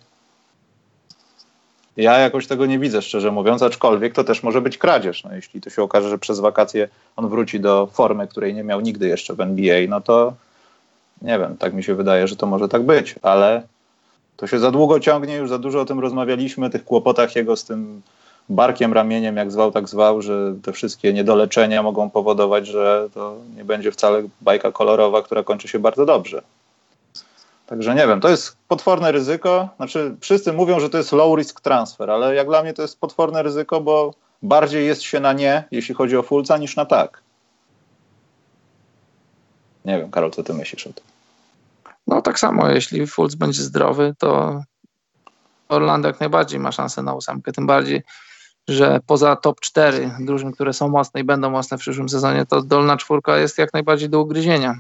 [1.97, 5.23] Ja jakoś tego nie widzę, szczerze mówiąc, aczkolwiek to też może być kradzież.
[5.23, 8.81] No, jeśli to się okaże, że przez wakacje on wróci do formy, której nie miał
[8.81, 10.33] nigdy jeszcze w NBA, no to
[11.21, 13.63] nie wiem, tak mi się wydaje, że to może tak być, ale
[14.37, 17.65] to się za długo ciągnie, już za dużo o tym rozmawialiśmy, tych kłopotach jego z
[17.65, 18.01] tym
[18.49, 23.65] barkiem, ramieniem, jak zwał, tak zwał, że te wszystkie niedoleczenia mogą powodować, że to nie
[23.65, 26.41] będzie wcale bajka kolorowa, która kończy się bardzo dobrze.
[27.68, 29.70] Także nie wiem, to jest potworne ryzyko.
[29.78, 32.99] Znaczy, wszyscy mówią, że to jest low risk transfer, ale jak dla mnie to jest
[32.99, 37.22] potworne ryzyko, bo bardziej jest się na nie, jeśli chodzi o Fulca, niż na tak.
[39.86, 41.03] Nie wiem, Karol, co ty myślisz o tym?
[42.07, 44.61] No tak samo, jeśli Fultz będzie zdrowy, to
[45.70, 48.03] Orlando jak najbardziej ma szansę na ósemkę, tym bardziej,
[48.68, 52.61] że poza top 4 drużyn, które są mocne i będą mocne w przyszłym sezonie, to
[52.61, 54.80] dolna czwórka jest jak najbardziej do ugryzienia.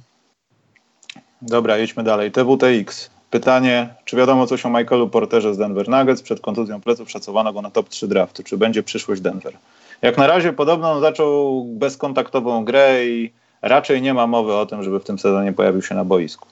[1.41, 2.31] Dobra, jedźmy dalej.
[2.31, 3.09] TWTX.
[3.29, 6.21] Pytanie, czy wiadomo coś o Michaelu Porterze z Denver Nuggets?
[6.21, 8.43] Przed kontuzją pleców szacowano go na top 3 draftu.
[8.43, 9.53] Czy będzie przyszłość Denver?
[10.01, 13.31] Jak na razie podobno on zaczął bezkontaktową grę i
[13.61, 16.47] raczej nie ma mowy o tym, żeby w tym sezonie pojawił się na boisku.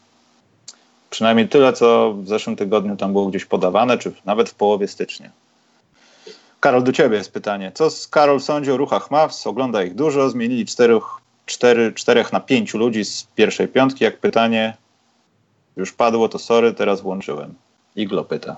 [1.09, 5.29] Przynajmniej tyle, co w zeszłym tygodniu tam było gdzieś podawane, czy nawet w połowie stycznia.
[6.59, 7.71] Karol, do ciebie jest pytanie.
[7.73, 9.47] Co z Karol sądzi o ruchach Mavs?
[9.47, 11.03] Ogląda ich dużo, zmienili czterech,
[11.45, 14.03] cztery, czterech na pięciu ludzi z pierwszej piątki.
[14.03, 14.77] Jak pytanie
[15.75, 17.53] już padło, to sorry, teraz włączyłem.
[17.95, 18.57] Iglo pyta.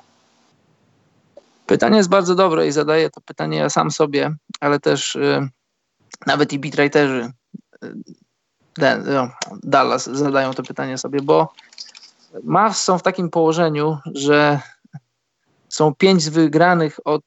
[1.66, 5.50] Pytanie jest bardzo dobre i zadaję to pytanie ja sam sobie, ale też y,
[6.26, 7.32] nawet i beatwriterzy
[7.84, 7.94] y,
[8.78, 9.30] Den- no,
[9.64, 11.54] Dallas zadają to pytanie sobie, bo
[12.44, 14.60] Mavs są w takim położeniu, że
[15.76, 17.24] są pięć wygranych od,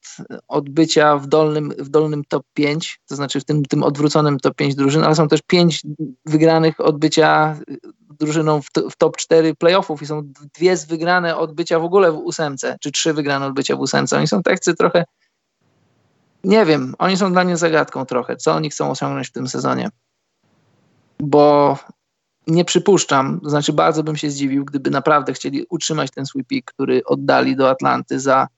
[0.49, 4.55] od bycia w dolnym, w dolnym top 5, to znaczy w tym, tym odwróconym top
[4.55, 5.83] 5 drużyn, ale są też pięć
[6.27, 7.59] wygranych od bycia
[8.19, 10.23] drużyną w, w top 4 playoffów i są
[10.55, 13.81] dwie z wygrane od bycia w ogóle w ósemce, czy trzy wygrane od bycia w
[13.81, 14.17] ósemce.
[14.17, 15.05] Oni są tacy trochę,
[16.45, 19.91] nie wiem, oni są dla mnie zagadką trochę, co oni chcą osiągnąć w tym sezonie.
[21.21, 21.79] Bo
[22.49, 26.65] nie przypuszczam, to znaczy bardzo bym się zdziwił, gdyby naprawdę chcieli utrzymać ten swój pik,
[26.65, 28.49] który oddali do Atlanty za,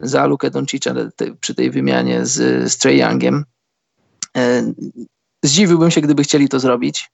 [0.00, 0.94] za Lukę Doncicza
[1.40, 3.44] przy tej wymianie z, z Trae Youngiem.
[4.36, 4.72] E,
[5.42, 7.10] Zdziwiłbym się, gdyby chcieli to zrobić.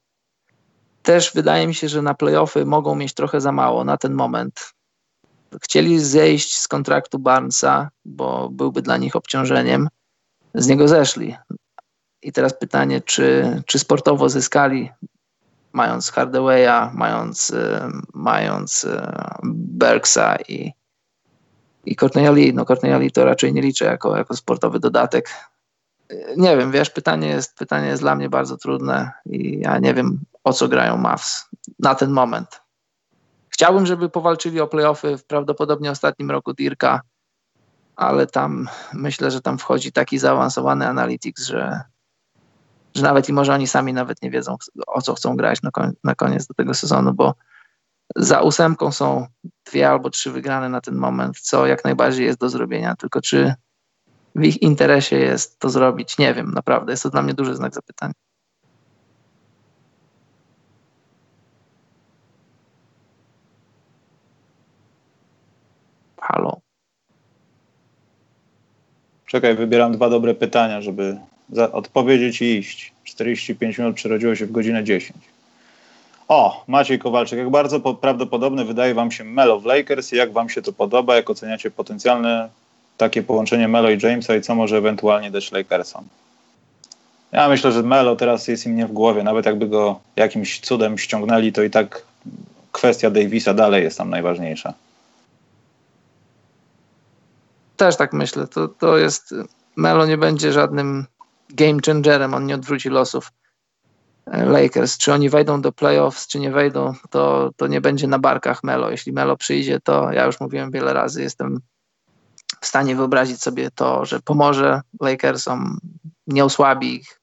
[1.02, 4.72] Też wydaje mi się, że na playoffy mogą mieć trochę za mało na ten moment.
[5.62, 9.88] Chcieli zejść z kontraktu Barnesa, bo byłby dla nich obciążeniem.
[10.54, 11.36] Z niego zeszli.
[12.22, 14.90] I teraz pytanie, czy, czy sportowo zyskali
[15.77, 19.12] mając Hardawaya, mając, e, mając e,
[19.53, 20.73] Berksa i,
[21.85, 22.55] i Courtney Lee.
[22.55, 25.31] No Courtney Lee to raczej nie liczę jako, jako sportowy dodatek.
[26.11, 29.94] E, Nie wiem, wiesz, pytanie jest, pytanie jest dla mnie bardzo trudne i ja nie
[29.94, 31.48] wiem, o co grają Mavs
[31.78, 32.61] na ten moment.
[33.48, 37.01] Chciałbym, żeby powalczyli o playoffy w prawdopodobnie ostatnim roku Dirka,
[37.97, 41.81] ale tam myślę, że tam wchodzi taki zaawansowany analytics, że,
[42.97, 44.56] że nawet i może oni sami nawet nie wiedzą,
[44.86, 47.35] o co chcą grać na, koń, na koniec do tego sezonu, bo
[48.16, 49.27] za ósemką są
[49.66, 52.97] dwie albo trzy wygrane na ten moment, co jak najbardziej jest do zrobienia.
[52.97, 53.55] Tylko czy
[54.35, 56.18] w ich interesie jest to zrobić?
[56.18, 56.93] Nie wiem, naprawdę.
[56.93, 58.12] Jest to dla mnie duży znak zapytania.
[66.20, 66.60] Halo.
[69.27, 71.18] Czekaj, wybieram dwa dobre pytania, żeby
[71.73, 72.93] odpowiedzieć i iść.
[73.05, 75.18] 45 minut przerodziło się w godzinę 10.
[76.28, 80.48] O, Maciej Kowalczyk, jak bardzo prawdopodobne wydaje Wam się Melo w Lakers i jak Wam
[80.48, 82.48] się to podoba, jak oceniacie potencjalne
[82.97, 86.05] takie połączenie Melo i Jamesa i co może ewentualnie dać Lakersom?
[87.32, 90.98] Ja myślę, że Melo teraz jest im nie w głowie, nawet jakby go jakimś cudem
[90.98, 92.02] ściągnęli, to i tak
[92.73, 94.74] kwestia Davisa dalej jest tam najważniejsza.
[97.77, 98.47] Też tak myślę.
[98.47, 99.35] To, to jest.
[99.77, 101.06] Melo nie będzie żadnym
[101.51, 103.32] game changerem, on nie odwróci losów
[104.27, 104.98] e, Lakers.
[104.98, 108.90] Czy oni wejdą do playoffs, czy nie wejdą, to, to nie będzie na barkach Melo.
[108.90, 111.60] Jeśli Melo przyjdzie, to ja już mówiłem wiele razy, jestem
[112.60, 115.78] w stanie wyobrazić sobie to, że pomoże Lakersom,
[116.27, 117.20] nie osłabi ich,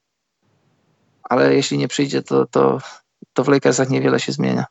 [1.23, 2.81] ale jeśli nie przyjdzie, to, to,
[3.33, 4.65] to w Lakersach niewiele się zmienia.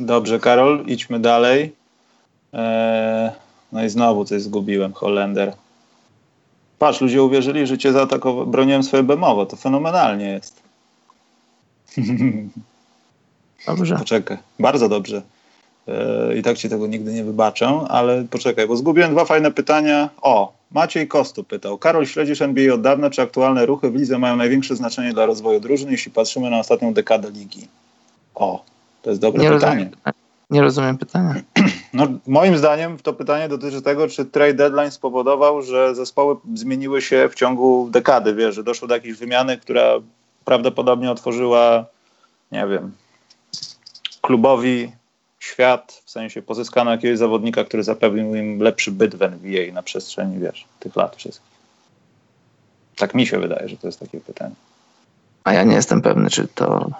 [0.00, 1.76] Dobrze, Karol, idźmy dalej.
[2.52, 3.30] Eee,
[3.72, 5.52] no i znowu coś zgubiłem, Holender.
[6.78, 9.46] Patrz, ludzie uwierzyli, że cię zaatakowałem, broniłem swoje bemowo.
[9.46, 10.62] To fenomenalnie jest.
[13.66, 13.96] Dobrze.
[13.96, 15.22] Poczekaj, bardzo dobrze.
[15.88, 20.10] E, I tak ci tego nigdy nie wybaczę, ale poczekaj, bo zgubiłem dwa fajne pytania.
[20.22, 21.78] O, Maciej Kostu pytał.
[21.78, 25.60] Karol, śledzisz NBA od dawna, czy aktualne ruchy w lidze mają największe znaczenie dla rozwoju
[25.60, 27.68] drużyny, jeśli patrzymy na ostatnią dekadę ligi?
[28.34, 28.64] O,
[29.02, 29.84] to jest dobre nie pytanie.
[29.84, 30.14] Rozumiem,
[30.50, 31.34] nie rozumiem pytania.
[31.92, 37.28] No, moim zdaniem to pytanie dotyczy tego, czy trade deadline spowodował, że zespoły zmieniły się
[37.28, 39.92] w ciągu dekady, wiesz, że doszło do jakiejś wymiany, która
[40.44, 41.86] prawdopodobnie otworzyła,
[42.52, 42.92] nie wiem,
[44.22, 44.92] klubowi
[45.38, 50.38] świat, w sensie pozyskano jakiegoś zawodnika, który zapewnił im lepszy byt w NBA na przestrzeni,
[50.38, 51.48] wiesz, tych lat wszystkich.
[52.96, 54.54] Tak mi się wydaje, że to jest takie pytanie.
[55.44, 56.90] A ja nie jestem pewny, czy to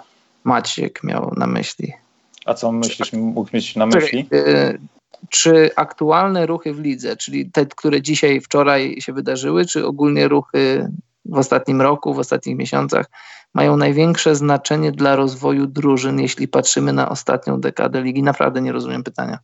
[0.43, 1.93] Maciek miał na myśli.
[2.49, 4.27] A co myślisz, mógł mieć na myśli?
[4.33, 4.79] Y,
[5.29, 10.89] czy aktualne ruchy w lidze, czyli te, które dzisiaj, wczoraj się wydarzyły, czy ogólnie ruchy
[11.25, 13.05] w ostatnim roku, w ostatnich miesiącach,
[13.53, 18.23] mają największe znaczenie dla rozwoju drużyn, jeśli patrzymy na ostatnią dekadę ligi?
[18.23, 19.39] Naprawdę nie rozumiem pytania.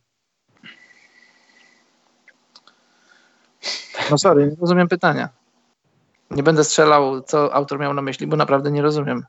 [4.10, 5.28] No sorry, nie rozumiem pytania.
[6.30, 9.24] Nie będę strzelał, co autor miał na myśli, bo naprawdę nie rozumiem.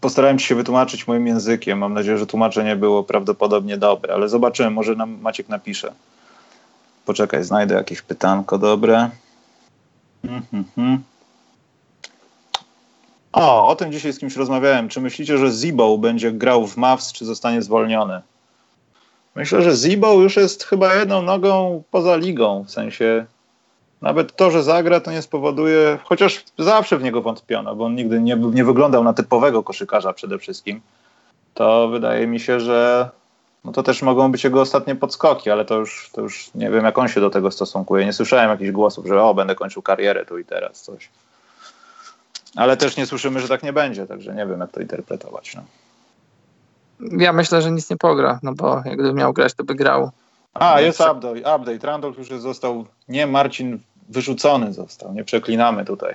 [0.00, 1.78] Postarałem się wytłumaczyć moim językiem.
[1.78, 5.92] Mam nadzieję, że tłumaczenie było prawdopodobnie dobre, ale zobaczymy, może nam Maciek napisze.
[7.06, 9.10] Poczekaj, znajdę jakieś pytanko dobre.
[10.24, 11.02] Mhm.
[13.32, 14.88] O, o tym dzisiaj z kimś rozmawiałem.
[14.88, 18.20] Czy myślicie, że Zibo będzie grał w Mavs, czy zostanie zwolniony?
[19.34, 23.26] Myślę, że Zibo już jest chyba jedną nogą poza ligą, w sensie
[24.02, 28.20] nawet to, że zagra, to nie spowoduje, chociaż zawsze w niego wątpiono, bo on nigdy
[28.20, 30.80] nie, nie wyglądał na typowego koszykarza przede wszystkim,
[31.54, 33.10] to wydaje mi się, że
[33.64, 36.84] no to też mogą być jego ostatnie podskoki, ale to już, to już nie wiem,
[36.84, 38.06] jak on się do tego stosunkuje.
[38.06, 41.08] Nie słyszałem jakichś głosów, że o, będę kończył karierę tu i teraz, coś.
[42.56, 45.56] Ale też nie słyszymy, że tak nie będzie, także nie wiem, jak to interpretować.
[45.56, 45.62] No.
[47.18, 50.10] Ja myślę, że nic nie pogra, no bo jak miał grać, to by grał.
[50.58, 51.56] A, jest update.
[51.56, 51.86] update.
[51.86, 53.78] Randolph już został, nie Marcin
[54.08, 55.12] wyrzucony został.
[55.12, 56.14] Nie przeklinamy tutaj.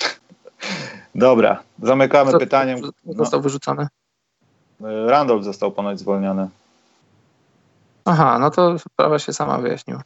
[1.14, 2.78] Dobra, zamykamy pytaniem.
[3.06, 3.42] Został no.
[3.42, 3.88] wyrzucony?
[5.06, 6.48] Randolph został ponoć zwolniony.
[8.04, 10.02] Aha, no to sprawa się sama wyjaśniła.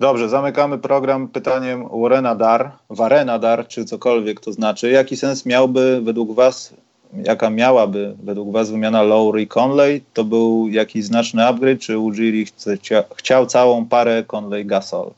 [0.00, 4.90] Dobrze, zamykamy program pytaniem Warrena Dar, Warrena Dar, czy cokolwiek to znaczy.
[4.90, 6.74] Jaki sens miałby według Was
[7.12, 12.46] jaka miałaby według Was wymiana Lowry Conley, to był jakiś znaczny upgrade, czy Ujiri
[13.16, 15.10] chciał całą parę Conley Gasol?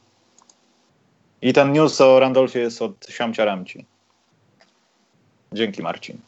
[1.42, 3.84] I ten news o Randolphie jest od Siamcia Ramci.
[5.52, 6.18] Dzięki Marcin.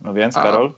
[0.00, 0.72] No więc, Karol?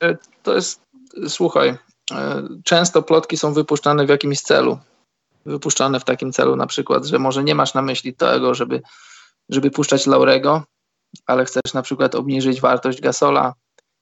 [0.00, 0.80] A, e, to jest,
[1.28, 4.78] słuchaj, e, często plotki są wypuszczane w jakimś celu.
[5.46, 8.82] Wypuszczane w takim celu na przykład, że może nie masz na myśli tego, żeby
[9.48, 10.62] żeby puszczać Laurego,
[11.26, 13.54] ale chcesz na przykład obniżyć wartość Gasola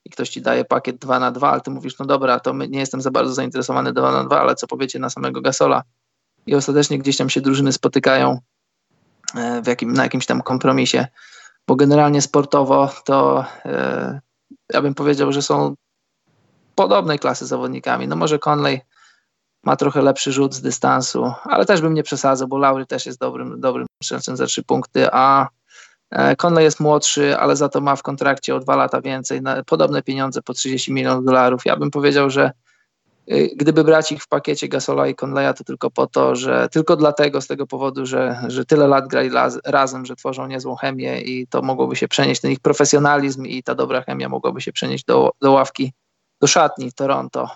[0.04, 2.78] i ktoś ci daje pakiet 2 na 2, ale ty mówisz, no dobra, to nie
[2.78, 5.82] jestem za bardzo zainteresowany 2 na 2, ale co powiecie na samego Gasola?
[6.46, 8.38] I ostatecznie gdzieś tam się drużyny spotykają
[9.34, 11.06] e, w jakim, na jakimś tam kompromisie,
[11.66, 14.20] bo generalnie sportowo to e,
[14.72, 15.74] ja bym powiedział, że są
[16.74, 18.08] podobnej klasy zawodnikami.
[18.08, 18.80] No może Conley
[19.64, 23.18] ma trochę lepszy rzut z dystansu, ale też bym nie przesadzał, bo Laury też jest
[23.18, 25.48] dobrym, dobrym strzelcem za trzy punkty, a
[26.12, 29.64] E, Conley jest młodszy, ale za to ma w kontrakcie o dwa lata więcej, na
[29.64, 31.62] podobne pieniądze po 30 milionów dolarów.
[31.64, 32.50] Ja bym powiedział, że
[33.32, 36.96] y, gdyby brać ich w pakiecie Gasola i Conleya, to tylko po to, że tylko
[36.96, 39.30] dlatego, z tego powodu, że, że tyle lat grali
[39.64, 43.74] razem, że tworzą niezłą chemię i to mogłoby się przenieść, ten ich profesjonalizm i ta
[43.74, 45.92] dobra chemia mogłaby się przenieść do, do ławki,
[46.40, 47.50] do szatni Toronto,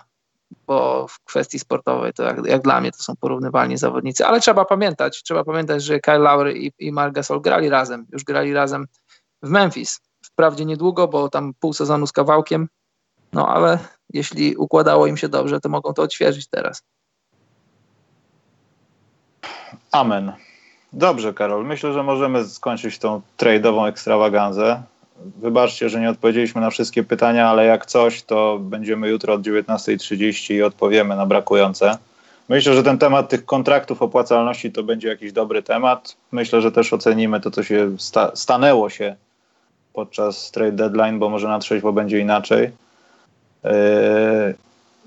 [0.67, 4.65] bo w kwestii sportowej to jak, jak, dla mnie to są porównywalni zawodnicy, ale trzeba
[4.65, 8.87] pamiętać, trzeba pamiętać, że Kyle Lowry i, i Marc Gasol grali razem, już grali razem
[9.43, 9.99] w Memphis.
[10.25, 12.67] Wprawdzie niedługo, bo tam pół sezonu z kawałkiem,
[13.33, 13.79] no ale
[14.13, 16.83] jeśli układało im się dobrze, to mogą to odświeżyć teraz.
[19.91, 20.33] Amen.
[20.93, 21.65] Dobrze, Karol.
[21.65, 24.83] Myślę, że możemy skończyć tą trade'ową ekstrawaganzę.
[25.25, 30.53] Wybaczcie, że nie odpowiedzieliśmy na wszystkie pytania, ale jak coś, to będziemy jutro od 19.30
[30.53, 31.97] i odpowiemy na brakujące.
[32.49, 36.15] Myślę, że ten temat tych kontraktów opłacalności to będzie jakiś dobry temat.
[36.31, 39.15] Myślę, że też ocenimy to, co się sta stanęło się
[39.93, 42.71] podczas trade deadline, bo może na trzeźwo będzie inaczej.
[43.63, 43.71] Yy,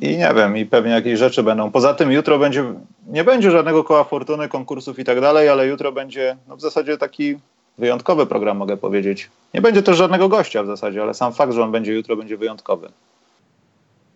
[0.00, 1.70] I nie wiem, i pewnie jakieś rzeczy będą.
[1.70, 2.64] Poza tym jutro będzie,
[3.06, 6.98] nie będzie żadnego koła fortuny, konkursów i tak dalej, ale jutro będzie no w zasadzie
[6.98, 7.38] taki
[7.80, 9.30] wyjątkowy program, mogę powiedzieć.
[9.54, 12.36] Nie będzie też żadnego gościa w zasadzie, ale sam fakt, że on będzie jutro, będzie
[12.36, 12.88] wyjątkowy.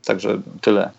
[0.04, 0.90] Także tyle.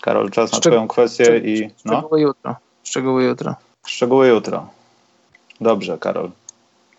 [0.00, 1.70] Karol, czas na Szczeg twoją kwestię szczeg i...
[1.84, 1.98] No?
[1.98, 2.56] Szczegóły jutro.
[2.84, 3.54] Szczegóły jutro.
[3.86, 4.68] Szczegóły jutro.
[5.60, 6.30] Dobrze, Karol.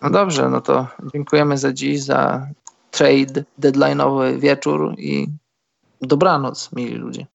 [0.02, 2.46] No dobrze, no to dziękujemy za dziś, za
[2.90, 5.26] trade, deadline'owy wieczór i
[6.00, 7.26] dobranoc, mili ludzie.